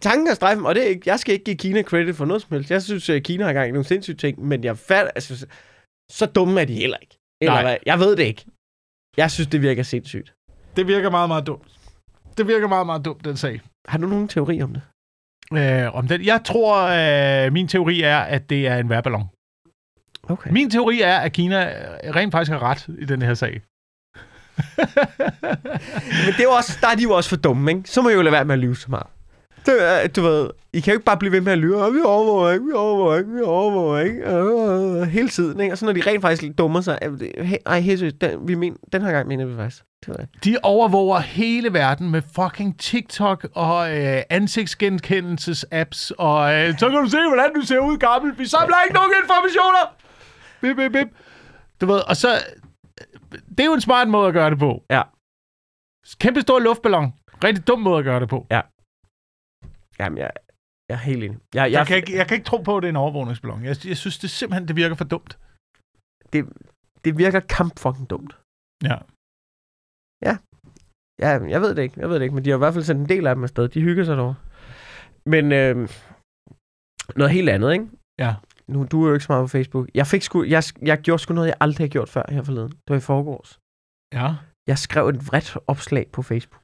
Tanken 0.00 0.26
er 0.28 0.34
strejfen, 0.34 0.66
og 0.66 0.74
det 0.74 0.82
er 0.82 0.88
ikke, 0.88 1.02
jeg 1.06 1.18
skal 1.20 1.32
ikke 1.32 1.44
give 1.44 1.56
Kina 1.56 1.82
credit 1.82 2.16
for 2.16 2.24
noget 2.24 2.42
som 2.42 2.52
helst. 2.52 2.70
Jeg 2.70 2.82
synes, 2.82 3.08
at 3.08 3.22
Kina 3.22 3.44
har 3.44 3.52
gang 3.52 3.68
i 3.68 3.72
nogle 3.72 3.84
sindssyge 3.84 4.16
ting, 4.16 4.44
men 4.44 4.64
jeg 4.64 4.78
fat, 4.78 5.10
altså, 5.14 5.46
så 6.12 6.26
dumme 6.26 6.60
er 6.60 6.64
de 6.64 6.74
heller 6.74 6.96
ikke. 6.96 7.18
Eller 7.40 7.52
Nej. 7.54 7.62
hvad? 7.62 7.76
Jeg 7.86 7.98
ved 7.98 8.16
det 8.16 8.22
ikke. 8.24 8.44
Jeg 9.16 9.30
synes, 9.30 9.46
det 9.48 9.62
virker 9.62 9.82
sindssygt. 9.82 10.34
Det 10.76 10.86
virker 10.86 11.10
meget, 11.10 11.28
meget 11.28 11.46
dumt. 11.46 11.80
Det 12.38 12.46
virker 12.46 12.68
meget, 12.68 12.86
meget 12.86 13.04
dumt, 13.04 13.24
den 13.24 13.36
sag. 13.36 13.60
Har 13.88 13.98
du 13.98 14.06
nogen 14.06 14.28
teori 14.28 14.62
om 14.62 14.72
det? 14.72 14.82
Øh, 15.52 15.94
om 15.94 16.08
den. 16.08 16.24
Jeg 16.24 16.40
tror, 16.44 16.76
øh, 17.46 17.52
min 17.52 17.68
teori 17.68 18.00
er, 18.02 18.18
at 18.18 18.50
det 18.50 18.66
er 18.66 18.76
en 18.76 18.88
værballon. 18.88 19.24
Okay. 20.28 20.50
Min 20.50 20.70
teori 20.70 21.00
er, 21.00 21.16
at 21.16 21.32
Kina 21.32 21.72
rent 22.14 22.32
faktisk 22.32 22.52
har 22.52 22.62
ret 22.62 22.86
i 22.98 23.04
den 23.04 23.22
her 23.22 23.34
sag. 23.34 23.60
Men 26.24 26.32
det 26.32 26.38
er 26.38 26.42
jo 26.42 26.50
også, 26.50 26.78
der 26.80 26.88
er 26.88 26.94
de 26.94 27.02
jo 27.02 27.10
også 27.12 27.28
for 27.28 27.36
dumme, 27.36 27.70
ikke? 27.70 27.82
Så 27.84 28.02
må 28.02 28.08
jeg 28.08 28.16
jo 28.16 28.22
lade 28.22 28.32
være 28.32 28.44
med 28.44 28.54
at 28.54 28.58
lyve 28.58 28.76
så 28.76 28.86
meget. 28.90 29.06
Det, 29.66 29.74
er- 30.04 30.08
du 30.08 30.22
ved, 30.22 30.50
I 30.72 30.80
kan 30.80 30.92
jo 30.92 30.96
ikke 30.96 31.04
bare 31.04 31.16
blive 31.16 31.32
ved 31.32 31.40
med 31.40 31.52
at 31.52 31.58
lyve. 31.58 31.84
"Ah, 31.86 31.94
Vi 31.94 31.98
overvåger 32.04 32.50
ikke, 32.52 32.64
vi 32.66 32.72
overvåger 32.72 33.18
ikke, 33.18 33.30
vi 33.30 33.40
overvåger 33.40 34.00
ikke. 34.00 34.30
Øh, 34.30 35.02
hele 35.08 35.28
tiden, 35.28 35.60
ikke? 35.60 35.72
Og 35.74 35.78
så 35.78 35.84
når 35.84 35.92
de 35.92 36.02
rent 36.06 36.22
faktisk 36.22 36.58
dummer 36.58 36.80
sig. 36.80 36.98
ej, 37.66 37.80
helt 37.80 37.98
seriøst, 37.98 38.20
den, 38.20 38.48
vi 38.48 38.54
men, 38.54 38.76
den 38.92 39.02
her 39.02 39.12
gang 39.12 39.28
mener 39.28 39.44
vi 39.46 39.56
faktisk. 39.56 39.82
De 40.44 40.56
overvåger 40.62 41.18
hele 41.20 41.72
verden 41.72 42.10
med 42.10 42.22
fucking 42.34 42.78
TikTok 42.80 43.46
og 43.54 43.96
øh, 43.98 44.22
ansigtsgenkendelses-apps, 44.30 46.10
og 46.18 46.54
øh, 46.54 46.78
så 46.78 46.88
kan 46.90 46.98
du 47.04 47.08
se, 47.10 47.16
hvordan 47.28 47.54
du 47.54 47.60
ser 47.60 47.78
ud 47.78 47.98
gammel. 47.98 48.38
Vi 48.38 48.46
samler 48.46 48.76
ikke 48.84 48.94
nogen 48.94 49.10
informationer! 49.24 49.94
Bip, 50.62 50.76
bip, 50.76 50.92
bip. 50.92 51.08
Du 51.80 51.86
ved, 51.86 52.00
og 52.10 52.16
så... 52.22 52.28
Det 53.54 53.60
er 53.60 53.64
jo 53.72 53.74
en 53.80 53.80
smart 53.88 54.08
måde 54.08 54.28
at 54.28 54.34
gøre 54.34 54.50
det 54.50 54.58
på. 54.58 54.84
Ja. 54.90 55.02
Kæmpe 56.22 56.40
stor 56.40 56.58
luftballon. 56.58 57.06
Rigtig 57.44 57.66
dum 57.66 57.80
måde 57.80 57.98
at 57.98 58.04
gøre 58.04 58.20
det 58.20 58.28
på. 58.28 58.46
jamen, 59.98 60.18
jeg, 60.18 60.30
jeg 60.88 60.94
er 60.94 61.04
helt 61.10 61.24
enig. 61.24 61.38
Jeg, 61.54 61.62
jeg, 61.62 61.78
Jeg 61.78 61.86
kan, 61.86 61.96
ikke, 61.96 62.16
jeg 62.16 62.26
kan 62.26 62.34
ikke 62.34 62.46
tro 62.50 62.56
på, 62.62 62.76
at 62.76 62.82
det 62.82 62.88
er 62.88 62.92
en 62.92 63.04
overvågningsballon. 63.04 63.64
Jeg, 63.64 63.76
jeg 63.84 63.96
synes 63.96 64.18
det 64.18 64.30
simpelthen, 64.30 64.68
det 64.68 64.76
virker 64.76 64.96
for 64.96 65.04
dumt. 65.04 65.38
det 67.04 67.18
virker 67.18 67.40
kamp 67.40 67.78
fucking 67.78 68.10
dumt. 68.10 68.32
Ja. 68.84 68.96
Ja, 71.24 71.28
jeg 71.54 71.60
ved 71.60 71.74
det 71.74 71.82
ikke, 71.82 72.00
jeg 72.00 72.08
ved 72.08 72.16
det 72.16 72.22
ikke, 72.22 72.34
men 72.34 72.44
de 72.44 72.50
har 72.50 72.56
i 72.56 72.64
hvert 72.64 72.74
fald 72.74 72.84
sendt 72.84 73.00
en 73.00 73.08
del 73.08 73.26
af 73.26 73.34
dem 73.34 73.44
afsted. 73.44 73.68
De 73.68 73.80
hygger 73.82 74.04
sig 74.04 74.16
dog. 74.16 74.34
Men 75.26 75.52
øh, 75.52 75.88
noget 77.16 77.32
helt 77.32 77.48
andet, 77.48 77.72
ikke? 77.72 77.86
Ja. 78.18 78.34
Nu, 78.68 78.86
du 78.92 79.04
er 79.04 79.08
jo 79.08 79.14
ikke 79.14 79.24
så 79.24 79.32
meget 79.32 79.44
på 79.44 79.48
Facebook. 79.48 79.88
Jeg, 79.94 80.06
fik 80.06 80.22
sgu, 80.22 80.44
jeg, 80.44 80.62
jeg 80.82 80.98
gjorde 80.98 81.22
sgu 81.22 81.34
noget, 81.34 81.48
jeg 81.48 81.56
aldrig 81.60 81.84
har 81.84 81.88
gjort 81.88 82.08
før 82.08 82.22
her 82.28 82.42
forleden. 82.42 82.70
Det 82.70 82.90
var 82.90 82.96
i 82.96 83.00
forgårs. 83.00 83.58
Ja. 84.12 84.34
Jeg 84.66 84.78
skrev 84.78 85.08
et 85.08 85.26
vredt 85.26 85.56
opslag 85.66 86.06
på 86.12 86.22
Facebook. 86.22 86.61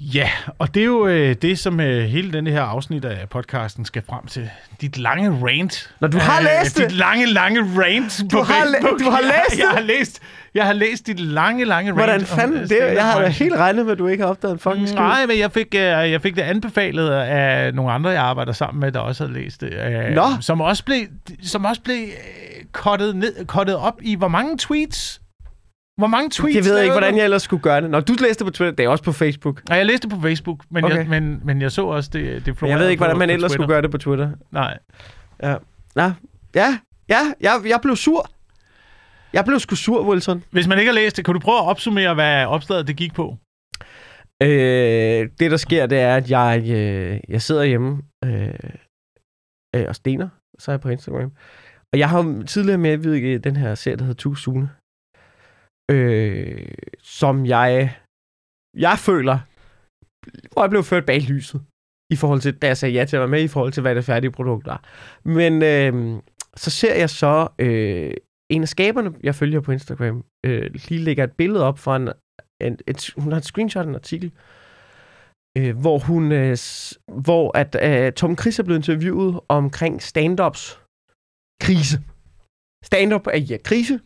Ja, 0.00 0.30
og 0.58 0.74
det 0.74 0.80
er 0.80 0.84
jo 0.84 1.06
øh, 1.06 1.34
det, 1.42 1.58
som 1.58 1.80
øh, 1.80 2.04
hele 2.04 2.32
den 2.32 2.46
her 2.46 2.62
afsnit 2.62 3.04
af 3.04 3.28
podcasten 3.28 3.84
skal 3.84 4.02
frem 4.08 4.26
til. 4.26 4.50
Dit 4.80 4.98
lange 4.98 5.30
rant. 5.46 5.94
Når 6.00 6.08
du 6.08 6.18
har 6.18 6.38
Øh, 6.38 6.44
læst 6.44 6.78
det! 6.78 6.90
Dit 6.90 6.96
lange, 6.96 7.26
lange 7.26 7.60
rant 7.60 8.22
på 8.32 8.42
har 8.42 8.54
Facebook. 8.54 9.00
du 9.00 9.10
har 9.10 9.18
jeg, 9.18 9.26
læst 9.48 9.58
jeg, 9.60 9.66
det? 9.68 9.78
har 9.78 9.80
læst, 9.86 10.20
jeg 10.54 10.64
har 10.66 10.72
læst 10.72 11.06
dit 11.06 11.20
lange, 11.20 11.64
lange 11.64 11.90
rant. 11.90 11.98
Hvordan 12.00 12.20
om, 12.20 12.26
fanden 12.26 12.56
øh, 12.60 12.68
det? 12.68 12.78
Jeg 12.94 13.04
havde 13.04 13.24
da 13.24 13.28
helt 13.28 13.54
regnet 13.54 13.84
med, 13.84 13.92
at 13.92 13.98
du 13.98 14.06
ikke 14.06 14.22
har 14.22 14.30
opdaget 14.30 14.52
en 14.52 14.58
fucking 14.58 14.88
skid. 14.88 14.98
Nej, 14.98 15.26
men 15.26 15.38
jeg 15.38 15.52
fik, 15.52 15.66
øh, 15.74 15.80
jeg 15.80 16.22
fik 16.22 16.36
det 16.36 16.42
anbefalet 16.42 17.10
af 17.10 17.74
nogle 17.74 17.92
andre, 17.92 18.10
jeg 18.10 18.22
arbejder 18.22 18.52
sammen 18.52 18.80
med, 18.80 18.92
der 18.92 19.00
også 19.00 19.26
havde 19.26 19.38
læst 19.40 19.60
det. 19.60 19.72
Øh, 19.72 20.14
Nå. 20.14 20.24
Som 20.40 20.60
også 20.60 20.84
blev, 20.84 21.00
som 21.42 21.64
også 21.64 21.82
blev 21.82 21.96
øh, 22.02 22.64
cuttet, 22.72 23.16
ned, 23.16 23.46
cuttet 23.46 23.76
op 23.76 23.94
i, 24.02 24.14
hvor 24.14 24.28
mange 24.28 24.58
tweets? 24.58 25.20
Hvor 25.98 26.06
mange 26.06 26.30
tweets? 26.30 26.56
Jeg 26.56 26.64
ved 26.64 26.80
ikke, 26.80 26.92
hvordan 26.92 27.16
jeg 27.16 27.24
ellers 27.24 27.42
skulle 27.42 27.62
gøre 27.62 27.80
det. 27.80 27.90
Når 27.90 28.00
du 28.00 28.14
læste 28.20 28.44
på 28.44 28.50
Twitter, 28.50 28.76
det 28.76 28.84
er 28.84 28.88
også 28.88 29.04
på 29.04 29.12
Facebook. 29.12 29.68
Nej, 29.68 29.78
jeg 29.78 29.86
læste 29.86 30.08
på 30.08 30.16
Facebook, 30.22 30.64
men, 30.70 30.84
Okay. 30.84 30.96
jeg, 30.96 31.06
men, 31.08 31.40
men 31.44 31.62
jeg 31.62 31.72
så 31.72 31.86
også, 31.86 32.10
det, 32.12 32.46
det 32.46 32.62
jeg 32.62 32.78
ved 32.78 32.88
ikke, 32.88 33.00
hvordan 33.00 33.18
man 33.18 33.30
ellers 33.30 33.50
Twitter. 33.50 33.62
skulle 33.62 33.74
gøre 33.74 33.82
det 33.82 33.90
på 33.90 33.98
Twitter. 33.98 34.30
Nej. 34.50 34.78
Nå, 35.94 36.10
ja, 36.54 36.78
ja, 37.08 37.20
jeg, 37.40 37.62
jeg 37.66 37.78
blev 37.82 37.96
sur. 37.96 38.30
Jeg 39.32 39.44
blev 39.44 39.58
sgu 39.60 39.74
sur, 39.74 40.08
Wilson. 40.08 40.44
Hvis 40.50 40.66
man 40.68 40.78
ikke 40.78 40.88
har 40.92 40.94
læst 40.94 41.16
det, 41.16 41.24
kan 41.24 41.34
du 41.34 41.40
prøve 41.40 41.58
at 41.58 41.64
opsummere, 41.68 42.14
hvad 42.14 42.46
opslaget 42.46 42.86
det 42.86 42.96
gik 42.96 43.14
på? 43.14 43.36
Øh, 44.42 45.28
det, 45.38 45.50
der 45.50 45.56
sker, 45.56 45.86
det 45.86 45.98
er, 45.98 46.16
at 46.16 46.30
jeg, 46.30 46.64
øh, 46.70 47.20
jeg 47.28 47.42
sidder 47.42 47.64
hjemme 47.64 48.02
øh, 48.24 48.48
øh, 49.76 49.84
og 49.88 49.94
stener, 49.96 50.28
så 50.58 50.70
er 50.70 50.72
jeg 50.72 50.80
på 50.80 50.88
Instagram. 50.88 51.32
Og 51.92 51.98
jeg 51.98 52.08
har 52.08 52.24
jo 52.24 52.42
tidligere 52.42 52.78
medvirket 52.78 53.34
i 53.34 53.38
den 53.38 53.56
her 53.56 53.74
serie, 53.74 53.96
der 53.96 54.04
hedder 54.04 54.18
Too 54.22 54.34
Sune. 54.34 54.70
Øh, 55.90 56.68
som 57.02 57.46
jeg, 57.46 57.96
jeg 58.76 58.98
føler, 58.98 59.38
hvor 60.52 60.62
jeg 60.62 60.70
blev 60.70 60.82
ført 60.82 61.06
bag 61.06 61.20
lyset. 61.20 61.60
I 62.10 62.16
forhold 62.16 62.40
til, 62.40 62.58
da 62.58 62.66
jeg 62.66 62.76
sagde 62.76 62.94
ja 62.94 63.04
til 63.04 63.16
at 63.16 63.20
være 63.20 63.28
med, 63.28 63.42
i 63.42 63.48
forhold 63.48 63.72
til, 63.72 63.80
hvad 63.80 63.94
det 63.94 64.04
færdige 64.04 64.30
produkt 64.30 64.66
var. 64.66 64.84
Men 65.24 65.62
øh, 65.62 66.22
så 66.56 66.70
ser 66.70 66.94
jeg 66.94 67.10
så 67.10 67.48
øh, 67.58 68.14
en 68.50 68.62
af 68.62 68.68
skaberne, 68.68 69.14
jeg 69.22 69.34
følger 69.34 69.60
på 69.60 69.72
Instagram, 69.72 70.24
øh, 70.46 70.70
lige 70.74 71.00
lægger 71.00 71.24
et 71.24 71.32
billede 71.32 71.64
op 71.64 71.78
fra 71.78 71.96
en 71.96 72.08
en, 72.60 72.78
et, 72.86 73.10
hun 73.16 73.32
har 73.32 73.38
et 73.38 73.44
screenshot 73.44 73.84
af 73.84 73.88
en 73.88 73.94
artikel, 73.94 74.32
øh, 75.58 75.78
hvor 75.80 75.98
hun, 75.98 76.32
øh, 76.32 76.56
hvor 77.24 77.58
at 77.58 77.76
øh, 77.82 78.12
Tom 78.12 78.38
Chris 78.38 78.58
er 78.58 78.62
blevet 78.62 78.78
interviewet 78.78 79.40
omkring 79.48 80.02
stand-ups 80.02 80.62
krise. 81.60 81.96
Stand-up 82.84 83.26
er 83.26 83.38
ja, 83.38 83.56
krise. 83.64 84.00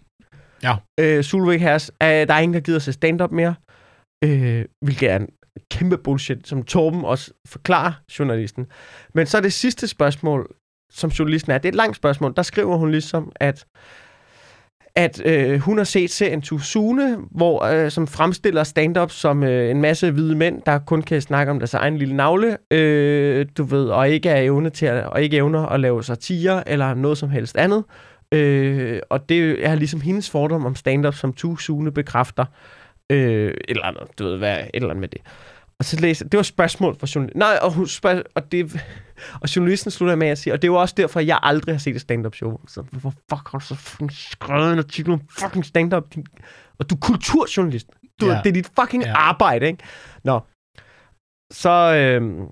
Ja. 0.62 0.76
Øh, 1.00 1.24
Sulvik 1.24 1.60
Hers, 1.60 1.90
øh, 2.02 2.08
der 2.08 2.34
er 2.34 2.38
ingen, 2.38 2.54
der 2.54 2.60
gider 2.60 2.78
se 2.78 2.92
stand-up 2.92 3.32
mere. 3.32 3.54
Øh, 4.24 4.64
hvilket 4.82 5.10
er 5.10 5.16
en 5.16 5.28
kæmpe 5.70 5.98
bullshit, 5.98 6.48
som 6.48 6.62
Torben 6.62 7.04
også 7.04 7.30
forklarer 7.46 7.92
journalisten. 8.18 8.66
Men 9.14 9.26
så 9.26 9.36
er 9.36 9.40
det 9.40 9.52
sidste 9.52 9.88
spørgsmål, 9.88 10.54
som 10.92 11.10
journalisten 11.10 11.52
er, 11.52 11.58
det 11.58 11.64
er 11.64 11.72
et 11.72 11.74
langt 11.74 11.96
spørgsmål, 11.96 12.32
der 12.36 12.42
skriver 12.42 12.76
hun 12.76 12.90
ligesom, 12.90 13.32
at 13.36 13.66
at 14.98 15.22
øh, 15.26 15.60
hun 15.60 15.78
har 15.78 15.84
set 15.84 16.10
serien 16.10 16.42
Tusune, 16.42 17.16
hvor, 17.30 17.64
øh, 17.64 17.90
som 17.90 18.06
fremstiller 18.06 18.64
stand-up 18.64 19.10
som 19.10 19.42
øh, 19.42 19.70
en 19.70 19.80
masse 19.80 20.10
hvide 20.10 20.34
mænd, 20.34 20.62
der 20.66 20.78
kun 20.78 21.02
kan 21.02 21.20
snakke 21.20 21.50
om 21.50 21.58
deres 21.58 21.74
egen 21.74 21.98
lille 21.98 22.16
navle, 22.16 22.56
øh, 22.70 23.46
du 23.58 23.62
ved, 23.62 23.88
og 23.88 24.08
ikke 24.08 24.28
er 24.28 24.40
evne 24.40 24.70
til 24.70 24.86
at, 24.86 25.04
og 25.04 25.22
ikke 25.22 25.36
evner 25.36 25.66
at 25.66 25.80
lave 25.80 26.04
satire 26.04 26.68
eller 26.68 26.94
noget 26.94 27.18
som 27.18 27.30
helst 27.30 27.56
andet. 27.56 27.84
Øh, 28.34 29.00
og 29.10 29.28
det 29.28 29.66
er 29.66 29.74
ligesom 29.74 30.00
hendes 30.00 30.30
fordom 30.30 30.66
om 30.66 30.74
stand-up, 30.74 31.14
som 31.14 31.32
Tusune 31.32 31.92
bekræfter. 31.92 32.44
Øh, 33.12 33.48
et 33.50 33.54
eller 33.68 33.84
andet, 33.84 34.18
du 34.18 34.24
ved, 34.24 34.38
hvad, 34.38 34.58
et 34.60 34.70
eller 34.74 34.88
andet 34.90 35.00
med 35.00 35.08
det. 35.08 35.20
Og 35.78 35.84
så 35.84 36.00
læser, 36.00 36.28
det 36.28 36.36
var 36.36 36.42
spørgsmål 36.42 36.96
fra 36.98 37.06
journalisten. 37.14 37.38
Nej, 37.38 37.58
og, 37.62 37.72
hun 37.72 37.86
spørger, 37.86 38.22
og, 38.34 38.52
det, 38.52 38.80
og 39.42 39.56
journalisten 39.56 39.90
slutter 39.90 40.16
med 40.16 40.26
at 40.28 40.38
sige, 40.38 40.52
og 40.52 40.62
det 40.62 40.68
er 40.68 40.72
jo 40.72 40.80
også 40.80 40.94
derfor, 40.98 41.20
jeg 41.20 41.38
aldrig 41.42 41.74
har 41.74 41.78
set 41.78 41.94
et 41.94 42.00
stand-up 42.00 42.34
show. 42.34 42.60
Så 42.66 42.82
hvor 42.82 43.10
fuck 43.10 43.48
har 43.52 43.58
du 43.58 43.64
så 43.64 43.74
fucking 43.74 44.12
skrevet 44.12 44.72
en 44.72 44.78
artikel 44.78 45.12
om 45.12 45.20
fucking 45.40 45.64
stand-up? 45.64 46.14
din- 46.14 46.26
Og 46.78 46.90
du 46.90 46.94
er 46.94 46.98
kulturjournalist. 47.00 47.86
Du, 48.20 48.26
ja. 48.26 48.40
Det 48.44 48.48
er 48.48 48.52
dit 48.52 48.70
fucking 48.80 49.02
ja. 49.04 49.16
arbejde, 49.16 49.66
ikke? 49.66 49.84
Nå. 50.24 50.40
Så, 51.52 51.94
øhm, 51.94 52.46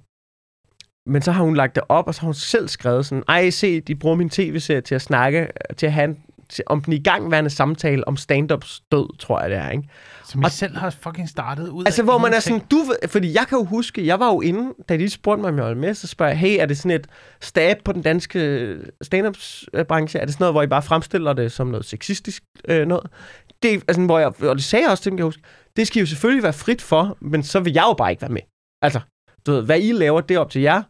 men 1.07 1.23
så 1.23 1.33
har 1.33 1.45
hun 1.45 1.57
lagt 1.57 1.75
det 1.75 1.83
op, 1.89 2.07
og 2.07 2.15
så 2.15 2.21
har 2.21 2.27
hun 2.27 2.35
selv 2.35 2.69
skrevet 2.69 3.07
sådan, 3.07 3.25
ej, 3.29 3.51
se, 3.51 3.81
de 3.81 3.95
bruger 3.95 4.17
min 4.17 4.31
tv-serie 4.31 4.81
til 4.81 4.95
at 4.95 5.03
snakke, 5.03 5.49
til 5.77 5.87
at 5.87 5.93
have 5.93 6.05
en, 6.05 6.19
til, 6.49 6.65
om 6.67 6.81
den 6.83 6.93
igangværende 6.93 7.51
samtale 7.51 8.09
om 8.09 8.17
stand-ups 8.17 8.81
død, 8.93 9.19
tror 9.19 9.41
jeg 9.41 9.51
det 9.51 9.59
er, 9.59 9.71
ikke? 9.71 9.89
Som 10.25 10.41
I 10.41 10.45
Og- 10.45 10.51
selv 10.51 10.77
har 10.77 10.91
fucking 10.91 11.29
startet 11.29 11.69
ud 11.69 11.85
Altså, 11.87 12.03
hvor 12.03 12.19
man 12.19 12.33
er 12.35 12.41
sådan, 12.41 12.61
du 12.71 12.85
fordi 13.09 13.35
jeg 13.35 13.45
kan 13.49 13.59
jo 13.59 13.65
huske, 13.65 14.07
jeg 14.07 14.21
var 14.21 14.27
jo 14.33 14.41
inde, 14.41 14.73
da 14.89 14.97
de 14.97 15.11
spurgte 15.11 15.41
mig, 15.41 15.51
om 15.51 15.57
jeg 15.57 15.65
var 15.65 15.75
med, 15.75 15.95
så 15.95 16.07
spørger 16.07 16.31
jeg, 16.33 16.39
hey, 16.39 16.57
er 16.61 16.67
det 16.67 16.79
sådan 16.79 16.91
et 16.91 17.07
stab 17.41 17.77
på 17.85 17.93
den 17.93 18.03
danske 18.03 18.77
stand-up-branche? 19.03 20.19
Er 20.21 20.25
det 20.25 20.35
sådan 20.35 20.43
noget, 20.43 20.55
hvor 20.55 20.63
I 20.63 20.67
bare 20.67 20.83
fremstiller 20.83 21.33
det 21.33 21.53
som 21.53 21.67
noget 21.67 21.85
sexistisk 21.87 22.43
øh, 22.69 22.87
noget? 22.87 23.07
Det, 23.63 23.83
altså, 23.89 24.03
hvor 24.03 24.19
jeg, 24.19 24.43
og 24.43 24.57
det 24.57 24.65
sagde 24.65 24.83
jeg 24.85 24.91
også 24.91 25.03
til 25.03 25.11
dem, 25.11 25.17
kan 25.17 25.23
jeg 25.23 25.27
huske, 25.27 25.43
det 25.77 25.87
skal 25.87 26.01
jo 26.01 26.07
selvfølgelig 26.07 26.43
være 26.43 26.53
frit 26.53 26.83
for, 26.83 27.17
men 27.21 27.43
så 27.43 27.61
vil 27.61 27.73
jeg 27.73 27.85
jo 27.89 27.95
bare 27.99 28.11
ikke 28.11 28.23
være 28.23 28.31
med. 28.31 28.41
Altså, 28.83 29.01
du 29.47 29.53
ved, 29.53 29.63
hvad 29.63 29.81
I 29.81 29.93
laver, 29.93 30.21
det 30.21 30.35
er 30.35 30.39
op 30.39 30.51
til 30.51 30.63
jer, 30.63 30.83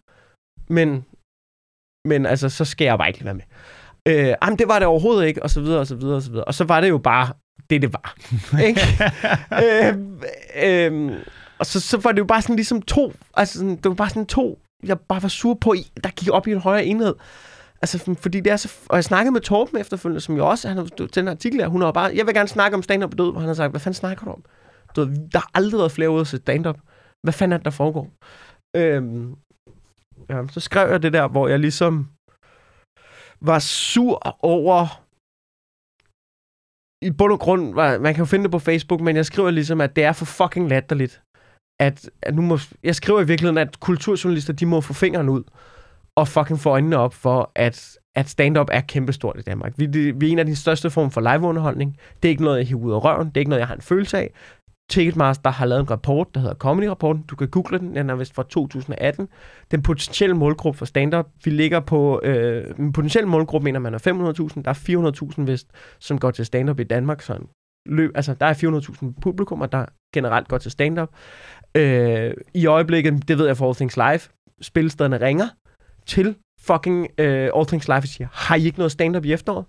men, 0.68 1.04
men 2.04 2.26
altså, 2.26 2.48
så 2.48 2.64
skal 2.64 2.84
jeg 2.84 2.98
bare 2.98 3.08
ikke 3.08 3.24
være 3.24 3.34
med. 3.34 3.44
Øh, 4.08 4.34
jamen, 4.42 4.58
det 4.58 4.68
var 4.68 4.78
det 4.78 4.88
overhovedet 4.88 5.26
ikke, 5.26 5.42
og 5.42 5.50
så 5.50 5.60
videre, 5.60 5.80
og 5.80 5.86
så 5.86 5.94
videre, 5.94 6.16
og 6.16 6.22
så 6.22 6.30
videre. 6.30 6.44
Og 6.44 6.54
så 6.54 6.64
var 6.64 6.80
det 6.80 6.88
jo 6.88 6.98
bare 6.98 7.32
det, 7.70 7.82
det 7.82 7.92
var. 7.92 8.16
ikke? 8.68 8.80
øhm, 9.64 10.20
øhm, 10.62 11.14
og 11.58 11.66
så, 11.66 11.80
så 11.80 11.96
var 11.96 12.12
det 12.12 12.18
jo 12.18 12.24
bare 12.24 12.42
sådan 12.42 12.56
ligesom 12.56 12.82
to, 12.82 13.12
altså 13.34 13.58
sådan, 13.58 13.76
det 13.76 13.84
var 13.84 13.94
bare 13.94 14.08
sådan 14.08 14.26
to, 14.26 14.58
jeg 14.84 15.00
bare 15.00 15.22
var 15.22 15.28
sur 15.28 15.54
på, 15.54 15.74
der 16.04 16.10
gik 16.10 16.30
op 16.30 16.46
i 16.46 16.52
en 16.52 16.58
højere 16.60 16.84
enhed. 16.84 17.14
Altså, 17.82 18.14
fordi 18.20 18.40
det 18.40 18.52
er 18.52 18.56
så... 18.56 18.72
Og 18.88 18.96
jeg 18.96 19.04
snakkede 19.04 19.32
med 19.32 19.40
Torben 19.40 19.80
efterfølgende, 19.80 20.20
som 20.20 20.36
jo 20.36 20.48
også... 20.48 20.68
Han 20.68 20.76
har 20.76 20.84
den 21.14 21.28
artikel 21.28 21.60
her, 21.60 21.68
hun 21.68 21.82
har 21.82 21.92
bare... 21.92 22.10
Jeg 22.14 22.26
vil 22.26 22.34
gerne 22.34 22.48
snakke 22.48 22.74
om 22.74 22.82
stand-up 22.82 23.12
og 23.12 23.18
død, 23.18 23.30
hvor 23.32 23.40
han 23.40 23.48
har 23.48 23.54
sagt, 23.54 23.72
hvad 23.72 23.80
fanden 23.80 23.94
snakker 23.94 24.24
du 24.24 24.30
om? 24.30 24.44
Du 24.96 25.04
ved, 25.04 25.16
der 25.32 25.38
har 25.38 25.50
aldrig 25.54 25.78
været 25.78 25.92
flere 25.92 26.10
ude 26.10 26.24
se 26.24 26.36
stand-up. 26.36 26.78
Hvad 27.22 27.32
fanden 27.32 27.52
er 27.52 27.56
det, 27.56 27.64
der 27.64 27.70
foregår? 27.70 28.10
Øhm, 28.76 29.34
ja, 30.30 30.46
så 30.48 30.60
skrev 30.60 30.90
jeg 30.90 31.02
det 31.02 31.12
der, 31.12 31.28
hvor 31.28 31.48
jeg 31.48 31.58
ligesom 31.58 32.08
var 33.40 33.58
sur 33.58 34.36
over 34.42 35.02
i 37.02 37.10
bund 37.10 37.32
og 37.32 37.40
grund, 37.40 37.74
man 37.74 38.14
kan 38.14 38.22
jo 38.22 38.24
finde 38.24 38.42
det 38.42 38.50
på 38.50 38.58
Facebook, 38.58 39.00
men 39.00 39.16
jeg 39.16 39.26
skriver 39.26 39.50
ligesom, 39.50 39.80
at 39.80 39.96
det 39.96 40.04
er 40.04 40.12
for 40.12 40.24
fucking 40.24 40.68
latterligt. 40.68 41.22
At, 41.80 42.10
at 42.22 42.34
nu 42.34 42.42
må, 42.42 42.58
jeg 42.82 42.94
skriver 42.94 43.20
i 43.20 43.26
virkeligheden, 43.26 43.58
at 43.58 43.80
kulturjournalister, 43.80 44.52
de 44.52 44.66
må 44.66 44.80
få 44.80 44.92
fingeren 44.92 45.28
ud 45.28 45.42
og 46.16 46.28
fucking 46.28 46.60
få 46.60 46.70
øjnene 46.70 46.96
op 46.96 47.14
for, 47.14 47.52
at, 47.54 47.98
at 48.14 48.28
stand-up 48.28 48.68
er 48.72 48.80
kæmpestort 48.80 49.38
i 49.38 49.42
Danmark. 49.42 49.72
Vi, 49.76 49.86
det, 49.86 50.20
vi 50.20 50.28
er 50.28 50.32
en 50.32 50.38
af 50.38 50.46
de 50.46 50.56
største 50.56 50.90
former 50.90 51.10
for 51.10 51.20
liveunderholdning. 51.20 51.98
Det 52.22 52.28
er 52.28 52.30
ikke 52.30 52.44
noget, 52.44 52.58
jeg 52.58 52.66
hiver 52.66 52.80
ud 52.80 52.92
af 52.92 53.04
røven. 53.04 53.28
Det 53.28 53.36
er 53.36 53.40
ikke 53.40 53.50
noget, 53.50 53.60
jeg 53.60 53.68
har 53.68 53.74
en 53.74 53.80
følelse 53.80 54.18
af. 54.18 54.32
Ticketmaster 54.90 55.50
har 55.50 55.66
lavet 55.66 55.80
en 55.80 55.90
rapport, 55.90 56.34
der 56.34 56.40
hedder 56.40 56.54
Comedy-rapporten. 56.54 57.22
Du 57.22 57.36
kan 57.36 57.48
google 57.48 57.78
den. 57.78 57.96
Den 57.96 58.10
er 58.10 58.14
vist 58.14 58.34
fra 58.34 58.42
2018. 58.42 59.28
Den 59.70 59.82
potentielle 59.82 60.36
målgruppe 60.36 60.78
for 60.78 60.84
stand-up, 60.84 61.26
vi 61.44 61.50
ligger 61.50 61.80
på... 61.80 62.20
Øh, 62.24 62.74
en 62.78 62.92
potentiel 62.92 63.26
målgruppe 63.26 63.64
mener 63.64 63.78
man 63.78 63.94
er 63.94 63.98
500.000. 63.98 64.62
Der 64.62 64.70
er 64.70 65.32
400.000 65.38 65.42
vist, 65.42 65.68
som 65.98 66.18
går 66.18 66.30
til 66.30 66.46
stand-up 66.46 66.80
i 66.80 66.84
Danmark. 66.84 67.22
Sådan. 67.22 67.46
løb, 67.86 68.10
altså, 68.14 68.34
der 68.34 68.46
er 68.46 68.54
400.000 68.54 69.20
publikummer, 69.20 69.66
der 69.66 69.84
generelt 70.14 70.48
går 70.48 70.58
til 70.58 70.70
stand-up. 70.70 71.08
Øh, 71.74 72.34
I 72.54 72.66
øjeblikket, 72.66 73.28
det 73.28 73.38
ved 73.38 73.46
jeg 73.46 73.56
for 73.56 73.66
All 73.66 73.74
Things 73.76 73.96
Live, 73.96 74.20
spilstederne 74.60 75.20
ringer 75.20 75.46
til 76.06 76.36
fucking 76.60 77.08
øh, 77.18 77.50
All 77.56 77.66
Things 77.66 77.88
Live 77.88 77.98
og 77.98 78.04
siger, 78.04 78.28
har 78.32 78.56
I 78.56 78.64
ikke 78.64 78.78
noget 78.78 78.92
stand-up 78.92 79.24
i 79.24 79.32
efteråret? 79.32 79.64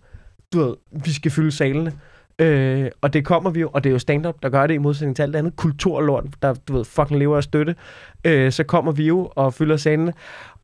Du 0.54 0.60
ved, 0.60 0.76
vi 1.06 1.12
skal 1.12 1.32
fylde 1.32 1.52
salene. 1.52 1.94
Øh, 2.40 2.92
og 3.02 3.14
det 3.14 3.26
kommer 3.26 3.50
vi 3.50 3.60
jo, 3.60 3.70
og 3.74 3.84
det 3.84 3.90
er 3.90 3.94
jo 3.94 4.00
stand-up, 4.00 4.36
der 4.44 4.50
gør 4.50 4.68
det 4.68 4.74
i 4.74 4.78
modsætning 4.78 5.16
til 5.16 5.24
alt 5.24 5.36
andet. 5.36 5.56
Kulturlort, 5.56 6.26
der 6.42 6.54
du 6.54 6.74
ved, 6.74 6.86
fucking 6.86 7.20
lever 7.20 7.38
af 7.38 7.44
støtte. 7.44 7.76
Øh, 8.24 8.52
så 8.52 8.64
kommer 8.64 8.92
vi 8.92 9.08
jo 9.08 9.32
og 9.36 9.54
fylder 9.54 9.78
salene. 9.78 10.14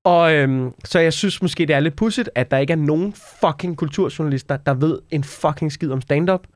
Og 0.03 0.33
øhm, 0.33 0.71
så 0.85 0.99
jeg 0.99 1.13
synes 1.13 1.41
måske, 1.41 1.65
det 1.65 1.75
er 1.75 1.79
lidt 1.79 1.95
pudsigt, 1.95 2.29
at 2.35 2.51
der 2.51 2.57
ikke 2.57 2.73
er 2.73 2.77
nogen 2.77 3.13
fucking 3.41 3.77
kulturjournalister, 3.77 4.57
der 4.57 4.73
ved 4.73 4.99
en 5.11 5.23
fucking 5.23 5.71
skid 5.71 5.91
om 5.91 6.01
stand-up. 6.01 6.47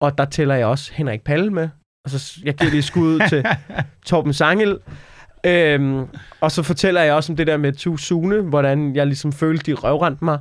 Og 0.00 0.18
der 0.18 0.24
tæller 0.24 0.54
jeg 0.54 0.66
også 0.66 0.92
Henrik 0.94 1.22
Palle 1.22 1.50
med. 1.50 1.68
Og 2.04 2.10
så 2.10 2.40
jeg 2.44 2.54
giver 2.54 2.70
lige 2.70 2.82
skud 2.82 3.20
til 3.30 3.44
Torben 4.06 4.32
Sangel. 4.32 4.78
Øhm, 5.46 6.06
og 6.40 6.52
så 6.52 6.62
fortæller 6.62 7.00
jeg 7.00 7.14
også 7.14 7.32
om 7.32 7.36
det 7.36 7.46
der 7.46 7.56
med 7.56 7.72
Tu 7.72 7.96
Sune, 7.96 8.42
hvordan 8.42 8.96
jeg 8.96 9.06
ligesom 9.06 9.32
følte, 9.32 9.72
de 9.72 9.74
røvrendte 9.74 10.24
mig 10.24 10.38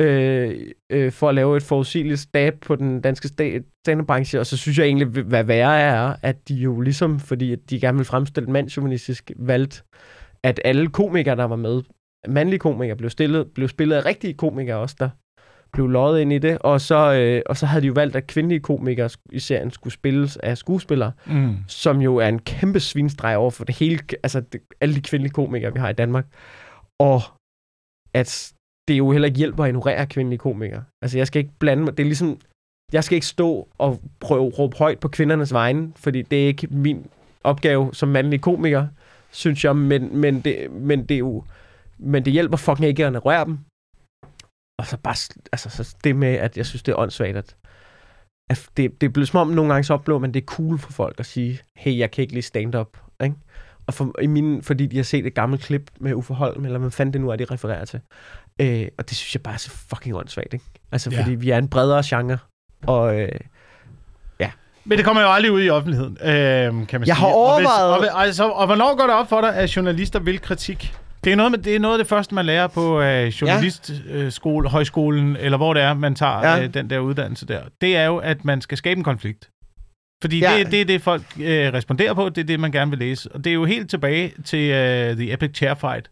øh, 0.00 0.72
øh, 0.90 1.12
for 1.12 1.28
at 1.28 1.34
lave 1.34 1.56
et 1.56 1.62
forudsigeligt 1.62 2.20
stab 2.20 2.54
på 2.60 2.76
den 2.76 3.00
danske 3.00 3.28
stand 3.28 4.10
Og 4.38 4.46
så 4.46 4.56
synes 4.56 4.78
jeg 4.78 4.86
egentlig, 4.86 5.06
hvad 5.06 5.44
værre 5.44 5.80
er, 5.80 6.16
at 6.22 6.48
de 6.48 6.54
jo 6.54 6.80
ligesom, 6.80 7.20
fordi 7.20 7.52
at 7.52 7.58
de 7.70 7.80
gerne 7.80 7.98
vil 7.98 8.04
fremstille 8.04 8.50
mandsjuvenistisk, 8.50 9.30
valgt, 9.36 9.84
at 10.42 10.60
alle 10.64 10.88
komikere, 10.88 11.36
der 11.36 11.44
var 11.44 11.56
med, 11.56 11.82
mandlige 12.28 12.58
komikere, 12.58 12.96
blev, 12.96 13.10
stillet, 13.10 13.46
blev 13.54 13.68
spillet 13.68 13.96
af 13.96 14.04
rigtige 14.04 14.34
komikere 14.34 14.76
også, 14.76 14.96
der 14.98 15.08
blev 15.72 15.88
løjet 15.88 16.20
ind 16.20 16.32
i 16.32 16.38
det, 16.38 16.58
og 16.58 16.80
så, 16.80 17.12
øh, 17.12 17.42
og 17.46 17.56
så 17.56 17.66
havde 17.66 17.82
de 17.82 17.86
jo 17.86 17.92
valgt, 17.92 18.16
at 18.16 18.26
kvindelige 18.26 18.60
komikere 18.60 19.10
i 19.32 19.38
serien 19.38 19.70
skulle 19.70 19.94
spilles 19.94 20.36
af 20.36 20.58
skuespillere, 20.58 21.12
mm. 21.26 21.56
som 21.68 22.00
jo 22.00 22.16
er 22.16 22.28
en 22.28 22.38
kæmpe 22.38 22.80
svinstreg 22.80 23.36
over 23.36 23.50
for 23.50 23.64
det 23.64 23.78
hele, 23.78 23.98
altså 24.22 24.40
det, 24.40 24.60
alle 24.80 24.94
de 24.94 25.00
kvindelige 25.00 25.32
komikere, 25.32 25.72
vi 25.72 25.78
har 25.78 25.88
i 25.88 25.92
Danmark. 25.92 26.26
Og 26.98 27.20
at 28.14 28.52
det 28.88 28.98
jo 28.98 29.10
heller 29.10 29.26
ikke 29.26 29.38
hjælp 29.38 29.60
at 29.60 29.68
ignorere 29.68 30.06
kvindelige 30.06 30.38
komikere. 30.38 30.84
Altså 31.02 31.18
jeg 31.18 31.26
skal 31.26 31.40
ikke 31.40 31.54
blande 31.58 31.84
mig, 31.84 31.96
det 31.96 32.02
er 32.02 32.06
ligesom, 32.06 32.40
jeg 32.92 33.04
skal 33.04 33.16
ikke 33.16 33.26
stå 33.26 33.68
og 33.78 34.00
prøve 34.20 34.46
at 34.46 34.58
råbe 34.58 34.76
højt 34.76 34.98
på 34.98 35.08
kvindernes 35.08 35.52
vegne, 35.52 35.92
fordi 35.96 36.22
det 36.22 36.42
er 36.42 36.46
ikke 36.46 36.66
min 36.66 37.06
opgave 37.44 37.94
som 37.94 38.08
mandlig 38.08 38.40
komiker, 38.40 38.86
synes 39.30 39.64
jeg, 39.64 39.76
men, 39.76 40.16
men, 40.16 40.40
det, 40.40 40.70
men 40.70 41.06
det 41.06 41.14
er 41.14 41.18
jo, 41.18 41.44
men 41.98 42.24
det 42.24 42.32
hjælper 42.32 42.56
fucking 42.56 42.88
ikke 42.88 43.04
at 43.04 43.08
ignorere 43.08 43.44
dem. 43.44 43.58
Og 44.78 44.86
så 44.86 44.96
bare, 44.96 45.36
altså, 45.52 45.70
så 45.70 45.96
det 46.04 46.16
med, 46.16 46.34
at 46.34 46.56
jeg 46.56 46.66
synes, 46.66 46.82
det 46.82 46.92
er 46.92 46.96
åndssvagt, 46.96 47.36
at, 47.36 47.56
at 48.50 48.68
det, 48.76 49.00
det 49.00 49.06
er 49.06 49.10
blevet 49.10 49.28
som 49.28 49.40
om, 49.40 49.48
nogle 49.48 49.72
gange 49.72 49.84
så 49.84 49.94
oplever 49.94 50.18
man, 50.18 50.34
det 50.34 50.42
er 50.42 50.46
cool 50.46 50.78
for 50.78 50.92
folk 50.92 51.20
at 51.20 51.26
sige, 51.26 51.60
hey, 51.76 51.98
jeg 51.98 52.10
kan 52.10 52.22
ikke 52.22 52.34
lide 52.34 52.42
stand-up, 52.42 52.98
ikke? 53.24 53.36
Og 53.86 53.94
for, 53.94 54.20
i 54.22 54.26
min, 54.26 54.62
fordi 54.62 54.86
de 54.86 54.96
har 54.96 55.04
set 55.04 55.26
et 55.26 55.34
gammelt 55.34 55.62
klip 55.62 55.90
med 56.00 56.14
Uffe 56.14 56.34
Holm, 56.34 56.64
eller 56.64 56.78
hvad 56.78 56.90
fanden 56.90 57.12
det 57.12 57.20
nu 57.20 57.30
er, 57.30 57.36
de 57.36 57.44
refererer 57.44 57.84
til. 57.84 58.00
Øh, 58.60 58.88
og 58.98 59.08
det 59.08 59.16
synes 59.16 59.34
jeg 59.34 59.42
bare 59.42 59.54
er 59.54 59.58
så 59.58 59.70
fucking 59.70 60.16
åndssvagt, 60.16 60.54
ikke? 60.54 60.64
Altså, 60.92 61.10
ja. 61.10 61.20
fordi 61.20 61.34
vi 61.34 61.50
er 61.50 61.58
en 61.58 61.68
bredere 61.68 62.02
genre, 62.06 62.38
og... 62.86 63.20
Øh, 63.20 63.28
ja. 64.40 64.50
Men 64.84 64.98
det 64.98 65.04
kommer 65.04 65.22
jo 65.22 65.32
aldrig 65.32 65.52
ud 65.52 65.62
i 65.62 65.70
offentligheden, 65.70 66.18
øh, 66.20 66.26
kan 66.26 66.30
man 66.70 66.86
jeg 66.90 66.90
sige. 66.90 67.14
har 67.14 67.26
overvejet... 67.26 67.92
Og, 67.92 67.98
hvis, 67.98 68.10
og, 68.10 68.22
altså, 68.22 68.48
og 68.48 68.66
hvornår 68.66 68.96
går 68.96 69.04
det 69.04 69.14
op 69.14 69.28
for 69.28 69.40
dig, 69.40 69.54
at 69.54 69.76
journalister 69.76 70.18
vil 70.18 70.40
kritik? 70.40 70.94
Det 71.24 71.32
er, 71.32 71.36
noget, 71.36 71.52
med, 71.52 71.58
det 71.58 71.74
er 71.74 71.80
noget 71.80 71.94
af 71.94 72.04
det 72.04 72.08
første, 72.08 72.34
man 72.34 72.46
lærer 72.46 72.66
på 72.66 73.00
øh, 73.00 73.26
journalistskole, 73.26 74.68
ja. 74.68 74.70
højskolen, 74.70 75.36
eller 75.36 75.58
hvor 75.58 75.74
det 75.74 75.82
er, 75.82 75.94
man 75.94 76.14
tager 76.14 76.40
ja. 76.40 76.62
øh, 76.62 76.74
den 76.74 76.90
der 76.90 76.98
uddannelse 76.98 77.46
der. 77.46 77.60
Det 77.80 77.96
er 77.96 78.04
jo, 78.04 78.16
at 78.16 78.44
man 78.44 78.60
skal 78.60 78.78
skabe 78.78 78.98
en 78.98 79.04
konflikt. 79.04 79.50
Fordi 80.22 80.38
ja. 80.38 80.58
det, 80.58 80.70
det 80.70 80.80
er 80.80 80.84
det, 80.84 81.02
folk 81.02 81.22
øh, 81.40 81.72
responderer 81.72 82.14
på, 82.14 82.28
det 82.28 82.38
er 82.38 82.46
det, 82.46 82.60
man 82.60 82.72
gerne 82.72 82.90
vil 82.90 82.98
læse. 82.98 83.32
Og 83.32 83.44
det 83.44 83.50
er 83.50 83.54
jo 83.54 83.64
helt 83.64 83.90
tilbage 83.90 84.32
til 84.44 84.70
øh, 84.70 85.16
The 85.16 85.32
Epic 85.32 85.56
Chair 85.56 85.74
Fight, 85.74 86.10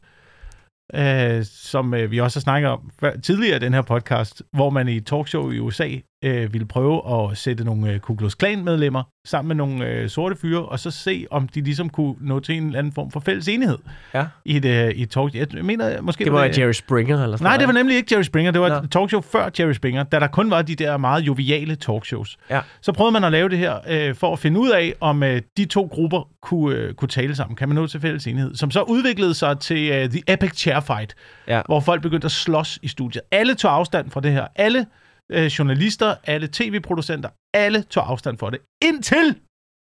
øh, 0.95 1.45
som 1.45 1.95
øh, 1.95 2.11
vi 2.11 2.21
også 2.21 2.39
har 2.39 2.43
snakket 2.43 2.71
om 2.71 2.91
før, 3.01 3.17
tidligere 3.17 3.57
i 3.57 3.61
den 3.61 3.75
her 3.75 3.83
podcast, 3.83 4.43
hvor 4.53 4.71
man 4.71 4.89
i 4.89 5.01
talkshow 5.01 5.51
i 5.51 5.59
USA 5.59 5.89
øh, 6.25 6.53
ville 6.53 6.67
prøve 6.67 7.31
at 7.31 7.39
sætte 7.39 7.65
nogle 7.65 7.93
øh, 7.93 8.01
Ku 8.01 8.15
Klux 8.15 8.35
Klan-medlemmer 8.35 9.03
sammen 9.27 9.49
med 9.49 9.57
nogle 9.57 9.87
øh, 9.87 10.09
sorte 10.09 10.37
fyre, 10.37 10.65
og 10.65 10.79
så 10.79 10.91
se, 10.91 11.27
om 11.31 11.49
de 11.49 11.61
ligesom 11.61 11.91
kunne 11.91 12.15
nå 12.21 12.41
til 12.41 12.57
en 12.57 12.67
eller 12.67 12.79
anden 12.79 12.93
form 12.93 13.11
for 13.11 13.21
fælles 13.21 13.49
enighed 13.49 13.79
ja. 14.15 14.27
i 14.45 14.57
et, 14.57 14.65
øh, 14.65 14.91
i 14.91 15.03
et 15.03 15.11
talk. 15.11 15.35
Jeg 15.35 15.47
mener, 15.63 16.03
måske 16.03 16.25
det 16.25 16.33
var, 16.33 16.47
det, 16.47 16.59
Jerry 16.59 16.73
Springer 16.73 17.23
eller 17.23 17.37
sådan 17.37 17.45
Nej, 17.51 17.57
det 17.57 17.67
var 17.67 17.73
nemlig 17.73 17.97
ikke 17.97 18.15
Jerry 18.15 18.23
Springer. 18.23 18.53
Det 18.53 18.61
var 18.61 18.69
Nå. 18.69 18.75
et 18.75 18.91
talkshow 18.91 19.21
før 19.21 19.51
Jerry 19.59 19.73
Springer, 19.73 20.03
da 20.03 20.21
der 20.21 20.27
kun 20.27 20.51
var 20.51 20.63
de 20.63 20.75
der 20.75 20.97
meget 20.97 21.21
joviale 21.23 21.77
talkshows. 21.77 22.37
Ja. 22.51 22.61
Så 22.81 22.93
prøvede 22.93 23.13
man 23.13 23.25
at 23.25 23.33
lave 23.33 23.49
det 23.49 23.59
her 23.59 23.77
øh, 23.89 24.15
for 24.15 24.33
at 24.33 24.39
finde 24.39 24.61
ud 24.61 24.71
af, 24.71 24.95
om 25.01 25.23
øh, 25.23 25.43
de 25.57 25.65
to 25.65 25.89
grupper 25.93 26.29
kunne, 26.43 26.77
øh, 26.77 26.95
kunne 26.95 27.09
tale 27.09 27.37
sammen. 27.37 27.57
Kan 27.57 27.69
man 27.69 27.75
nå 27.75 27.87
til 27.87 28.01
fælles 28.01 28.27
enighed? 28.27 28.55
Som 28.55 28.71
så 28.71 28.83
udviklede 28.83 29.35
sig 29.35 29.59
til 29.59 29.91
øh, 29.91 30.11
The 30.11 30.23
Epic 30.29 30.53
Chair 30.57 30.81
Fight, 30.81 31.15
ja. 31.49 31.63
hvor 31.67 31.81
folk 31.81 32.03
begyndte 32.03 32.25
at 32.25 32.33
slås 32.33 32.79
i 32.83 32.89
studiet. 32.89 33.23
Alle 33.31 33.55
tog 33.55 33.73
afstand 33.73 34.11
fra 34.11 34.21
det 34.21 34.33
her. 34.33 34.47
Alle 34.57 34.87
øh, 35.33 35.47
journalister, 35.47 36.15
alle 36.25 36.49
tv-producenter, 36.53 37.29
alle 37.55 37.83
tog 37.83 38.11
afstand 38.11 38.39
for 38.39 38.51
det. 38.51 38.61
Indtil 38.83 39.39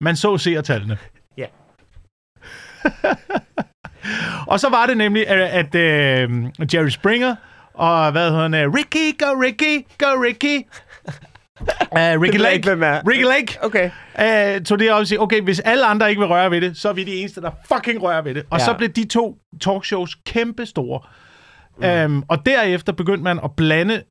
man 0.01 0.15
så 0.15 0.37
seertallene. 0.37 0.97
Ja. 1.37 1.45
og 4.51 4.59
så 4.59 4.69
var 4.69 4.85
det 4.85 4.97
nemlig, 4.97 5.27
at, 5.27 5.39
at 5.73 6.29
uh, 6.29 6.73
Jerry 6.73 6.89
Springer 6.89 7.35
og 7.77 8.11
hvad 8.11 8.29
hedder 8.29 8.41
han? 8.41 8.67
Uh, 8.67 8.73
Ricky, 8.73 9.19
go 9.19 9.41
Ricky, 9.41 9.85
go 9.97 10.21
Ricky. 10.23 10.67
Uh, 11.91 12.21
Ricky 12.23 12.37
Lake. 12.37 12.55
Ikke. 12.55 13.09
Ricky 13.09 13.23
Lake. 13.23 13.57
Okay. 13.61 13.89
Uh, 14.57 14.63
tog 14.63 14.79
det 14.79 14.91
op 14.91 14.99
og 14.99 15.07
sige, 15.07 15.21
okay, 15.21 15.41
hvis 15.41 15.59
alle 15.59 15.85
andre 15.85 16.09
ikke 16.09 16.19
vil 16.19 16.27
røre 16.27 16.51
ved 16.51 16.61
det, 16.61 16.77
så 16.77 16.89
er 16.89 16.93
vi 16.93 17.03
de 17.03 17.15
eneste, 17.15 17.41
der 17.41 17.51
fucking 17.73 18.01
rører 18.03 18.21
ved 18.21 18.35
det. 18.35 18.45
Og 18.49 18.59
ja. 18.59 18.65
så 18.65 18.73
blev 18.73 18.89
de 18.89 19.07
to 19.07 19.37
talkshows 19.61 20.15
kæmpe 20.25 20.65
store. 20.65 20.99
Mm. 21.77 22.13
Um, 22.13 22.23
og 22.27 22.45
derefter 22.45 22.93
begyndte 22.93 23.23
man 23.23 23.39
at 23.43 23.51
blande 23.57 24.03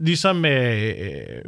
ligesom 0.00 0.44
øh, 0.44 1.44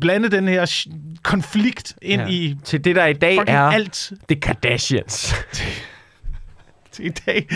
blande 0.00 0.30
den 0.30 0.48
her 0.48 0.86
konflikt 1.22 1.96
ind 2.02 2.22
ja. 2.22 2.28
i... 2.28 2.56
Til 2.64 2.84
det, 2.84 2.96
der 2.96 3.06
i 3.06 3.12
dag 3.12 3.36
er 3.46 3.60
alt. 3.60 4.12
The 4.28 4.40
Kardashians. 4.40 5.34
i 7.08 7.08
dag. 7.08 7.46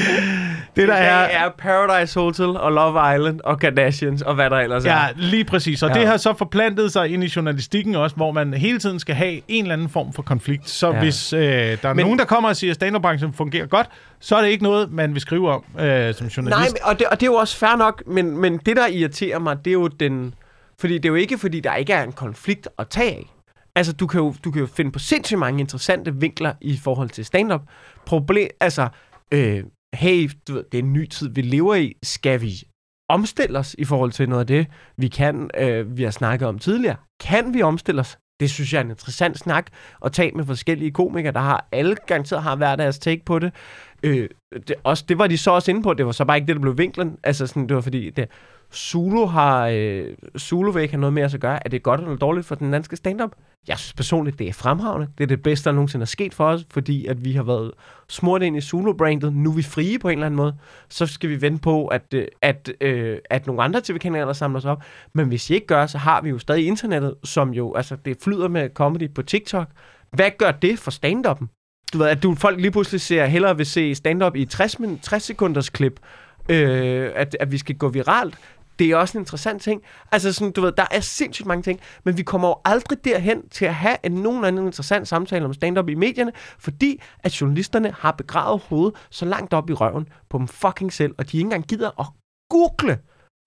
Det, 0.77 0.89
der 0.89 0.95
er, 0.95 1.45
er 1.45 1.51
Paradise 1.59 2.21
Hotel 2.21 2.47
og 2.47 2.73
Love 2.73 3.15
Island 3.15 3.41
og 3.45 3.59
Kardashians 3.59 4.23
og 4.23 4.35
hvad 4.35 4.51
der 4.51 4.57
ellers 4.57 4.85
ja, 4.85 4.91
er. 4.91 4.95
Ja, 4.95 5.09
lige 5.17 5.45
præcis. 5.45 5.83
Og 5.83 5.91
ja. 5.91 5.99
det 6.01 6.09
har 6.09 6.17
så 6.17 6.35
forplantet 6.35 6.93
sig 6.93 7.09
ind 7.09 7.25
i 7.25 7.33
journalistikken 7.37 7.95
også, 7.95 8.17
hvor 8.17 8.33
man 8.33 8.55
hele 8.55 8.79
tiden 8.79 9.01
skal 9.01 9.15
have 9.15 9.41
en 9.49 9.65
eller 9.65 9.73
anden 9.73 9.89
form 9.89 10.13
for 10.13 10.23
konflikt. 10.23 10.71
Så 10.71 10.91
ja. 10.91 10.99
hvis 10.99 11.33
øh, 11.33 11.41
der 11.43 11.79
er 11.83 11.95
Men, 11.95 12.05
nogen, 12.05 12.19
der 12.19 12.25
kommer 12.25 12.49
og 12.49 12.57
siger, 12.57 12.71
at 12.71 12.75
stand 12.75 13.33
fungerer 13.33 13.67
godt, 13.67 13.89
så 14.21 14.37
er 14.37 14.43
det 14.43 14.49
ikke 14.49 14.63
noget, 14.63 14.93
man 14.93 15.13
vil 15.13 15.21
skrive 15.21 15.51
om 15.51 15.65
øh, 15.79 16.15
som 16.15 16.27
journalist. 16.27 16.59
Nej, 16.59 16.69
og 16.83 16.99
det, 16.99 17.07
og 17.07 17.21
det 17.21 17.27
er 17.27 17.31
jo 17.31 17.35
også 17.35 17.57
fair 17.57 17.77
nok, 17.77 18.03
men, 18.07 18.37
men 18.37 18.59
det, 18.59 18.77
der 18.77 18.87
irriterer 18.87 19.39
mig, 19.39 19.57
det 19.65 19.71
er 19.71 19.73
jo 19.73 19.87
den... 19.87 20.35
Fordi 20.79 20.95
det 20.95 21.05
er 21.05 21.09
jo 21.09 21.15
ikke, 21.15 21.39
fordi 21.39 21.61
der 21.61 21.75
ikke 21.75 21.93
er 21.93 22.03
en 22.03 22.13
konflikt 22.13 22.69
at 22.79 22.89
tage 22.89 23.11
af. 23.11 23.33
Altså, 23.75 23.93
du 23.93 24.07
kan 24.07 24.21
jo, 24.21 24.35
du 24.45 24.51
kan 24.51 24.61
jo 24.61 24.67
finde 24.67 24.93
på 24.93 24.99
sindssygt 24.99 25.39
mange 25.39 25.61
interessante 25.61 26.15
vinkler 26.15 26.53
i 26.61 26.81
forhold 26.85 27.09
til 27.11 27.25
stand-up. 27.25 27.61
Problem, 28.07 28.49
altså, 28.61 28.89
øh, 29.33 29.65
hey, 29.95 30.31
du 30.49 30.55
ved, 30.55 30.65
det 30.73 30.79
er 30.79 30.83
en 30.83 30.93
ny 30.93 31.07
tid, 31.07 31.29
vi 31.29 31.43
lever 31.43 31.75
i. 31.75 31.97
Skal 32.03 32.41
vi 32.41 32.63
omstille 33.09 33.59
os 33.59 33.75
i 33.79 33.85
forhold 33.85 34.13
til 34.13 34.29
noget 34.29 34.41
af 34.41 34.47
det, 34.47 34.67
vi 34.97 35.09
kan, 35.09 35.51
øh, 35.59 35.97
vi 35.97 36.03
har 36.03 36.11
snakket 36.11 36.49
om 36.49 36.59
tidligere? 36.59 36.97
Kan 37.21 37.55
vi 37.55 37.63
omstille 37.63 38.01
os? 38.01 38.19
Det 38.41 38.51
synes 38.51 38.73
jeg 38.73 38.79
er 38.79 38.85
en 38.85 38.91
interessant 38.91 39.39
snak 39.39 39.67
at 40.05 40.13
tage 40.13 40.33
med 40.33 40.45
forskellige 40.45 40.91
komikere, 40.91 41.33
der 41.33 41.41
har 41.41 41.69
alle 41.73 41.97
garanteret 42.07 42.43
har 42.43 42.57
hver 42.57 42.77
deres 42.77 42.99
take 42.99 43.25
på 43.25 43.39
det. 43.39 43.55
Øh, 44.03 44.29
det, 44.69 44.75
også, 44.85 45.05
det 45.09 45.19
var 45.19 45.27
de 45.27 45.39
så 45.39 45.51
også 45.51 45.71
inde 45.71 45.83
på, 45.83 45.95
det 45.95 46.07
var 46.07 46.13
så 46.13 46.25
bare 46.25 46.37
ikke 46.37 46.47
det, 46.47 46.57
der 46.57 46.63
blev 46.63 46.79
vinklen. 46.79 47.19
Altså 47.25 47.47
sådan, 47.47 47.69
det 47.69 47.75
var 47.75 47.81
fordi, 47.81 48.11
det, 48.11 48.29
Zulu 48.75 49.27
har, 49.27 49.67
øh, 49.73 50.07
Zulu 50.39 50.71
vil 50.71 50.83
ikke 50.83 50.95
have 50.95 51.01
noget 51.01 51.13
med 51.13 51.23
at 51.23 51.41
gøre. 51.41 51.65
Er 51.67 51.69
det 51.69 51.83
godt 51.83 52.01
eller 52.01 52.17
dårligt 52.17 52.47
for 52.47 52.55
den 52.55 52.73
danske 52.73 52.97
stand-up? 52.97 53.31
Jeg 53.69 53.79
synes 53.79 53.93
personligt, 53.93 54.39
det 54.39 54.49
er 54.49 54.53
fremragende. 54.53 55.09
Det 55.19 55.25
er 55.25 55.29
det 55.29 55.43
bedste, 55.43 55.71
der 55.71 55.75
nogensinde 55.75 56.03
er 56.03 56.07
sket 56.07 56.35
for 56.35 56.47
os, 56.47 56.67
fordi 56.71 57.07
at 57.07 57.25
vi 57.25 57.33
har 57.33 57.43
været 57.43 57.73
smurt 58.09 58.43
ind 58.43 58.57
i 58.57 58.61
Zulu-brandet. 58.61 59.33
Nu 59.33 59.51
er 59.51 59.55
vi 59.55 59.63
frie 59.63 59.99
på 59.99 60.09
en 60.09 60.13
eller 60.13 60.27
anden 60.27 60.37
måde. 60.37 60.55
Så 60.89 61.07
skal 61.07 61.31
vi 61.31 61.41
vente 61.41 61.63
på, 61.63 61.87
at, 61.87 62.15
øh, 62.15 62.27
at, 62.43 62.73
øh, 62.81 63.19
at 63.31 63.47
nogle 63.47 63.63
andre 63.63 63.81
tv-kanaler 63.85 64.33
samler 64.33 64.61
sig 64.61 64.71
op. 64.71 64.83
Men 65.13 65.29
hvis 65.29 65.51
I 65.51 65.55
ikke 65.55 65.67
gør, 65.67 65.87
så 65.87 65.99
har 65.99 66.21
vi 66.21 66.29
jo 66.29 66.39
stadig 66.39 66.67
internettet, 66.67 67.15
som 67.25 67.51
jo, 67.51 67.75
altså 67.75 67.97
det 68.05 68.17
flyder 68.23 68.49
med 68.49 68.69
comedy 68.75 69.15
på 69.15 69.23
TikTok. 69.23 69.69
Hvad 70.13 70.31
gør 70.39 70.51
det 70.51 70.79
for 70.79 70.91
stand-up'en? 70.91 71.47
Du 71.93 71.99
ved, 71.99 72.07
at 72.07 72.23
du, 72.23 72.35
folk 72.35 72.61
lige 72.61 72.71
pludselig 72.71 73.01
ser, 73.01 73.27
hellere 73.27 73.57
vil 73.57 73.67
se 73.67 73.95
stand-up 73.95 74.37
i 74.37 74.45
60, 74.45 74.77
60 75.03 75.23
sekunders 75.23 75.69
klip, 75.69 76.01
øh, 76.49 77.11
at, 77.15 77.37
at 77.41 77.53
vi 77.53 77.59
skal 77.59 77.77
gå 77.77 77.89
viralt 77.89 78.39
det 78.79 78.91
er 78.91 78.97
også 78.97 79.19
en 79.19 79.23
interessant 79.23 79.63
ting. 79.63 79.83
Altså 80.13 80.33
sådan, 80.33 80.53
du 80.53 80.61
ved, 80.61 80.73
der 80.73 80.87
er 80.91 81.01
sindssygt 81.01 81.47
mange 81.47 81.63
ting, 81.63 81.81
men 82.05 82.17
vi 82.17 82.23
kommer 82.23 82.49
jo 82.49 82.57
aldrig 82.65 83.05
derhen 83.05 83.49
til 83.49 83.65
at 83.65 83.75
have 83.75 83.97
en 84.05 84.13
nogenlunde 84.13 84.63
interessant 84.67 85.09
samtale 85.09 85.45
om 85.45 85.55
stand-up 85.55 85.89
i 85.89 85.95
medierne, 85.95 86.33
fordi 86.59 87.03
at 87.19 87.41
journalisterne 87.41 87.93
har 87.99 88.13
begravet 88.13 88.61
hovedet 88.69 88.95
så 89.11 89.25
langt 89.25 89.53
op 89.55 89.71
i 89.71 89.73
røven 89.73 90.09
på 90.31 90.39
dem 90.39 90.49
fucking 90.49 90.93
selv, 90.93 91.15
og 91.19 91.33
de 91.33 91.37
ikke 91.37 91.47
engang 91.47 91.67
gider 91.67 92.01
at 92.01 92.07
google. 92.51 92.99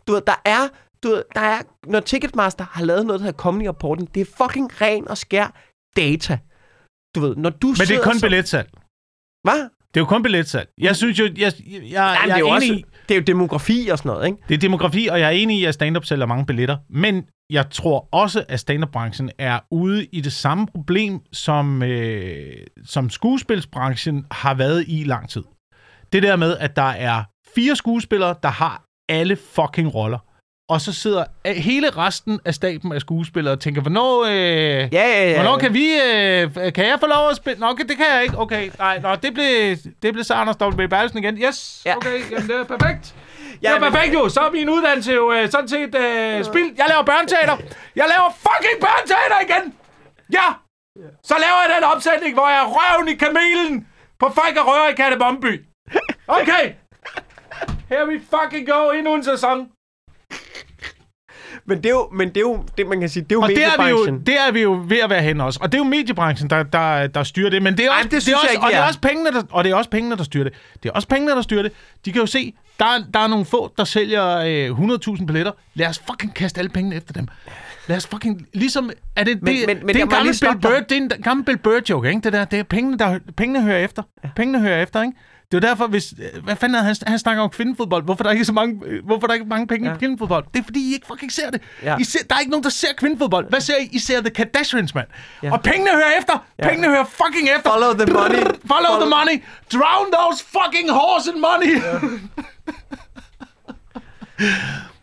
Du 0.08 0.12
ved, 0.14 0.22
der 0.28 0.42
er, 0.46 0.68
du 1.04 1.08
ved, 1.08 1.24
der 1.36 1.42
er, 1.42 1.62
når 1.88 2.00
Ticketmaster 2.00 2.66
har 2.72 2.84
lavet 2.86 3.06
noget, 3.06 3.20
der 3.20 3.26
hedder 3.26 3.40
Comedy 3.40 3.68
Reporting, 3.68 4.16
det 4.16 4.22
er 4.22 4.26
fucking 4.38 4.82
ren 4.82 5.08
og 5.08 5.18
skær 5.18 5.48
data. 5.96 6.40
du 7.16 7.20
ved, 7.20 7.36
når 7.36 7.50
du 7.50 7.68
Men 7.68 7.76
det 7.76 7.92
er 7.92 8.04
kun 8.04 8.14
som- 8.14 8.22
billetsalg. 8.28 8.70
Hvad? 9.44 9.60
Det 9.94 10.00
er 10.00 10.02
jo 10.02 10.06
kun 10.06 10.24
billetsalg. 10.24 10.70
Jeg 10.78 10.96
synes 10.96 11.20
jo, 11.20 11.24
jeg, 11.26 11.38
jeg, 11.38 11.54
jeg, 11.68 11.72
Jamen, 11.72 11.92
jeg 11.92 12.14
er 12.14 12.32
er 12.32 12.36
enig 12.36 12.44
også, 12.54 12.74
i, 12.74 12.86
det 13.10 13.16
er 13.16 13.20
jo 13.20 13.24
demografi 13.28 13.88
og 13.92 13.98
sådan 13.98 14.10
noget, 14.10 14.26
ikke? 14.26 14.38
det 14.48 14.54
er 14.54 14.58
demografi, 14.58 15.08
og 15.08 15.20
jeg 15.20 15.26
er 15.28 15.32
enig 15.32 15.60
i, 15.60 15.66
at 15.66 15.74
stand-up 15.74 16.06
sælger 16.06 16.26
mange 16.26 16.46
billetter. 16.46 16.78
Men 16.90 17.26
jeg 17.50 17.70
tror 17.70 18.08
også, 18.12 18.46
at 18.50 18.60
stand-up-branchen 18.60 19.32
er 19.38 19.60
ude 19.72 20.06
i 20.06 20.22
det 20.22 20.34
samme 20.34 20.68
problem, 20.68 21.20
som, 21.34 21.84
øh, 21.84 22.54
som 22.86 23.10
skuespilsbranchen 23.10 24.26
har 24.32 24.54
været 24.54 24.86
i 24.88 25.04
lang 25.04 25.30
tid. 25.30 25.44
Det 26.14 26.24
der 26.24 26.36
med, 26.36 26.58
at 26.58 26.76
der 26.76 26.82
er 26.82 27.24
fire 27.56 27.76
skuespillere, 27.76 28.36
der 28.44 28.50
har 28.50 28.84
alle 29.10 29.36
fucking 29.36 29.96
roller. 29.96 30.20
Og 30.70 30.82
så 30.82 30.94
sidder 30.94 31.24
hele 31.46 31.90
resten 31.90 32.40
af 32.46 32.54
staben 32.54 32.92
af 32.94 33.02
skuespillere 33.02 33.54
og 33.54 33.60
tænker, 33.60 33.82
hvornår, 33.82 34.24
øh, 34.24 34.32
Ja, 34.34 34.88
ja, 34.94 35.30
ja. 35.30 35.36
hvornår 35.36 35.58
kan 35.58 35.74
vi, 35.74 35.86
øh, 35.94 36.74
kan 36.74 36.86
jeg 36.88 36.98
få 37.00 37.08
lov 37.08 37.30
at 37.30 37.36
spille? 37.36 37.60
Nå, 37.60 37.68
okay, 37.68 37.84
det 37.84 37.98
kan 37.98 38.06
jeg 38.14 38.24
ikke. 38.24 38.38
Okay, 38.38 38.72
nej, 38.80 39.00
nå, 39.00 39.16
det 39.16 39.34
blev, 39.34 39.76
det 40.04 40.14
blev 40.14 40.24
så 40.24 40.34
Anders 40.34 40.56
W. 40.62 40.88
Bertelsen 40.88 41.20
igen. 41.24 41.38
Yes, 41.38 41.82
Ja. 41.86 41.96
okay, 41.98 42.32
jamen 42.32 42.48
det 42.50 42.56
er 42.56 42.64
perfekt. 42.64 43.16
Ja, 43.64 43.72
Ja, 43.74 43.80
men- 43.80 43.92
perfekt 43.92 44.14
jo. 44.14 44.30
Så 44.30 44.40
er 44.40 44.52
min 44.52 44.70
uddannelse 44.70 45.14
jo 45.14 45.32
øh, 45.34 45.52
sådan 45.52 45.68
set 45.68 45.96
øh, 45.96 46.46
spildt. 46.46 46.78
Jeg 46.78 46.86
laver 46.90 47.04
børneteater. 47.04 47.58
Jeg 47.96 48.06
laver 48.14 48.30
fucking 48.46 48.78
børneteater 48.82 49.40
igen. 49.48 49.74
Ja. 50.34 50.48
Så 51.24 51.34
laver 51.46 51.60
jeg 51.68 51.76
den 51.76 51.84
opsætning, 51.84 52.34
hvor 52.34 52.48
jeg 52.50 52.58
er 52.58 52.68
røven 52.68 53.08
i 53.08 53.16
kamelen 53.16 53.88
på 54.20 54.32
folk 54.36 54.58
og 54.58 54.68
rører 54.68 54.90
i 54.90 54.94
Kattebomby. 54.94 55.62
Okay. 56.28 56.66
Here 57.90 58.08
we 58.08 58.22
fucking 58.34 58.68
go. 58.70 58.90
Endnu 58.92 59.14
en 59.16 59.24
sæson. 59.24 59.68
Men 61.68 61.78
det 61.78 61.86
er 61.86 61.90
jo, 61.90 62.10
men 62.14 62.28
det 62.30 62.38
er 62.38 62.42
jo, 62.42 62.64
det 62.78 62.88
man 62.88 63.00
kan 63.00 63.10
sige, 63.10 63.24
det 63.24 63.32
er 63.32 63.36
jo 63.36 63.42
Og 63.42 63.50
det 63.50 63.58
er, 63.66 63.84
vi 63.84 63.90
jo, 63.90 63.96
mediebranchen. 63.98 64.26
det 64.26 64.36
er 64.48 64.52
vi 64.52 64.62
jo 64.62 64.84
ved 64.88 64.98
at 65.00 65.10
være 65.10 65.22
hen 65.22 65.42
også. 65.42 65.60
Og 65.62 65.72
det 65.72 65.78
er 65.78 65.80
jo 65.84 65.90
mediebranchen, 65.90 66.50
der, 66.50 66.64
der, 66.64 67.08
der 67.08 67.24
styrer 67.24 67.50
det. 67.50 67.62
Men 67.64 67.78
det 67.78 67.86
er 67.86 67.90
Ej, 67.92 67.98
også, 67.98 68.10
det 68.10 68.26
det 68.26 68.32
er 68.34 68.36
også, 68.38 68.48
ikke, 68.52 68.64
og, 68.64 68.70
det 68.72 68.78
er 68.78 68.82
er. 68.82 68.88
også 68.88 69.00
pengene, 69.00 69.32
der, 69.32 69.42
og 69.52 69.64
det 69.64 69.72
er 69.72 69.76
også 69.76 69.90
pengene, 69.90 70.18
der 70.18 70.24
styrer 70.24 70.44
det. 70.44 70.54
Det 70.84 70.90
er 70.90 70.94
også 70.94 71.08
pengene, 71.08 71.32
der 71.32 71.42
styrer 71.42 71.62
det. 71.64 71.72
De 72.06 72.12
kan 72.12 72.20
jo 72.22 72.26
se, 72.26 72.54
der 72.80 72.86
er, 72.86 73.00
der 73.14 73.20
er 73.20 73.28
nogle 73.28 73.46
få, 73.46 73.74
der 73.78 73.84
sælger 73.84 74.38
øh, 74.38 74.80
100.000 75.20 75.26
billetter. 75.26 75.52
Lad 75.74 75.88
os 75.88 76.02
fucking 76.10 76.34
kaste 76.34 76.60
alle 76.60 76.70
pengene 76.70 76.96
efter 76.96 77.14
dem. 77.14 77.28
Lad 77.88 77.98
os 77.98 78.08
fucking... 78.08 78.48
Ligesom... 78.54 78.92
Er 79.16 79.24
det, 79.24 79.42
Men- 79.44 79.56
det, 79.56 79.68
men- 79.68 79.78
men 79.78 79.88
det 79.88 79.96
er 79.96 80.04
en 80.04 80.10
gammel 80.10 80.36
Bill 80.42 80.60
Bird, 80.62 80.84
det 80.90 80.98
er 80.98 81.02
en 81.02 81.12
gammel 81.24 81.46
Bill 81.46 81.58
Bird 81.58 81.90
joke, 81.90 82.10
ikke? 82.10 82.22
Det 82.22 82.34
der, 82.34 82.46
det 82.46 82.60
er 82.60 82.64
pengene, 82.64 82.98
der, 82.98 83.20
pengene 83.38 83.62
hører 83.62 83.78
efter. 83.80 84.04
Ja. 84.24 84.30
Pengene 84.36 84.60
hører 84.60 84.84
efter, 84.84 85.02
ikke? 85.02 85.18
Det 85.52 85.64
er 85.64 85.68
derfor, 85.68 85.88
hvis... 85.88 86.14
øh, 86.36 86.44
Hvad 86.44 86.56
fanden 86.56 86.76
er 86.76 86.82
han, 86.82 86.96
han 87.08 87.20
snakker 87.20 87.44
om 87.44 87.50
kvindefodbold? 87.50 88.04
Hvorfor 88.04 88.24
er 88.24 88.28
der 88.28 88.32
ikke 88.32 88.46
så 88.46 88.54
mange, 88.54 88.82
øh, 88.86 89.06
hvorfor 89.06 89.24
er 89.24 89.28
der 89.28 89.34
ikke 89.34 89.46
mange 89.46 89.68
penge 89.68 89.86
ja. 89.86 89.92
Ja. 89.92 89.96
i 89.96 90.00
kvindefodbold? 90.00 90.46
Det 90.54 90.60
er 90.60 90.64
fordi, 90.64 90.90
I 90.90 90.94
ikke 90.94 91.08
fucking 91.08 91.32
ser 91.32 91.50
det. 91.50 91.62
Ja. 91.84 91.98
I 92.00 92.04
ser, 92.04 92.20
der 92.30 92.36
er 92.36 92.40
ikke 92.40 92.52
nogen, 92.52 92.64
der 92.64 92.70
ser 92.70 92.88
kvindefodbold. 92.98 93.50
Hvad 93.50 93.62
ser 93.62 93.74
I? 93.82 93.90
I 93.92 94.00
ser 94.00 94.22
The 94.22 94.30
Kardashians, 94.30 94.96
mand. 94.96 95.08
Ja. 95.44 95.52
Og 95.52 95.62
pengene 95.62 95.92
hører 95.92 96.18
efter. 96.20 96.46
Ja. 96.60 96.68
Pengene 96.70 96.88
hører 96.88 97.06
fucking 97.06 97.50
efter. 97.58 97.72
Follow 97.72 97.94
the 97.94 98.14
money. 98.14 98.36
Follow, 98.36 98.56
Follow 98.68 99.00
the 99.02 99.10
money. 99.10 99.44
Drown 99.74 100.06
those 100.18 100.44
fucking 100.58 100.90
horse 100.92 101.32
in 101.36 101.42
money. 101.42 101.82
Ja. 101.82 102.00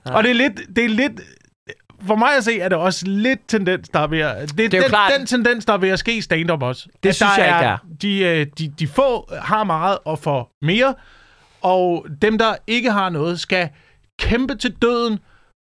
Og 0.16 0.22
det 0.22 0.30
er 0.30 0.34
lidt... 0.34 0.60
Det 0.76 0.84
er 0.84 0.88
lidt 0.88 1.20
for 2.06 2.16
mig 2.16 2.36
at 2.36 2.44
se, 2.44 2.60
er 2.60 2.68
det 2.68 2.78
også 2.78 3.06
lidt 3.06 3.40
tendens, 3.48 3.88
der 3.88 4.00
er 4.00 4.06
ved 4.06 4.18
at... 4.18 4.48
Det, 4.48 4.58
det 4.58 4.74
er 4.74 4.80
den, 4.80 4.88
klart- 4.88 5.12
den 5.18 5.26
tendens, 5.26 5.64
der 5.64 5.72
er 5.72 5.78
ved 5.78 5.88
at 5.88 5.98
ske 5.98 6.16
i 6.16 6.20
stand-up 6.20 6.62
også. 6.62 6.88
Det 7.02 7.08
At 7.08 7.14
synes 7.14 7.32
der 7.36 7.44
jeg 7.44 7.58
ikke 7.58 7.68
er. 7.68 7.78
De, 8.02 8.18
øh, 8.40 8.46
de, 8.58 8.68
de 8.78 8.86
få 8.86 9.34
har 9.34 9.64
meget 9.64 9.98
og 10.04 10.18
får 10.18 10.50
mere, 10.62 10.94
og 11.60 12.06
dem, 12.22 12.38
der 12.38 12.54
ikke 12.66 12.90
har 12.90 13.08
noget, 13.08 13.40
skal 13.40 13.68
kæmpe 14.20 14.54
til 14.54 14.70
døden 14.82 15.18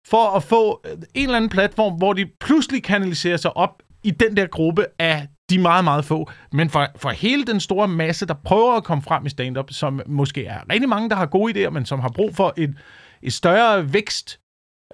for 0.07 0.37
at 0.37 0.43
få 0.43 0.85
en 1.15 1.23
eller 1.25 1.37
anden 1.37 1.51
platform, 1.51 1.93
hvor 1.93 2.13
de 2.13 2.27
pludselig 2.41 2.83
kanaliserer 2.83 3.37
sig 3.37 3.57
op 3.57 3.83
i 4.03 4.11
den 4.11 4.37
der 4.37 4.47
gruppe 4.47 4.87
af 4.99 5.27
de 5.51 5.59
meget, 5.59 5.85
meget 5.85 6.05
få. 6.05 6.31
Men 6.53 6.71
for, 6.71 6.87
for 6.97 7.11
hele 7.11 7.45
den 7.45 7.61
store 7.61 7.89
masse, 7.89 8.27
der 8.27 8.35
prøver 8.45 8.73
at 8.77 8.85
komme 8.85 9.03
frem 9.03 9.27
i 9.27 9.29
stand-up, 9.29 9.67
som 9.71 10.01
måske 10.07 10.47
er 10.47 10.59
rigtig 10.73 10.89
mange, 10.89 11.11
der 11.11 11.17
har 11.17 11.27
gode 11.27 11.67
idéer, 11.67 11.71
men 11.71 11.87
som 11.87 12.01
har 12.01 12.09
brug 12.09 12.37
for 12.37 12.55
et, 12.57 12.75
et 13.23 13.33
større 13.33 13.93
vækst 13.93 14.41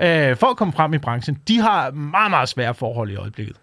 øh, 0.02 0.36
for 0.36 0.46
at 0.46 0.56
komme 0.56 0.72
frem 0.72 0.94
i 0.94 0.98
branchen, 0.98 1.38
de 1.48 1.60
har 1.60 1.90
meget, 1.90 2.30
meget 2.30 2.48
svære 2.48 2.74
forhold 2.74 3.10
i 3.10 3.16
øjeblikket. 3.16 3.56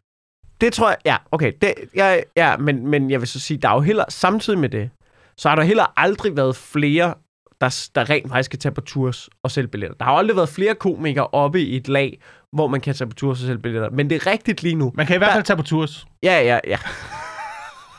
Det 0.62 0.74
tror 0.74 0.90
jeg, 0.90 0.98
ja, 1.06 1.16
okay. 1.32 1.52
Det, 1.62 1.74
ja, 1.96 2.20
ja 2.38 2.58
men, 2.58 2.88
men 2.88 3.12
jeg 3.12 3.20
vil 3.20 3.28
så 3.28 3.40
sige, 3.40 3.58
der 3.58 3.70
er 3.70 3.74
jo 3.74 3.80
heller, 3.82 4.06
samtidig 4.10 4.60
med 4.60 4.70
det, 4.70 4.90
så 5.38 5.50
har 5.50 5.56
der 5.56 5.64
heller 5.64 5.94
aldrig 6.00 6.38
været 6.38 6.56
flere, 6.56 7.14
der, 7.62 7.88
der 7.96 8.10
rent 8.10 8.30
faktisk 8.30 8.50
kan 8.50 8.60
tage 8.60 8.74
på 8.74 8.82
tours 8.82 9.30
og 9.44 9.52
sælge 9.52 9.68
billetter. 9.68 9.98
Der 9.98 10.06
har 10.06 10.12
aldrig 10.12 10.36
været 10.38 10.50
flere 10.50 10.76
komikere 10.76 11.28
oppe 11.28 11.62
i 11.62 11.76
et 11.76 11.88
lag, 11.88 12.22
hvor 12.52 12.68
man 12.68 12.82
kan 12.82 12.94
tage 12.96 13.08
på 13.10 13.16
tours 13.16 13.40
og 13.42 13.46
sælge 13.48 13.60
billetter. 13.60 13.90
Men 13.90 14.10
det 14.10 14.16
er 14.16 14.32
rigtigt 14.32 14.64
lige 14.64 14.76
nu. 14.76 14.92
Man 14.96 15.06
kan 15.08 15.16
i 15.16 15.18
hvert 15.18 15.28
Der- 15.28 15.34
fald 15.34 15.44
tage 15.44 15.58
på 15.58 15.64
tours. 15.64 16.06
Ja, 16.24 16.42
ja, 16.42 16.60
ja. 16.68 16.78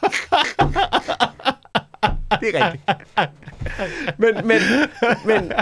det 2.41 2.49
er 2.55 2.65
rigtigt. 2.65 2.91
Men, 4.19 4.47
men, 4.47 4.61
men 5.27 5.53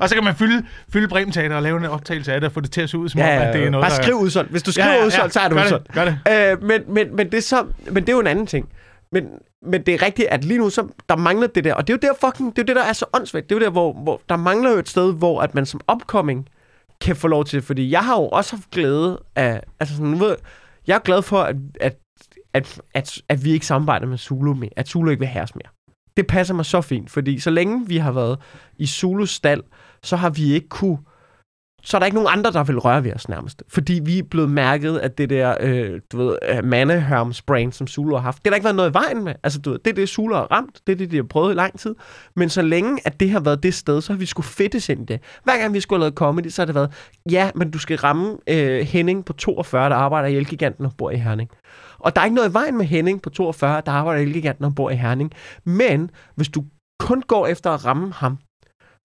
Og 0.00 0.08
så 0.08 0.14
kan 0.14 0.24
man 0.24 0.34
fylde, 0.34 0.66
fylde 0.92 1.08
Bremen 1.08 1.32
Teater 1.32 1.56
og 1.56 1.62
lave 1.62 1.76
en 1.76 1.84
optagelse 1.84 2.32
af 2.32 2.40
det 2.40 2.46
og 2.48 2.52
få 2.52 2.60
det 2.60 2.70
til 2.72 2.80
at 2.80 2.90
se 2.90 2.98
ud, 2.98 3.08
som 3.08 3.20
ja, 3.20 3.36
om, 3.36 3.42
at 3.48 3.54
det 3.54 3.64
er 3.64 3.70
noget, 3.70 3.84
bare 3.84 3.96
der... 3.96 4.02
skriv 4.02 4.14
udsolgt. 4.14 4.50
Hvis 4.50 4.62
du 4.62 4.72
skriver 4.72 4.88
Ja, 4.88 4.94
ja, 4.94 5.00
ja. 5.00 5.06
udsolgt, 5.06 5.32
så 5.32 5.40
er 5.40 5.48
det 5.48 5.56
Gør 5.56 5.62
det, 5.62 5.66
udsolgt. 5.66 5.92
gør 5.92 6.04
det. 6.04 6.52
Øh, 6.52 6.62
men, 6.62 6.82
men, 6.88 7.16
men, 7.16 7.26
det 7.30 7.38
er 7.38 7.42
så, 7.42 7.66
men 7.86 7.96
det 7.96 8.08
er 8.08 8.12
jo 8.12 8.20
en 8.20 8.26
anden 8.26 8.46
ting. 8.46 8.68
Men, 9.12 9.24
men 9.66 9.82
det 9.82 9.94
er 9.94 10.02
rigtigt, 10.02 10.28
at 10.28 10.44
lige 10.44 10.58
nu, 10.58 10.70
så, 10.70 10.88
der 11.08 11.16
mangler 11.16 11.46
det 11.46 11.64
der. 11.64 11.74
Og 11.74 11.86
det 11.86 11.92
er 11.92 11.98
jo 12.02 12.12
der, 12.12 12.28
fucking, 12.28 12.56
det 12.56 12.62
er 12.62 12.66
det, 12.66 12.76
der 12.76 12.82
er 12.84 12.92
så 12.92 13.04
åndssvagt. 13.12 13.50
Det 13.50 13.56
er 13.56 13.60
jo 13.60 13.64
der, 13.64 13.70
hvor, 13.70 13.92
hvor 13.92 14.20
der 14.28 14.36
mangler 14.36 14.70
jo 14.70 14.78
et 14.78 14.88
sted, 14.88 15.14
hvor 15.14 15.40
at 15.42 15.54
man 15.54 15.66
som 15.66 15.80
upcoming 15.92 16.48
kan 17.00 17.16
få 17.16 17.28
lov 17.28 17.44
til. 17.44 17.62
Fordi 17.62 17.90
jeg 17.90 18.00
har 18.00 18.16
jo 18.16 18.28
også 18.28 18.56
haft 18.56 18.70
glæde 18.70 19.22
af... 19.36 19.60
Altså 19.80 19.96
sådan, 19.96 20.20
ved, 20.20 20.36
jeg 20.86 20.94
er 20.94 20.98
glad 20.98 21.22
for, 21.22 21.40
at, 21.42 21.56
at, 21.80 21.96
at, 22.54 22.80
at, 22.94 23.18
at 23.28 23.44
vi 23.44 23.50
ikke 23.52 23.66
samarbejder 23.66 24.06
med 24.06 24.18
Zulu 24.18 24.54
mere. 24.54 24.70
At 24.76 24.88
Zulu 24.88 25.10
ikke 25.10 25.20
vil 25.20 25.28
have 25.28 25.42
os 25.42 25.54
mere. 25.54 25.68
Det 26.16 26.26
passer 26.26 26.54
mig 26.54 26.64
så 26.64 26.80
fint, 26.80 27.10
fordi 27.10 27.38
så 27.38 27.50
længe 27.50 27.86
vi 27.86 27.96
har 27.96 28.12
været 28.12 28.38
i 28.78 28.86
Zulus 28.86 29.30
stald, 29.30 29.62
så 30.02 30.16
har 30.16 30.30
vi 30.30 30.52
ikke 30.52 30.68
kunne 30.68 30.98
så 31.82 31.96
er 31.96 31.98
der 31.98 32.06
ikke 32.06 32.14
nogen 32.14 32.38
andre, 32.38 32.52
der 32.52 32.64
vil 32.64 32.78
røre 32.78 33.04
ved 33.04 33.14
os 33.14 33.28
nærmest. 33.28 33.62
Fordi 33.68 34.00
vi 34.04 34.18
er 34.18 34.22
blevet 34.22 34.50
mærket 34.50 34.96
af 34.96 35.10
det 35.10 35.30
der, 35.30 35.54
øh, 35.60 36.00
du 36.12 36.16
ved, 36.16 36.36
uh, 36.52 36.64
mandehørms 36.64 37.42
brain, 37.42 37.72
som 37.72 37.86
Zulu 37.86 38.14
har 38.14 38.22
haft. 38.22 38.36
Det 38.36 38.46
har 38.46 38.50
der 38.50 38.56
ikke 38.56 38.64
været 38.64 38.76
noget 38.76 38.90
i 38.90 38.94
vejen 38.94 39.24
med. 39.24 39.34
Altså, 39.42 39.58
du 39.58 39.70
ved, 39.70 39.78
det 39.78 39.90
er 39.90 39.94
det, 39.94 40.08
Zulu 40.08 40.34
har 40.34 40.42
ramt. 40.50 40.80
Det 40.86 40.92
er 40.92 40.96
det, 40.96 41.10
de 41.10 41.16
har 41.16 41.22
prøvet 41.22 41.52
i 41.52 41.54
lang 41.54 41.78
tid. 41.78 41.94
Men 42.36 42.48
så 42.48 42.62
længe, 42.62 43.00
at 43.04 43.20
det 43.20 43.30
har 43.30 43.40
været 43.40 43.62
det 43.62 43.74
sted, 43.74 44.00
så 44.00 44.12
har 44.12 44.18
vi 44.18 44.26
skulle 44.26 44.46
fedtes 44.46 44.88
ind 44.88 45.02
i 45.02 45.04
det. 45.04 45.20
Hver 45.44 45.58
gang 45.58 45.74
vi 45.74 45.80
skulle 45.80 45.98
have 45.98 46.04
lavet 46.04 46.14
comedy, 46.14 46.48
så 46.48 46.62
har 46.62 46.66
det 46.66 46.74
været, 46.74 46.92
ja, 47.30 47.50
men 47.54 47.70
du 47.70 47.78
skal 47.78 47.96
ramme 47.96 48.36
øh, 48.48 48.80
Henning 48.80 49.24
på 49.24 49.32
42, 49.32 49.88
der 49.88 49.96
arbejder 49.96 50.28
i 50.28 50.36
Elgiganten 50.36 50.84
og 50.84 50.92
bor 50.98 51.10
i 51.10 51.16
Herning. 51.16 51.50
Og 52.00 52.16
der 52.16 52.20
er 52.20 52.24
ikke 52.24 52.34
noget 52.34 52.50
i 52.50 52.52
vejen 52.52 52.76
med 52.76 52.86
Henning 52.86 53.22
på 53.22 53.30
42, 53.30 53.82
der 53.86 53.92
arbejder 53.92 54.22
i 54.22 54.42
når 54.58 54.68
han 54.68 54.74
bor 54.74 54.90
i 54.90 54.96
Herning. 54.96 55.32
Men 55.64 56.10
hvis 56.34 56.48
du 56.48 56.64
kun 57.00 57.22
går 57.22 57.46
efter 57.46 57.70
at 57.70 57.84
ramme 57.84 58.12
ham, 58.12 58.38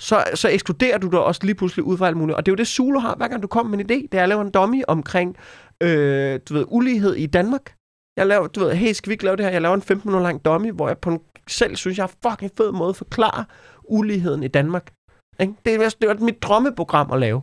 så, 0.02 0.24
så 0.34 0.50
ekskluderer 0.50 0.98
du 0.98 1.08
dig 1.08 1.20
også 1.20 1.41
lige 1.43 1.56
pludselig 1.56 1.86
ud 1.86 1.98
fra 1.98 2.08
alt 2.08 2.18
muligt. 2.18 2.38
Og 2.38 2.46
det 2.46 2.52
er 2.52 2.54
jo 2.54 2.58
det, 2.58 2.68
Zulu 2.68 3.00
har, 3.00 3.16
hver 3.16 3.28
gang 3.28 3.41
du 3.41 3.48
kommer 3.48 3.78
med 3.78 3.80
en 3.80 3.91
idé. 3.91 4.08
Det 4.12 4.20
er 4.20 4.24
at 4.24 4.30
lave 4.30 4.41
en 4.41 4.52
dummy 4.52 4.84
omkring, 4.88 5.38
øh, 5.84 6.39
du 6.50 6.54
ved, 6.54 6.66
ulighed 6.68 7.14
i 7.14 7.26
Danmark. 7.26 7.74
Jeg 8.18 8.28
laver, 8.28 8.48
du 8.48 8.60
ved, 8.60 8.76
hey, 8.76 8.93
skal 8.93 9.10
vi 9.10 9.14
ikke 9.14 9.24
lave 9.24 9.36
det 9.36 9.46
her? 9.46 9.52
Jeg 9.52 9.62
laver 9.62 9.76
en 9.76 9.82
15 9.82 10.10
minutter 10.10 10.28
lang 10.28 10.46
dummy, 10.46 10.72
hvor 10.72 10.88
jeg 10.88 10.98
på 10.98 11.10
en, 11.10 11.20
selv 11.48 11.76
synes, 11.76 11.98
jeg 11.98 12.04
har 12.04 12.30
fucking 12.30 12.52
fed 12.58 12.72
måde 12.72 12.89
at 12.89 12.96
forklare 12.96 13.46
uligheden 13.84 14.43
i 14.43 14.48
Danmark. 14.48 14.93
Ikke? 15.39 15.54
Det, 15.66 15.76
er, 15.76 15.96
det 16.02 16.10
er 16.10 16.24
mit 16.24 16.43
drømmeprogram 16.43 17.12
at 17.12 17.20
lave. 17.20 17.41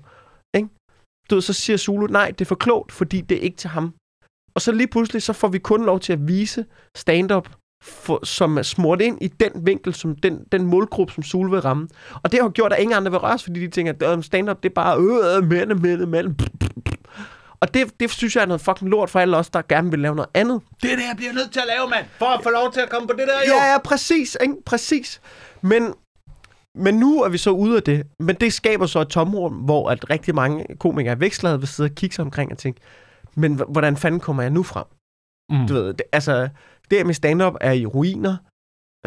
Ikke? 0.57 0.68
Du 1.30 1.34
ved, 1.34 1.42
så 1.42 1.53
siger 1.53 1.76
Zulu, 1.76 2.07
nej, 2.07 2.30
det 2.30 2.40
er 2.40 2.48
for 2.48 2.55
klogt, 2.55 2.92
fordi 2.92 3.20
det 3.20 3.36
er 3.36 3.40
ikke 3.40 3.57
til 3.57 3.70
ham. 3.70 3.94
Og 4.55 4.61
så 4.61 4.72
lige 4.72 4.86
pludselig, 4.86 5.22
så 5.22 5.32
får 5.32 5.48
vi 5.48 5.59
kun 5.59 5.84
lov 5.84 6.00
til 6.00 6.12
at 6.12 6.28
vise 6.28 6.64
stand-up, 6.96 7.48
for, 7.82 8.24
som 8.24 8.59
er 8.59 8.62
smurt 8.62 9.00
ind 9.00 9.18
i 9.22 9.28
den 9.28 9.66
vinkel, 9.66 9.94
som 9.94 10.16
den, 10.16 10.44
den 10.53 10.64
målgruppe, 10.64 11.12
som 11.12 11.22
Zulu 11.22 11.50
vil 11.50 11.61
ramme. 11.61 11.88
Og 12.22 12.32
det 12.32 12.40
har 12.40 12.46
jo 12.46 12.53
gjort, 12.55 12.72
at 12.72 12.78
ingen 12.78 12.96
andre 12.96 13.11
vil 13.11 13.20
røres, 13.20 13.42
fordi 13.42 13.61
de 13.61 13.68
tænker, 13.68 13.92
at 14.12 14.24
stand-up, 14.24 14.62
det 14.62 14.68
er 14.68 14.74
bare 14.74 14.98
øh, 14.98 15.48
mænd, 15.48 15.74
mænd, 15.74 16.07
mænd. 16.07 16.34
Og 17.61 17.74
det, 17.74 18.00
det 18.00 18.11
synes 18.11 18.36
jeg 18.36 18.42
er 18.42 18.46
noget 18.46 18.61
fucking 18.61 18.90
lort 18.90 19.11
for 19.11 19.20
alle 19.20 19.36
os, 19.36 19.50
der 19.50 19.62
gerne 19.68 19.90
vil 19.90 20.00
lave 20.00 20.14
noget 20.14 20.30
andet. 20.34 20.61
Det 20.82 20.92
er 20.92 20.96
det, 20.96 21.05
jeg 21.09 21.16
bliver 21.16 21.32
nødt 21.32 21.53
til 21.53 21.61
at 21.61 21.66
lave, 21.76 21.90
mand. 21.90 22.07
For 22.18 22.26
at 22.26 22.42
få 22.42 22.50
lov 22.50 22.72
til 22.72 22.80
at 22.80 22.90
komme 22.90 23.09
på 23.09 23.12
det 23.12 23.26
der, 23.26 23.48
jo. 23.48 23.55
Ja, 23.55 23.72
ja, 23.72 23.78
præcis, 23.78 24.36
ikke? 24.40 24.55
præcis. 24.66 25.20
Men, 25.61 25.94
men 26.74 26.94
nu 26.94 27.22
er 27.22 27.28
vi 27.28 27.38
så 27.38 27.50
ude 27.50 27.76
af 27.76 27.82
det. 27.82 28.07
Men 28.18 28.36
det 28.36 28.53
skaber 28.53 28.86
så 28.86 29.00
et 29.00 29.09
tomrum, 29.09 29.53
hvor 29.53 29.90
at 29.90 30.11
rigtig 30.11 30.34
mange 30.34 30.66
komikere 30.80 31.12
er 31.12 31.18
vækslade 31.18 31.61
ved 31.61 31.66
sidde 31.66 31.86
og 31.86 31.94
kigge 31.94 32.16
sig 32.16 32.24
omkring 32.24 32.53
og 32.53 32.59
tænke, 32.59 32.80
men 33.36 33.60
hvordan 33.68 33.96
fanden 33.96 34.20
kommer 34.20 34.42
jeg 34.42 34.50
nu 34.50 34.62
frem? 34.62 34.84
Mm. 35.50 35.66
Du 35.66 35.74
ved, 35.74 35.86
det, 35.94 36.02
altså, 36.12 36.48
det 36.90 37.06
med 37.06 37.14
stand-up 37.14 37.54
er 37.60 37.72
i 37.72 37.86
ruiner. 37.86 38.36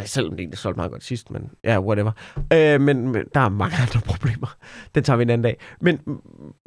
Selvom 0.05 0.31
det 0.31 0.39
egentlig 0.39 0.57
solgte 0.57 0.77
meget 0.77 0.91
godt 0.91 1.03
sidst, 1.03 1.31
men 1.31 1.49
ja, 1.63 1.79
whatever. 1.79 2.11
Øh, 2.53 2.81
men, 2.81 3.09
men 3.09 3.23
der 3.33 3.39
er 3.39 3.49
mange 3.49 3.75
andre 3.83 4.01
problemer. 4.05 4.57
Den 4.95 5.03
tager 5.03 5.17
vi 5.17 5.23
en 5.23 5.29
anden 5.29 5.43
dag. 5.43 5.59
Men, 5.81 5.99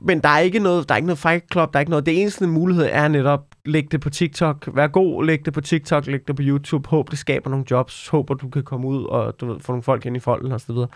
men 0.02 0.20
der 0.20 0.28
er 0.28 0.38
ikke 0.38 0.58
noget, 0.58 0.88
der 0.88 0.94
er 0.94 0.96
ikke 0.96 1.06
noget 1.06 1.18
fight 1.18 1.52
club, 1.52 1.72
der 1.72 1.78
er 1.78 1.80
ikke 1.80 1.90
noget. 1.90 2.06
Det 2.06 2.20
eneste 2.20 2.46
mulighed 2.46 2.88
er 2.90 3.08
netop, 3.08 3.46
læg 3.64 3.92
det 3.92 4.00
på 4.00 4.10
TikTok, 4.10 4.68
vær 4.74 4.86
god, 4.86 5.24
læg 5.24 5.44
det 5.44 5.52
på 5.52 5.60
TikTok, 5.60 6.06
læg 6.06 6.28
det 6.28 6.36
på 6.36 6.42
YouTube, 6.44 6.88
håb 6.88 7.10
det 7.10 7.18
skaber 7.18 7.50
nogle 7.50 7.64
jobs, 7.70 8.08
håber 8.08 8.34
du 8.34 8.48
kan 8.48 8.62
komme 8.62 8.88
ud 8.88 9.04
og 9.04 9.40
du 9.40 9.46
ved, 9.46 9.60
få 9.60 9.72
nogle 9.72 9.82
folk 9.82 10.06
ind 10.06 10.16
i 10.16 10.20
folden 10.20 10.52
og 10.52 10.60
så 10.60 10.72
videre. 10.72 10.88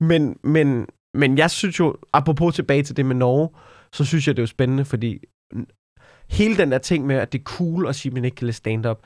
Men, 0.00 0.38
men, 0.42 0.86
men 1.14 1.38
jeg 1.38 1.50
synes 1.50 1.78
jo, 1.78 1.96
apropos 2.12 2.54
tilbage 2.54 2.82
til 2.82 2.96
det 2.96 3.06
med 3.06 3.16
Norge, 3.16 3.48
så 3.92 4.04
synes 4.04 4.26
jeg, 4.26 4.36
det 4.36 4.42
er 4.42 4.44
jo 4.44 4.46
spændende, 4.46 4.84
fordi 4.84 5.18
hele 6.28 6.56
den 6.56 6.72
der 6.72 6.78
ting 6.78 7.06
med, 7.06 7.16
at 7.16 7.32
det 7.32 7.38
er 7.38 7.42
cool 7.42 7.86
at 7.88 7.96
sige, 7.96 8.10
at 8.10 8.14
man 8.14 8.24
ikke 8.24 8.34
kan 8.34 8.46
lide 8.46 8.56
stand-up, 8.56 8.98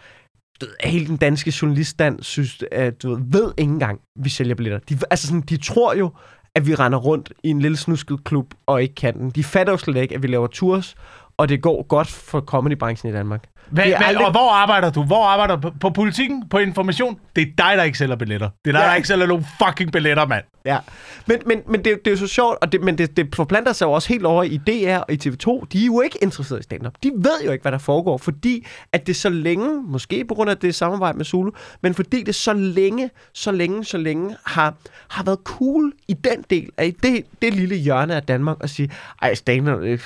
du 0.60 0.66
ved, 0.66 0.74
hele 0.84 1.06
den 1.06 1.16
danske 1.16 1.52
journaliststand 1.62 2.22
synes, 2.22 2.64
at 2.72 3.02
du 3.02 3.14
ved, 3.14 3.22
ved 3.26 3.52
ikke 3.58 3.72
engang, 3.72 4.00
vi 4.16 4.28
sælger 4.28 4.54
billetter. 4.54 4.78
De, 4.78 4.98
altså 5.10 5.26
sådan, 5.26 5.40
de 5.40 5.56
tror 5.56 5.94
jo, 5.94 6.10
at 6.54 6.66
vi 6.66 6.74
render 6.74 6.98
rundt 6.98 7.32
i 7.42 7.48
en 7.48 7.60
lille 7.60 7.76
snusket 7.76 8.24
klub 8.24 8.54
og 8.66 8.82
ikke 8.82 8.94
kan 8.94 9.18
den. 9.18 9.30
De 9.30 9.44
fatter 9.44 9.72
jo 9.72 9.76
slet 9.76 9.96
ikke, 9.96 10.14
at 10.14 10.22
vi 10.22 10.28
laver 10.28 10.46
tours, 10.46 10.94
og 11.36 11.48
det 11.48 11.62
går 11.62 11.82
godt 11.82 12.08
for 12.08 12.40
comedybranchen 12.40 13.10
i 13.10 13.16
Danmark. 13.16 13.49
Hvad, 13.70 13.84
Det 13.84 13.92
er 13.92 13.98
hvad, 13.98 14.06
aldrig- 14.08 14.26
Og 14.26 14.30
hvor 14.32 14.52
arbejder 14.52 14.90
du? 14.90 15.02
Hvor 15.02 15.24
arbejder 15.24 15.56
du? 15.56 15.60
På, 15.60 15.74
på 15.80 15.90
politikken? 15.90 16.48
På 16.48 16.58
information? 16.58 17.18
Det 17.36 17.42
er 17.42 17.46
dig, 17.58 17.72
der 17.76 17.82
ikke 17.82 17.98
sælger 17.98 18.16
billetter. 18.16 18.48
Det 18.64 18.70
er 18.70 18.72
dig, 18.72 18.80
Ja. 18.80 18.88
der 18.88 18.94
ikke 18.94 19.08
sælger 19.08 19.26
nogen 19.26 19.46
fucking 19.66 19.92
billetter, 19.92 20.26
mand. 20.26 20.44
Ja, 20.64 20.78
men, 21.26 21.38
men, 21.46 21.60
men 21.68 21.84
det, 21.84 21.98
det 22.04 22.06
er 22.06 22.10
jo 22.10 22.16
så 22.16 22.26
sjovt, 22.26 22.58
og 22.62 22.72
det, 22.72 22.80
men 22.80 22.98
det, 22.98 23.16
det 23.16 23.34
forplanter 23.34 23.72
sig 23.72 23.86
jo 23.86 23.92
også 23.92 24.08
helt 24.08 24.26
over 24.26 24.42
i 24.42 24.56
DR 24.66 24.96
og 24.98 25.12
i 25.12 25.18
TV2. 25.28 25.64
De 25.72 25.82
er 25.82 25.86
jo 25.86 26.00
ikke 26.00 26.18
interesseret 26.22 26.60
i 26.60 26.62
stand-up. 26.62 26.92
De 27.02 27.12
ved 27.16 27.44
jo 27.46 27.52
ikke, 27.52 27.62
hvad 27.62 27.72
der 27.72 27.78
foregår, 27.78 28.18
fordi 28.18 28.66
at 28.92 29.06
det 29.06 29.16
så 29.16 29.28
længe, 29.28 29.82
måske 29.82 30.24
på 30.24 30.34
grund 30.34 30.50
af 30.50 30.56
det 30.56 30.74
samarbejde 30.74 31.16
med 31.18 31.24
Zulu, 31.24 31.50
men 31.82 31.94
fordi 31.94 32.22
det 32.22 32.34
så 32.34 32.52
længe, 32.52 33.10
så 33.34 33.52
længe, 33.52 33.84
så 33.84 33.98
længe 33.98 34.36
har, 34.44 34.74
har 35.08 35.24
været 35.24 35.38
cool 35.44 35.92
i 36.08 36.12
den 36.12 36.44
del 36.50 36.68
af 36.78 36.94
det, 37.02 37.24
det 37.42 37.54
lille 37.54 37.76
hjørne 37.76 38.14
af 38.16 38.22
Danmark 38.22 38.56
at 38.60 38.70
sige, 38.70 38.90
ej, 39.22 39.34
stand-up, 39.34 39.82
jeg 39.82 39.98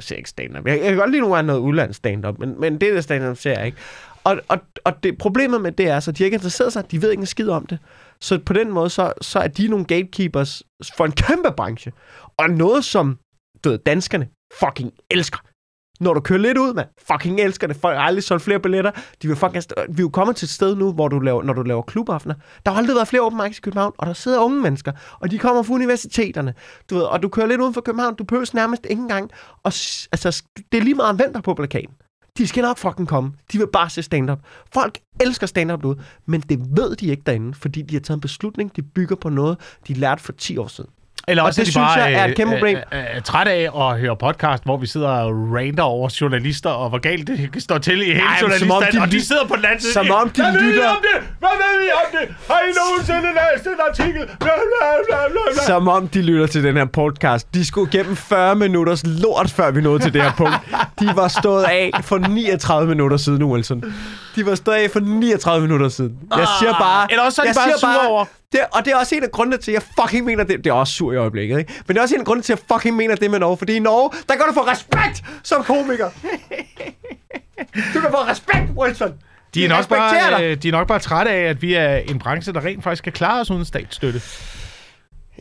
ser 0.00 0.14
ikke 0.16 0.28
stand-up. 0.30 0.66
Jeg, 0.66 0.78
jeg 0.78 0.88
kan 0.88 0.96
godt 0.96 1.10
lide 1.10 1.20
nogle 1.20 1.34
gange 1.36 1.46
noget 1.46 1.60
udlands 1.60 1.96
stand-up, 1.96 2.38
men, 2.38 2.60
men 2.60 2.78
det 2.80 2.95
der 2.96 3.02
stand-up 3.02 3.36
serier, 3.38 3.64
ikke. 3.64 3.78
Og, 4.24 4.40
og, 4.48 4.58
og 4.84 5.02
det, 5.02 5.18
problemet 5.18 5.60
med 5.60 5.72
det 5.72 5.88
er, 5.88 6.00
så 6.00 6.12
de 6.12 6.22
har 6.22 6.24
ikke 6.24 6.34
interesseret 6.34 6.72
sig, 6.72 6.90
de 6.90 7.02
ved 7.02 7.10
ikke 7.10 7.20
en 7.20 7.26
skid 7.26 7.48
om 7.48 7.66
det. 7.66 7.78
Så 8.20 8.38
på 8.46 8.52
den 8.52 8.70
måde, 8.70 8.90
så, 8.90 9.12
så 9.20 9.38
er 9.38 9.48
de 9.48 9.68
nogle 9.68 9.84
gatekeepers 9.84 10.62
for 10.96 11.04
en 11.04 11.12
kæmpe 11.12 11.52
branche. 11.56 11.92
Og 12.36 12.50
noget, 12.50 12.84
som 12.84 13.18
du 13.64 13.70
ved, 13.70 13.78
danskerne 13.78 14.28
fucking 14.60 14.92
elsker. 15.10 15.38
Når 16.00 16.14
du 16.14 16.20
kører 16.20 16.38
lidt 16.38 16.58
ud, 16.58 16.74
man 16.74 16.84
fucking 16.98 17.40
elsker 17.40 17.66
det. 17.66 17.76
Folk 17.76 17.96
har 17.96 18.04
aldrig 18.04 18.22
solgt 18.22 18.44
flere 18.44 18.60
billetter. 18.60 18.90
De 19.22 19.28
vil 19.28 19.36
fucking, 19.36 19.64
vi 19.88 20.00
er 20.00 20.04
jo 20.04 20.08
kommet 20.08 20.36
til 20.36 20.46
et 20.46 20.50
sted 20.50 20.76
nu, 20.76 20.92
hvor 20.92 21.08
du 21.08 21.18
laver, 21.18 21.42
når 21.42 21.52
du 21.52 21.62
laver 21.62 21.82
klubaftener. 21.82 22.34
Der 22.66 22.72
har 22.72 22.78
aldrig 22.78 22.96
været 22.96 23.08
flere 23.08 23.22
open 23.22 23.40
mics 23.42 23.58
i 23.58 23.60
København, 23.60 23.92
og 23.98 24.06
der 24.06 24.12
sidder 24.12 24.40
unge 24.40 24.60
mennesker, 24.60 24.92
og 25.20 25.30
de 25.30 25.38
kommer 25.38 25.62
fra 25.62 25.74
universiteterne. 25.74 26.54
Du 26.90 26.94
ved, 26.94 27.02
og 27.02 27.22
du 27.22 27.28
kører 27.28 27.46
lidt 27.46 27.60
uden 27.60 27.74
for 27.74 27.80
København, 27.80 28.14
du 28.14 28.24
behøver 28.24 28.50
nærmest 28.54 28.86
ikke 28.90 29.02
engang. 29.02 29.30
Og, 29.62 29.72
altså, 30.12 30.42
det 30.72 30.78
er 30.78 30.82
lige 30.82 30.94
meget 30.94 31.16
hvem 31.16 31.32
der 31.32 31.40
på 31.40 31.54
plakaten. 31.54 31.94
De 32.38 32.46
skal 32.46 32.62
nok 32.62 32.78
fucking 32.78 33.08
komme. 33.08 33.32
De 33.52 33.58
vil 33.58 33.66
bare 33.72 33.90
se 33.90 34.02
stand-up. 34.02 34.38
Folk 34.72 34.98
elsker 35.20 35.46
stand-up 35.46 35.82
derude, 35.82 35.98
men 36.26 36.40
det 36.40 36.76
ved 36.76 36.96
de 36.96 37.06
ikke 37.06 37.22
derinde, 37.26 37.54
fordi 37.54 37.82
de 37.82 37.94
har 37.94 38.00
taget 38.00 38.16
en 38.16 38.20
beslutning, 38.20 38.76
de 38.76 38.82
bygger 38.82 39.16
på 39.16 39.28
noget, 39.28 39.58
de 39.88 39.94
lærte 39.94 40.22
for 40.22 40.32
10 40.32 40.56
år 40.56 40.66
siden. 40.66 40.90
Eller 41.28 41.42
Og 41.42 41.46
også 41.46 41.60
det 41.60 41.66
de 41.66 41.72
synes 41.72 41.84
bare, 41.86 42.00
jeg 42.02 42.12
er 42.12 42.24
et 42.24 42.36
kæmpe 42.36 42.54
øh, 42.54 42.58
problem. 42.60 42.76
øh, 42.92 42.98
øh, 43.16 43.22
træt 43.22 43.48
af 43.48 43.70
at 43.90 44.00
høre 44.00 44.16
podcast, 44.16 44.64
hvor 44.64 44.76
vi 44.76 44.86
sidder 44.86 45.08
og 45.08 45.30
rander 45.56 45.82
over 45.82 46.08
journalister, 46.20 46.70
og 46.70 46.88
hvor 46.88 46.98
galt 46.98 47.26
det 47.26 47.50
står 47.62 47.78
til 47.78 48.00
i 48.00 48.04
hele 48.04 48.20
journalisterne, 48.40 48.86
de 48.92 49.00
og 49.02 49.12
de 49.12 49.26
sidder 49.26 49.44
på 49.46 49.56
den 49.56 49.64
anden 49.64 49.80
side. 49.80 49.92
som 49.92 50.10
om 50.10 50.30
de 50.30 50.42
Hvad 50.42 50.52
ved 50.52 50.60
I 50.60 50.64
lytter- 50.64 50.88
om 50.88 50.96
det? 51.02 51.26
Hvad 51.38 51.48
ved 51.62 51.84
I 51.86 51.88
om 52.04 52.18
det? 52.20 52.34
Har 52.50 52.60
I 52.60 52.70
nogensinde 52.80 53.28
læst 53.40 53.66
en 53.66 53.72
artikel? 53.90 54.26
Bla, 54.26 54.36
bla, 54.38 54.86
bla, 55.08 55.16
bla, 55.28 55.40
bla. 55.52 55.62
Som 55.66 55.88
om 55.88 56.08
de 56.08 56.22
lytter 56.22 56.46
til 56.46 56.64
den 56.64 56.76
her 56.76 56.84
podcast. 56.84 57.54
De 57.54 57.64
skulle 57.66 57.90
gennem 57.92 58.16
40 58.16 58.54
minutters 58.54 59.02
lort, 59.06 59.50
før 59.50 59.70
vi 59.70 59.80
nåede 59.80 59.98
til 60.02 60.12
det 60.14 60.22
her 60.22 60.32
punkt. 60.36 60.54
De 61.00 61.08
var 61.16 61.28
stået 61.28 61.64
af 61.64 61.90
for 62.02 62.18
39 62.18 62.88
minutter 62.88 63.16
siden, 63.16 63.44
Wilson. 63.44 63.82
De 64.36 64.46
var 64.46 64.54
stået 64.54 64.74
af 64.76 64.90
for 64.90 65.00
39 65.00 65.62
minutter 65.66 65.88
siden. 65.88 66.12
Jeg 66.36 66.46
siger 66.60 66.72
bare... 66.72 67.02
Ah, 67.02 67.08
Eller 67.10 67.22
også 67.24 67.42
er 67.42 67.46
de 67.46 67.52
bare 67.56 67.78
sure 67.80 68.08
over- 68.08 68.24
Det, 68.52 68.60
og 68.72 68.84
det 68.84 68.92
er 68.92 68.96
også 68.96 69.14
en 69.14 69.22
af 69.24 69.30
grundene 69.30 69.56
til, 69.56 69.70
at 69.70 69.74
jeg 69.74 69.82
fucking 70.04 70.24
mener 70.24 70.44
det. 70.44 70.56
Det 70.64 70.66
er 70.70 70.74
også 70.74 70.92
sur 70.92 71.12
i 71.16 71.20
øjeblikket, 71.20 71.58
ikke? 71.58 71.72
Men 71.86 71.94
det 71.94 71.98
er 71.98 72.02
også 72.02 72.14
en 72.14 72.20
af 72.20 72.26
grundene 72.26 72.42
til, 72.42 72.52
at 72.52 72.58
jeg 72.70 72.76
fucking 72.76 72.96
mener 72.96 73.14
det 73.16 73.30
med 73.30 73.38
Norge. 73.38 73.56
Fordi 73.56 73.76
i 73.76 73.78
Norge, 73.78 74.10
der 74.28 74.34
kan 74.34 74.44
du 74.48 74.54
få 74.54 74.60
respekt 74.60 75.22
som 75.42 75.62
komiker. 75.62 76.10
Du 77.94 78.00
kan 78.00 78.10
få 78.10 78.16
respekt, 78.28 78.70
Wilson. 78.76 79.12
De 79.54 79.64
er, 79.64 79.68
nok 79.68 79.88
bare, 79.88 80.44
øh, 80.50 80.56
de 80.62 80.68
er 80.68 80.72
nok 80.72 80.88
bare 80.88 80.98
trætte 80.98 81.30
af, 81.32 81.40
at 81.42 81.62
vi 81.62 81.74
er 81.74 81.96
en 81.96 82.18
branche, 82.18 82.52
der 82.52 82.64
rent 82.64 82.82
faktisk 82.84 83.02
kan 83.04 83.12
klare 83.12 83.40
os 83.40 83.50
uden 83.50 83.64
statsstøtte. 83.64 84.20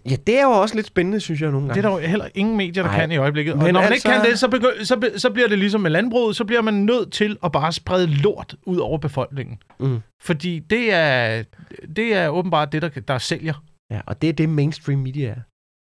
Ja, 0.09 0.15
det 0.27 0.39
er 0.39 0.43
jo 0.43 0.49
også 0.49 0.75
lidt 0.75 0.87
spændende, 0.87 1.19
synes 1.19 1.41
jeg 1.41 1.51
nogle 1.51 1.67
gange. 1.67 1.81
Det 1.81 1.85
er 1.87 1.89
der 1.91 2.01
jo 2.01 2.07
heller 2.07 2.27
ingen 2.35 2.57
medier, 2.57 2.83
der 2.83 2.89
Nej. 2.91 2.99
kan 2.99 3.11
i 3.11 3.17
øjeblikket. 3.17 3.53
Og 3.53 3.57
Men 3.63 3.73
når 3.73 3.81
man 3.81 3.91
altså- 3.93 4.09
ikke 4.09 4.21
kan 4.21 4.31
det, 4.31 4.39
så, 4.39 4.47
begy- 4.47 4.83
så, 4.85 4.97
be- 4.97 5.19
så 5.19 5.29
bliver 5.29 5.47
det 5.47 5.59
ligesom 5.59 5.81
med 5.81 5.91
landbruget, 5.91 6.35
så 6.35 6.45
bliver 6.45 6.61
man 6.61 6.73
nødt 6.73 7.11
til 7.13 7.37
at 7.43 7.51
bare 7.51 7.71
sprede 7.73 8.07
lort 8.07 8.55
ud 8.65 8.77
over 8.77 8.97
befolkningen. 8.97 9.57
Mm. 9.79 9.99
Fordi 10.21 10.59
det 10.59 10.93
er, 10.93 11.43
det 11.95 12.13
er 12.15 12.27
åbenbart 12.29 12.71
det, 12.71 12.81
der, 12.81 12.89
der 13.07 13.17
sælger. 13.17 13.53
Ja, 13.91 13.99
og 14.07 14.21
det 14.21 14.29
er 14.29 14.33
det, 14.33 14.49
mainstream 14.49 14.99
media 14.99 15.29
er. 15.29 15.35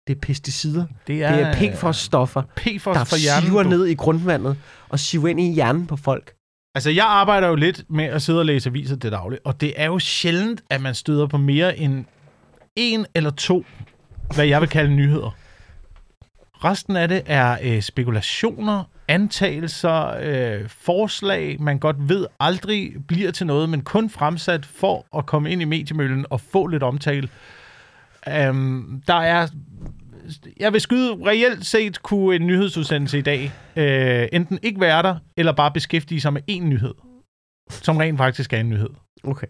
Det 0.08 0.16
er 0.16 0.20
pesticider. 0.20 0.86
Det 1.08 1.08
Det 1.08 1.24
er 1.24 1.54
PFOS-stoffer, 1.54 2.42
PFOS 2.56 2.98
der 2.98 3.04
for 3.04 3.16
siver 3.16 3.64
ned 3.64 3.86
i 3.86 3.94
grundvandet 3.94 4.58
og 4.90 5.00
siver 5.00 5.28
ind 5.28 5.40
i 5.40 5.54
hjernen 5.54 5.88
på 5.88 5.96
folk. 5.98 6.34
Altså, 6.76 6.90
jeg 6.90 7.06
arbejder 7.06 7.48
jo 7.48 7.56
lidt 7.56 7.84
med 7.90 8.06
at 8.06 8.22
sidde 8.22 8.40
og 8.40 8.46
læse 8.46 8.70
aviser 8.70 8.96
det 8.96 9.12
dagligt, 9.12 9.42
og 9.46 9.62
det 9.62 9.74
er 9.76 9.86
jo 9.86 10.00
sjældent, 10.00 10.62
at 10.70 10.82
man 10.82 10.96
støder 10.96 11.28
på 11.28 11.38
mere 11.38 11.78
end 11.78 12.06
en 12.76 13.06
eller 13.16 13.30
to, 13.32 13.66
hvad 14.36 14.46
jeg 14.46 14.62
vil 14.62 14.70
kalde 14.70 14.96
nyheder. 14.96 15.36
Resten 16.64 16.96
af 16.96 17.08
det 17.08 17.22
er 17.26 17.58
øh, 17.64 17.82
spekulationer, 17.82 18.84
antagelser, 19.08 20.08
øh, 20.22 20.70
forslag, 20.70 21.62
man 21.62 21.80
godt 21.80 22.10
ved 22.10 22.26
aldrig 22.40 22.94
bliver 23.08 23.32
til 23.32 23.48
noget, 23.48 23.70
men 23.70 23.82
kun 23.82 24.10
fremsat 24.10 24.66
for 24.66 25.18
at 25.18 25.26
komme 25.26 25.52
ind 25.52 25.62
i 25.62 25.66
mediemøllen 25.66 26.26
og 26.30 26.42
få 26.42 26.68
lidt 26.68 26.84
omtale. 26.84 27.30
Um, 28.28 29.02
der 29.08 29.14
er 29.14 29.48
jeg 30.60 30.74
vil 30.74 30.82
skyde, 30.82 31.26
reelt 31.26 31.66
set 31.66 32.02
kunne 32.04 32.36
en 32.36 32.48
nyhedsudsendelse 32.48 33.18
i 33.18 33.22
dag 33.22 33.52
øh, 33.76 34.28
enten 34.32 34.60
ikke 34.62 34.80
være 34.82 35.04
der, 35.04 35.16
eller 35.38 35.52
bare 35.52 35.72
beskæftige 35.72 36.22
sig 36.22 36.34
med 36.34 36.42
én 36.52 36.60
nyhed, 36.64 36.94
som 37.70 37.98
rent 37.98 38.18
faktisk 38.18 38.54
er 38.54 38.58
en 38.58 38.70
nyhed. 38.70 38.90
Okay. 39.24 39.48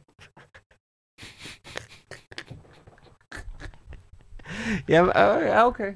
Jamen, 4.90 5.10
øh, 5.10 5.46
ja, 5.46 5.66
okay. 5.68 5.94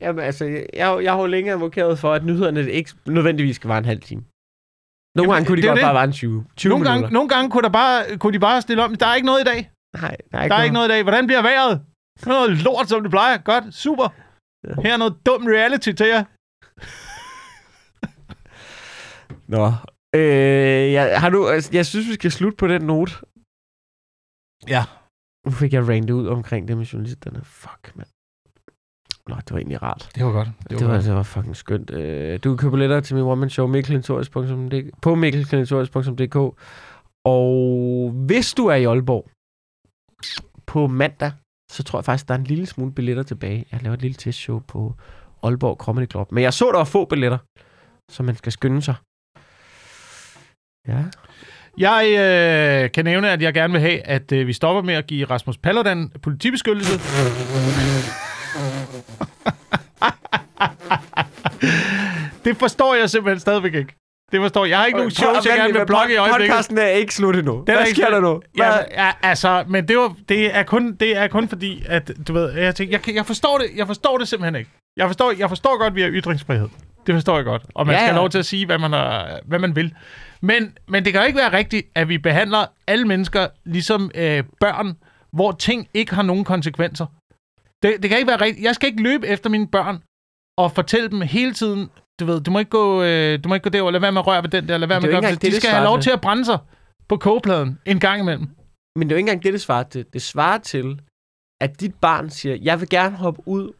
Jamen, 0.00 0.24
altså, 0.24 0.44
jeg, 0.74 0.98
jeg 1.02 1.12
har 1.12 1.20
jo 1.20 1.26
længe 1.26 1.52
advokeret 1.52 1.98
for, 1.98 2.12
at 2.12 2.24
nyhederne 2.24 2.70
ikke 2.70 2.90
nødvendigvis 3.06 3.56
skal 3.56 3.68
være 3.68 3.78
en 3.78 3.84
halv 3.84 4.00
time. 4.00 4.24
Nogle 5.16 5.32
Jamen, 5.32 5.34
gange 5.34 5.46
kunne 5.46 5.56
de 5.56 5.62
det 5.62 5.68
godt 5.68 5.76
det. 5.76 5.84
bare 5.84 5.94
være 5.94 6.04
en 6.04 6.12
20, 6.12 6.44
20 6.56 6.70
Nogle 6.70 6.82
minutter. 6.82 7.00
gange, 7.00 7.14
nogle 7.14 7.28
gange 7.28 7.50
kunne, 7.50 7.62
der 7.62 7.68
bare, 7.68 8.18
kunne 8.18 8.32
de 8.32 8.38
bare 8.38 8.62
stille 8.62 8.84
om, 8.84 8.94
der 8.94 9.06
er 9.06 9.14
ikke 9.14 9.26
noget 9.26 9.40
i 9.40 9.44
dag. 9.44 9.70
Nej, 10.00 10.16
der 10.32 10.38
er 10.38 10.48
Der 10.48 10.54
er 10.54 10.62
ikke 10.62 10.74
noget 10.74 10.88
i 10.88 10.92
dag. 10.92 11.02
Hvordan 11.02 11.26
bliver 11.26 11.42
vejret? 11.42 11.84
Det 12.18 12.26
noget 12.26 12.50
lort, 12.50 12.88
som 12.88 13.02
det 13.02 13.10
plejer. 13.10 13.36
Godt, 13.38 13.74
super. 13.74 14.08
Her 14.82 14.92
er 14.92 14.96
noget 14.96 15.16
dum 15.26 15.46
reality 15.46 15.92
til 15.92 16.06
jer. 16.06 16.24
Nå. 19.54 19.72
Øh, 20.14 20.92
jeg, 20.92 21.20
har 21.20 21.30
du, 21.30 21.48
altså, 21.48 21.70
jeg 21.72 21.86
synes, 21.86 22.08
vi 22.08 22.14
skal 22.14 22.32
slutte 22.32 22.56
på 22.56 22.68
den 22.68 22.82
note. 22.82 23.12
Ja. 24.68 24.82
Nu 25.46 25.50
fik 25.50 25.72
jeg 25.72 25.88
randet 25.88 26.10
ud 26.10 26.26
omkring 26.26 26.68
det 26.68 26.76
med 26.76 26.84
journalisterne. 26.84 27.40
Fuck, 27.44 27.92
mand. 27.96 28.08
Nå, 29.28 29.34
det 29.34 29.50
var 29.50 29.58
egentlig 29.58 29.82
rart. 29.82 30.10
Det 30.14 30.24
var 30.24 30.32
godt. 30.32 30.48
Det 30.70 30.88
var, 30.88 31.00
det 31.00 31.14
var 31.14 31.22
fucking 31.22 31.56
skønt. 31.56 31.90
Øh, 31.90 32.38
du 32.44 32.50
kan 32.50 32.56
købe 32.56 32.70
billetter 32.70 33.00
til 33.00 33.16
min 33.16 33.24
one-man 33.24 33.50
show 33.50 33.66
på 35.02 35.14
mikkelintorius.dk 35.14 36.36
Og 37.24 38.10
hvis 38.10 38.54
du 38.54 38.66
er 38.66 38.74
i 38.74 38.84
Aalborg 38.84 39.30
på 40.66 40.86
mandag, 40.86 41.32
så 41.72 41.82
tror 41.82 41.98
jeg 41.98 42.04
faktisk, 42.04 42.28
der 42.28 42.34
er 42.34 42.38
en 42.38 42.44
lille 42.44 42.66
smule 42.66 42.92
billetter 42.92 43.22
tilbage. 43.22 43.64
Jeg 43.72 43.82
laver 43.82 43.94
et 43.94 44.02
lille 44.02 44.14
testshow 44.14 44.58
på 44.68 44.94
Aalborg 45.42 45.76
Comedy 45.76 46.10
Club. 46.10 46.32
Men 46.32 46.44
jeg 46.44 46.54
så, 46.54 46.64
der 46.64 46.76
var 46.76 46.84
få 46.84 47.04
billetter, 47.04 47.38
så 48.10 48.22
man 48.22 48.36
skal 48.36 48.52
skynde 48.52 48.82
sig. 48.82 48.94
Ja. 50.88 51.04
Jeg 51.78 52.04
øh, 52.08 52.90
kan 52.92 53.04
nævne, 53.04 53.30
at 53.30 53.42
jeg 53.42 53.54
gerne 53.54 53.72
vil 53.72 53.80
have, 53.80 54.06
at 54.06 54.32
øh, 54.32 54.46
vi 54.46 54.52
stopper 54.52 54.82
med 54.82 54.94
at 54.94 55.06
give 55.06 55.24
Rasmus 55.24 55.58
Paludan 55.58 56.10
politibeskyttelse. 56.22 56.92
det 62.44 62.56
forstår 62.56 62.94
jeg 62.94 63.10
simpelthen 63.10 63.40
stadigvæk 63.40 63.74
ikke. 63.74 63.94
Det 64.34 64.42
forstår 64.42 64.64
jeg. 64.64 64.70
Jeg 64.70 64.78
har 64.78 64.86
ikke 64.86 64.98
nogen 64.98 65.10
shows, 65.10 65.46
jeg 65.46 65.56
gerne 65.56 65.72
vil 65.72 65.86
blogge 65.86 66.14
i 66.14 66.16
øjeblikket. 66.16 66.50
Podcasten 66.50 66.78
er 66.78 66.86
ikke 66.86 67.14
slut 67.14 67.36
endnu. 67.36 67.52
Den 67.66 67.74
Hvad 67.76 67.86
sker 67.86 68.10
der 68.10 68.20
nu? 68.20 68.42
Hvad? 68.54 68.66
Ja, 68.66 69.04
ja, 69.04 69.12
altså, 69.22 69.64
men 69.68 69.88
det, 69.88 69.96
var, 69.98 70.16
det, 70.28 70.56
er 70.56 70.62
kun, 70.62 70.94
det 70.94 71.16
er 71.16 71.28
kun 71.28 71.48
fordi, 71.48 71.82
at 71.86 72.12
du 72.28 72.32
ved, 72.32 72.52
jeg, 72.52 72.74
tænker, 72.74 72.98
jeg, 73.06 73.14
jeg, 73.14 73.26
forstår 73.26 73.58
det, 73.58 73.66
jeg 73.76 73.86
forstår 73.86 74.18
det 74.18 74.28
simpelthen 74.28 74.54
ikke. 74.54 74.70
Jeg 74.96 75.06
forstår, 75.06 75.32
jeg 75.38 75.48
forstår 75.48 75.78
godt, 75.78 75.90
at 75.90 75.94
vi 75.94 76.02
har 76.02 76.10
ytringsfrihed. 76.10 76.68
Det 77.06 77.14
forstår 77.14 77.36
jeg 77.36 77.44
godt. 77.44 77.62
Og 77.74 77.86
man 77.86 77.94
Ja, 77.94 78.00
ja, 78.00 78.04
skal 78.06 78.12
have 78.12 78.20
lov 78.20 78.30
til 78.30 78.38
at 78.38 78.46
sige, 78.46 78.66
hvad 78.66 78.78
man, 78.78 78.92
har, 78.92 79.40
hvad 79.44 79.58
man 79.58 79.76
vil. 79.76 79.94
Men, 80.40 80.76
men 80.88 81.04
det 81.04 81.12
kan 81.12 81.22
jo 81.22 81.26
ikke 81.26 81.38
være 81.38 81.52
rigtigt, 81.52 81.86
at 81.94 82.08
vi 82.08 82.18
behandler 82.18 82.66
alle 82.86 83.04
mennesker 83.04 83.46
ligesom 83.64 84.10
øh, 84.14 84.44
børn, 84.60 84.96
hvor 85.32 85.52
ting 85.52 85.88
ikke 85.94 86.14
har 86.14 86.22
nogen 86.22 86.44
konsekvenser. 86.44 87.06
Det, 87.82 88.02
det 88.02 88.10
kan 88.10 88.18
ikke 88.18 88.28
være 88.28 88.40
rigtigt. 88.40 88.64
Jeg 88.64 88.74
skal 88.74 88.88
ikke 88.88 89.02
løbe 89.02 89.26
efter 89.26 89.50
mine 89.50 89.68
børn 89.68 90.02
og 90.58 90.72
fortælle 90.72 91.10
dem 91.10 91.20
hele 91.20 91.52
tiden, 91.52 91.90
du 92.20 92.24
ved, 92.24 92.40
du 92.40 92.50
må 92.50 92.58
ikke 92.58 92.70
gå, 92.70 93.02
øh, 93.02 93.44
du 93.44 93.48
må 93.48 93.54
ikke 93.54 93.64
gå 93.64 93.70
derover, 93.70 93.90
lad 93.90 94.00
være 94.00 94.12
med 94.12 94.20
at 94.20 94.26
røre 94.26 94.42
ved 94.42 94.50
den 94.50 94.68
der, 94.68 94.78
lad 94.78 94.88
være 94.88 95.00
med 95.00 95.08
at 95.08 95.22
gøre 95.22 95.30
det. 95.32 95.42
De 95.42 95.46
det 95.50 95.56
skal 95.56 95.70
have 95.70 95.84
lov 95.84 96.00
til. 96.00 96.10
at 96.10 96.20
brænde 96.20 96.44
sig 96.44 96.58
på 97.08 97.16
kogepladen 97.16 97.78
en 97.86 98.00
gang 98.00 98.20
imellem. 98.20 98.48
Men 98.98 99.08
det 99.08 99.12
er 99.12 99.16
jo 99.16 99.18
ikke 99.18 99.30
engang 99.30 99.42
det, 99.42 99.52
det 99.52 99.60
svarer 99.60 99.82
til. 99.82 100.06
Det 100.12 100.22
svarer 100.22 100.58
til, 100.58 101.00
at 101.60 101.80
dit 101.80 101.94
barn 101.94 102.30
siger, 102.30 102.54
jeg 102.62 102.80
vil 102.80 102.88
gerne 102.88 103.16
hoppe 103.16 103.42
ud 103.46 103.72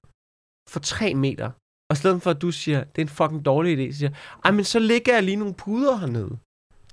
for 0.71 0.81
tre 0.81 1.15
meter. 1.15 1.51
Og 1.91 1.93
i 1.93 1.97
stedet 1.97 2.23
for, 2.23 2.31
at 2.31 2.43
du 2.43 2.51
siger, 2.51 2.85
det 2.85 2.99
er 2.99 3.07
en 3.07 3.09
fucking 3.09 3.45
dårlig 3.45 3.71
idé, 3.79 3.97
siger 3.99 4.11
ej, 4.45 4.51
men 4.51 4.65
så 4.65 4.79
ligger 4.79 5.15
jeg 5.15 5.23
lige 5.23 5.37
nogle 5.37 5.55
puder 5.55 5.97
hernede. 5.97 6.39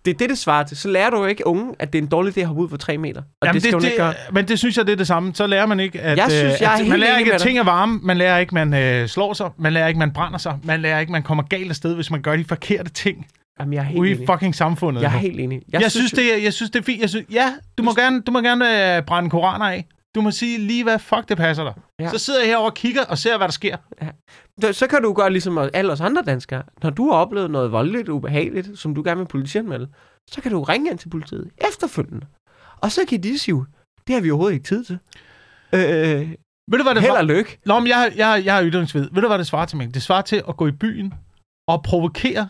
Det 0.05 0.13
er 0.13 0.17
det, 0.17 0.29
det 0.29 0.37
svarer 0.37 0.63
til. 0.63 0.77
Så 0.77 0.87
lærer 0.87 1.09
du 1.09 1.17
jo 1.17 1.25
ikke 1.25 1.47
unge, 1.47 1.75
at 1.79 1.93
det 1.93 1.99
er 1.99 2.03
en 2.03 2.09
dårlig 2.09 2.37
idé 2.37 2.41
at 2.41 2.47
hoppe 2.47 2.61
ud 2.61 2.69
for 2.69 2.77
3 2.77 2.97
meter. 2.97 3.21
Og 3.21 3.47
Jamen, 3.47 3.53
det 3.53 3.63
skal 3.63 3.79
det, 3.79 3.85
ikke 3.85 3.97
gøre. 3.97 4.13
Men 4.31 4.47
det 4.47 4.59
synes 4.59 4.77
jeg, 4.77 4.85
det 4.85 4.91
er 4.93 4.97
det 4.97 5.07
samme. 5.07 5.35
Så 5.35 5.47
lærer 5.47 5.65
man 5.65 5.79
ikke, 5.79 6.01
at, 6.01 6.17
Jeg 6.17 6.25
synes, 6.29 6.43
øh, 6.53 6.61
jeg 6.61 6.73
er 6.73 6.83
at 6.83 6.87
man 6.87 6.99
lærer 6.99 7.17
ikke, 7.17 7.33
at 7.33 7.41
ting 7.41 7.59
er 7.59 7.63
varme. 7.63 7.99
Man 8.03 8.17
lærer 8.17 8.37
ikke, 8.37 8.53
man 8.53 8.73
øh, 8.73 9.07
slår 9.07 9.33
sig. 9.33 9.49
Man 9.57 9.73
lærer 9.73 9.87
ikke, 9.87 9.99
man 9.99 10.11
brænder 10.11 10.37
sig. 10.37 10.57
Man 10.63 10.81
lærer 10.81 10.99
ikke, 10.99 11.11
man 11.11 11.23
kommer 11.23 11.43
galt 11.43 11.69
afsted, 11.69 11.95
hvis 11.95 12.11
man 12.11 12.21
gør 12.21 12.35
de 12.35 12.45
forkerte 12.45 12.89
ting 12.89 13.27
Jamen, 13.59 13.73
jeg 13.73 13.79
er 13.79 13.83
helt 13.83 13.99
ude 13.99 14.09
i 14.09 14.13
enig. 14.13 14.27
fucking 14.27 14.55
samfundet. 14.55 15.01
Jeg 15.01 15.13
er 15.13 15.17
helt 15.19 15.39
enig. 15.39 15.61
Jeg, 15.71 15.81
jeg, 15.81 15.91
synes, 15.91 16.11
det 16.11 16.33
er, 16.33 16.37
jeg 16.37 16.53
synes, 16.53 16.71
det 16.71 16.79
er 16.79 16.83
fint. 16.83 17.01
Jeg 17.01 17.09
synes, 17.09 17.25
ja, 17.31 17.53
du 17.77 17.83
må 17.83 17.93
gerne, 17.93 18.21
du 18.21 18.31
må 18.31 18.41
gerne 18.41 18.95
øh, 18.97 19.03
brænde 19.03 19.29
koraner 19.29 19.65
af. 19.65 19.85
Du 20.15 20.21
må 20.21 20.31
sige 20.31 20.57
lige, 20.57 20.83
hvad 20.83 20.99
fuck 20.99 21.29
det 21.29 21.37
passer 21.37 21.63
dig. 21.63 21.73
Ja. 21.99 22.03
Ja. 22.03 22.09
Så 22.11 22.17
sidder 22.17 22.39
jeg 22.39 22.47
herovre 22.49 22.69
og 22.69 22.73
kigger 22.75 23.05
og 23.05 23.17
ser, 23.17 23.37
hvad 23.37 23.47
der 23.47 23.51
sker. 23.51 23.77
Så- 24.61 24.73
Så 24.73 24.87
kan 24.87 25.01
du 25.01 25.13
gøre 25.13 25.29
ligesom 25.29 25.57
alle 25.73 25.91
os 25.91 26.01
andre 26.01 26.21
danskere. 26.21 26.63
Når 26.83 26.89
du 26.89 27.11
har 27.11 27.17
oplevet 27.17 27.51
noget 27.51 27.71
voldeligt 27.71 28.09
og 28.09 28.15
ubehageligt, 28.15 28.79
som 28.79 28.95
du 28.95 29.03
gerne 29.03 29.17
vil 29.19 29.27
politianmelde, 29.27 29.87
så 30.31 30.41
kan 30.41 30.51
du 30.51 30.63
ringe 30.63 30.89
ind 30.91 30.97
til 30.99 31.09
politiet 31.09 31.49
efterfølgende. 31.67 32.25
Og 32.77 32.91
så 32.91 33.01
kan 33.09 33.23
de 33.23 33.37
sige, 33.39 33.65
det 34.07 34.15
har 34.15 34.21
vi 34.21 34.31
overhovedet 34.31 34.53
ikke 34.55 34.65
tid 34.67 34.83
til. 34.83 34.99
Øh, 35.73 35.79
Ved 36.71 36.77
du, 36.77 36.83
hvad 36.83 36.95
det 36.95 37.01
held 37.01 37.11
og 37.13 37.25
lykke. 37.25 37.59
Nå, 37.65 37.79
men 37.79 37.87
jeg, 37.87 38.11
jeg, 38.15 38.41
jeg 38.45 38.53
har 38.55 38.63
ytringsved. 38.63 39.09
Ved 39.11 39.21
du, 39.21 39.27
hvad 39.27 39.37
det 39.39 39.47
svarer 39.47 39.65
til, 39.65 39.77
mig? 39.77 39.93
Det 39.93 40.01
svarer 40.03 40.21
til 40.21 40.43
at 40.49 40.57
gå 40.57 40.67
i 40.67 40.71
byen 40.71 41.13
og 41.67 41.83
provokere 41.83 42.49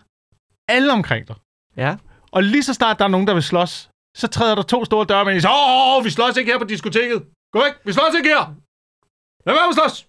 alle 0.70 0.92
omkring 0.94 1.28
dig. 1.28 1.36
Ja. 1.78 1.96
Og 2.32 2.44
lige 2.44 2.64
så 2.64 2.74
snart 2.74 3.00
der 3.00 3.06
er 3.06 3.10
nogen, 3.10 3.28
der 3.28 3.34
vil 3.34 3.44
slås, 3.44 3.90
så 4.18 4.28
træder 4.28 4.56
der 4.56 4.62
to 4.62 4.86
store 4.86 5.06
dørmænd. 5.06 5.40
Så, 5.42 5.48
åh, 5.50 5.98
åh, 5.98 6.06
vi 6.06 6.10
slås 6.10 6.38
ikke 6.38 6.52
her 6.52 6.60
på 6.60 6.66
diskoteket. 6.66 7.24
Gå 7.54 7.60
væk, 7.60 7.74
vi 7.86 7.92
slås 7.94 8.16
ikke 8.18 8.30
her. 8.30 8.56
Lad 9.46 9.54
være 9.56 9.64
med 9.68 9.70
at 9.70 9.76
slås. 9.76 10.08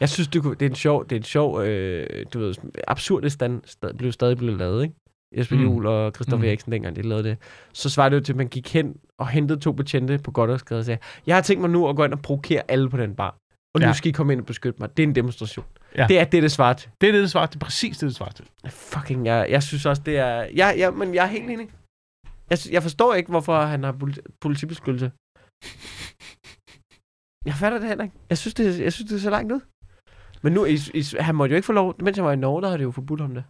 Jeg 0.00 0.08
synes, 0.08 0.28
det, 0.28 0.42
kunne, 0.42 0.54
det 0.54 0.66
er 0.66 0.70
en 0.70 0.74
sjov, 0.76 1.04
det 1.04 1.12
er 1.12 1.16
en 1.20 1.22
sjov 1.24 1.62
øh, 1.62 2.26
du 2.34 2.38
ved, 2.38 2.54
absurde 2.88 3.30
stand, 3.30 3.62
stad, 3.64 3.94
blev 3.94 4.12
stadig 4.12 4.36
blevet 4.36 4.58
lavet, 4.58 4.82
ikke? 4.82 4.94
Jesper 5.36 5.56
Mm. 5.56 5.62
Juhl 5.62 5.86
og 5.86 6.12
Christoffer 6.14 6.44
Mm. 6.44 6.48
Eriksen, 6.48 6.72
dengang 6.72 6.96
de 6.96 7.02
lavede 7.02 7.24
det. 7.28 7.38
Så 7.72 7.90
svarede 7.90 8.10
det 8.14 8.20
jo 8.20 8.24
til, 8.24 8.32
at 8.32 8.36
man 8.36 8.48
gik 8.48 8.72
hen 8.72 8.96
og 9.18 9.28
hentede 9.28 9.60
to 9.60 9.72
betjente 9.72 10.18
på 10.18 10.30
godt 10.30 10.50
og 10.72 10.84
sagde, 10.84 10.98
jeg 11.26 11.36
har 11.36 11.42
tænkt 11.42 11.60
mig 11.60 11.70
nu 11.70 11.88
at 11.88 11.96
gå 11.96 12.04
ind 12.04 12.12
og 12.12 12.22
provokere 12.22 12.62
alle 12.68 12.90
på 12.90 12.96
den 12.96 13.14
bar. 13.14 13.36
Og 13.74 13.80
nu 13.80 13.86
Ja. 13.86 13.92
skal 13.92 14.08
I 14.08 14.12
komme 14.12 14.32
ind 14.32 14.40
og 14.40 14.46
beskytte 14.46 14.80
mig. 14.80 14.96
Det 14.96 15.02
er 15.02 15.06
en 15.06 15.14
demonstration. 15.14 15.64
Ja. 15.96 16.06
Det 16.08 16.18
er 16.18 16.24
det, 16.24 16.42
det 16.42 16.52
svarer 16.52 16.72
til. 16.72 16.90
Det 17.00 17.08
er 17.08 17.12
det, 17.12 17.22
det 17.22 17.30
svarer 17.30 17.46
til. 17.46 17.58
Præcis 17.58 17.98
det, 17.98 18.06
det 18.06 18.16
svarer 18.16 18.30
til. 18.32 18.44
Fucking, 18.70 19.26
jeg, 19.26 19.46
jeg 19.50 19.62
synes 19.62 19.86
også, 19.86 20.02
det 20.06 20.18
er... 20.18 20.36
Ja, 20.56 20.68
ja, 20.76 20.90
men 20.90 21.14
jeg 21.14 21.22
er 21.24 21.28
helt 21.28 21.50
enig. 21.50 21.68
Jeg, 22.50 22.58
jeg 22.70 22.82
forstår 22.82 23.14
ikke, 23.14 23.30
hvorfor 23.30 23.60
han 23.60 23.82
har 23.82 23.92
politi- 23.92 24.36
politibeskyttelse. 24.40 25.10
Jeg 27.44 27.54
fatter 27.54 27.78
det 27.78 27.88
heller 27.88 28.04
ikke. 28.04 28.16
Jeg 28.30 28.38
synes, 28.38 28.54
det, 28.54 28.80
jeg 28.80 28.92
synes, 28.92 29.08
det 29.10 29.16
er 29.16 29.20
så 29.20 29.30
langt 29.30 29.52
ud. 29.52 29.60
Men 30.42 30.52
nu, 30.52 30.64
i, 30.64 30.74
i, 30.94 31.02
han 31.20 31.34
måtte 31.34 31.52
jo 31.52 31.56
ikke 31.56 31.66
få 31.66 31.72
lov, 31.72 31.94
mens 32.02 32.16
han 32.16 32.24
var 32.24 32.32
i 32.32 32.36
Norge, 32.36 32.62
der 32.62 32.68
havde 32.68 32.78
det 32.78 32.84
jo 32.84 32.90
forbudt 32.90 33.20
om 33.20 33.34
det. 33.34 33.44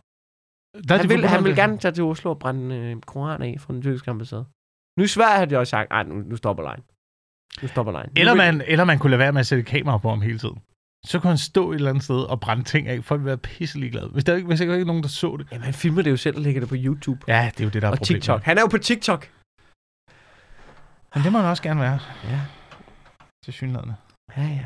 Der 0.88 0.94
er 0.94 0.98
Han 0.98 1.08
vil, 1.08 1.26
han 1.26 1.44
vil 1.44 1.56
gerne 1.56 1.78
tage 1.78 1.92
til 1.92 2.04
Oslo 2.04 2.30
og 2.30 2.38
brænde 2.38 2.76
øh, 2.76 3.00
koran 3.00 3.42
af 3.42 3.56
fra 3.60 3.72
den 3.72 3.82
tyrkiske 3.82 4.10
ambassade. 4.10 4.44
Nu 4.98 5.04
i 5.04 5.06
Sverige 5.06 5.38
har 5.38 5.44
de 5.44 5.58
også 5.58 5.70
sagt, 5.70 5.90
nej, 5.90 6.02
nu, 6.02 6.14
nu 6.14 6.36
stopper 6.36 6.62
lejen. 6.62 6.82
Nu 7.62 7.68
stopper 7.68 7.92
lejen. 7.92 8.10
Eller 8.16 8.32
vil- 8.32 8.38
man, 8.38 8.62
eller 8.66 8.84
man 8.84 8.98
kunne 8.98 9.10
lade 9.10 9.18
være 9.18 9.32
med 9.32 9.40
at 9.40 9.46
sætte 9.46 9.64
kamera 9.64 9.98
på 9.98 10.08
ham 10.10 10.20
hele 10.22 10.38
tiden. 10.38 10.58
Så 11.06 11.20
kunne 11.20 11.28
han 11.28 11.38
stå 11.38 11.70
et 11.72 11.74
eller 11.76 11.90
andet 11.90 12.04
sted 12.04 12.16
og 12.22 12.40
brænde 12.40 12.64
ting 12.64 12.88
af. 12.88 13.04
Folk 13.04 13.18
ville 13.20 13.26
være 13.26 13.38
pisselig 13.38 13.92
glade. 13.92 14.08
Hvis 14.08 14.24
der, 14.24 14.34
ikke, 14.36 14.46
hvis 14.46 14.58
der 14.58 14.64
ikke 14.64 14.78
var 14.78 14.84
nogen, 14.84 15.02
der 15.02 15.08
så 15.08 15.36
det. 15.36 15.46
Jamen, 15.52 15.64
han 15.64 15.74
filmer 15.74 16.02
det 16.02 16.10
jo 16.10 16.16
selv 16.16 16.36
og 16.36 16.42
lægger 16.42 16.60
det 16.60 16.68
på 16.68 16.74
YouTube. 16.78 17.20
Ja, 17.28 17.50
det 17.54 17.60
er 17.60 17.64
jo 17.64 17.70
det, 17.70 17.82
der 17.82 17.88
er 17.88 17.92
og 17.92 17.98
problemet. 17.98 18.22
TikTok. 18.22 18.42
Han 18.42 18.58
er 18.58 18.62
jo 18.62 18.66
på 18.66 18.78
TikTok. 18.78 19.30
Men 21.14 21.24
det 21.24 21.32
må 21.32 21.38
han 21.38 21.48
også 21.50 21.62
gerne 21.62 21.80
være. 21.80 21.98
Ja, 22.24 22.40
Til 23.44 23.52
synligheden. 23.52 23.92
ja, 24.36 24.42
ja. 24.42 24.64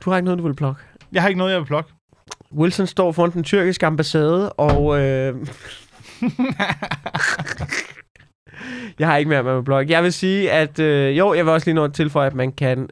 Du 0.00 0.10
har 0.10 0.16
ikke 0.16 0.24
noget, 0.24 0.38
du 0.38 0.46
vil 0.46 0.54
plukke? 0.54 0.82
Jeg 1.12 1.22
har 1.22 1.28
ikke 1.28 1.38
noget, 1.38 1.52
jeg 1.52 1.60
vil 1.60 1.66
plukke. 1.66 1.92
Wilson 2.52 2.86
står 2.86 3.12
foran 3.12 3.32
den 3.32 3.44
tyrkiske 3.44 3.86
ambassade, 3.86 4.52
og... 4.52 5.00
Øh... 5.00 5.34
jeg 8.98 9.08
har 9.08 9.16
ikke 9.16 9.28
mere 9.28 9.42
med 9.42 9.62
blog. 9.62 9.88
Jeg 9.88 10.02
vil 10.02 10.12
sige, 10.12 10.52
at... 10.52 10.78
Øh, 10.78 11.18
jo, 11.18 11.34
jeg 11.34 11.44
vil 11.44 11.52
også 11.52 11.66
lige 11.66 11.74
nå 11.74 11.84
at 11.84 11.94
tilføje, 11.94 12.26
at 12.26 12.34
man 12.34 12.52
kan 12.52 12.88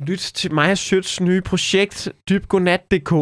lytte 0.00 0.32
til 0.32 0.58
og 0.58 0.78
Søds 0.78 1.20
nye 1.20 1.40
projekt, 1.40 2.08
dybgodnat.dk. 2.28 3.12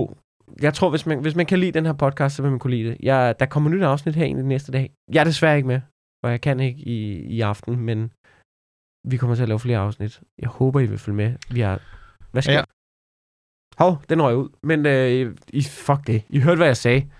Jeg 0.63 0.75
tror, 0.75 0.91
hvis 0.91 1.07
man, 1.07 1.19
hvis 1.19 1.35
man 1.37 1.47
kan 1.47 1.59
lide 1.59 1.73
den 1.73 1.87
her 1.87 1.93
podcast, 1.93 2.37
så 2.37 2.43
vil 2.43 2.51
man 2.51 2.61
kunne 2.61 2.77
lide 2.77 2.89
det. 2.89 2.97
Jeg, 3.03 3.35
der 3.41 3.47
kommer 3.47 3.71
nyt 3.71 3.83
afsnit 3.83 4.15
her 4.15 4.25
egentlig 4.25 4.47
næste 4.47 4.73
dag. 4.73 4.91
Jeg 5.13 5.21
er 5.21 5.25
desværre 5.25 5.57
ikke 5.57 5.69
med, 5.69 5.81
for 6.25 6.29
jeg 6.29 6.41
kan 6.41 6.61
ikke 6.61 6.81
i, 6.81 7.21
i 7.37 7.41
aften, 7.41 7.77
men 7.77 8.11
vi 9.07 9.17
kommer 9.17 9.37
til 9.37 9.43
at 9.43 9.49
lave 9.49 9.59
flere 9.59 9.79
afsnit. 9.79 10.21
Jeg 10.39 10.49
håber, 10.49 10.81
I 10.81 10.87
vil 10.87 10.99
følge 10.99 11.17
med. 11.17 11.35
Vi 11.51 11.61
har... 11.61 11.81
Hvad 12.33 12.43
sker 12.43 12.53
Ja. 12.53 12.63
Hov, 13.79 14.03
den 14.09 14.23
røg 14.23 14.37
ud. 14.37 14.49
Men 14.63 14.87
øh, 14.87 15.37
I, 15.49 15.63
fuck 15.63 16.07
det. 16.07 16.23
I 16.29 16.41
hørte, 16.41 16.57
hvad 16.57 16.67
jeg 16.67 16.77
sagde. 16.77 17.11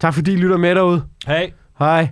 Tak 0.00 0.14
fordi 0.14 0.32
I 0.32 0.36
lytter 0.36 0.56
med 0.56 0.74
derude. 0.74 1.08
Hej. 1.26 1.52
Hej. 1.78 2.08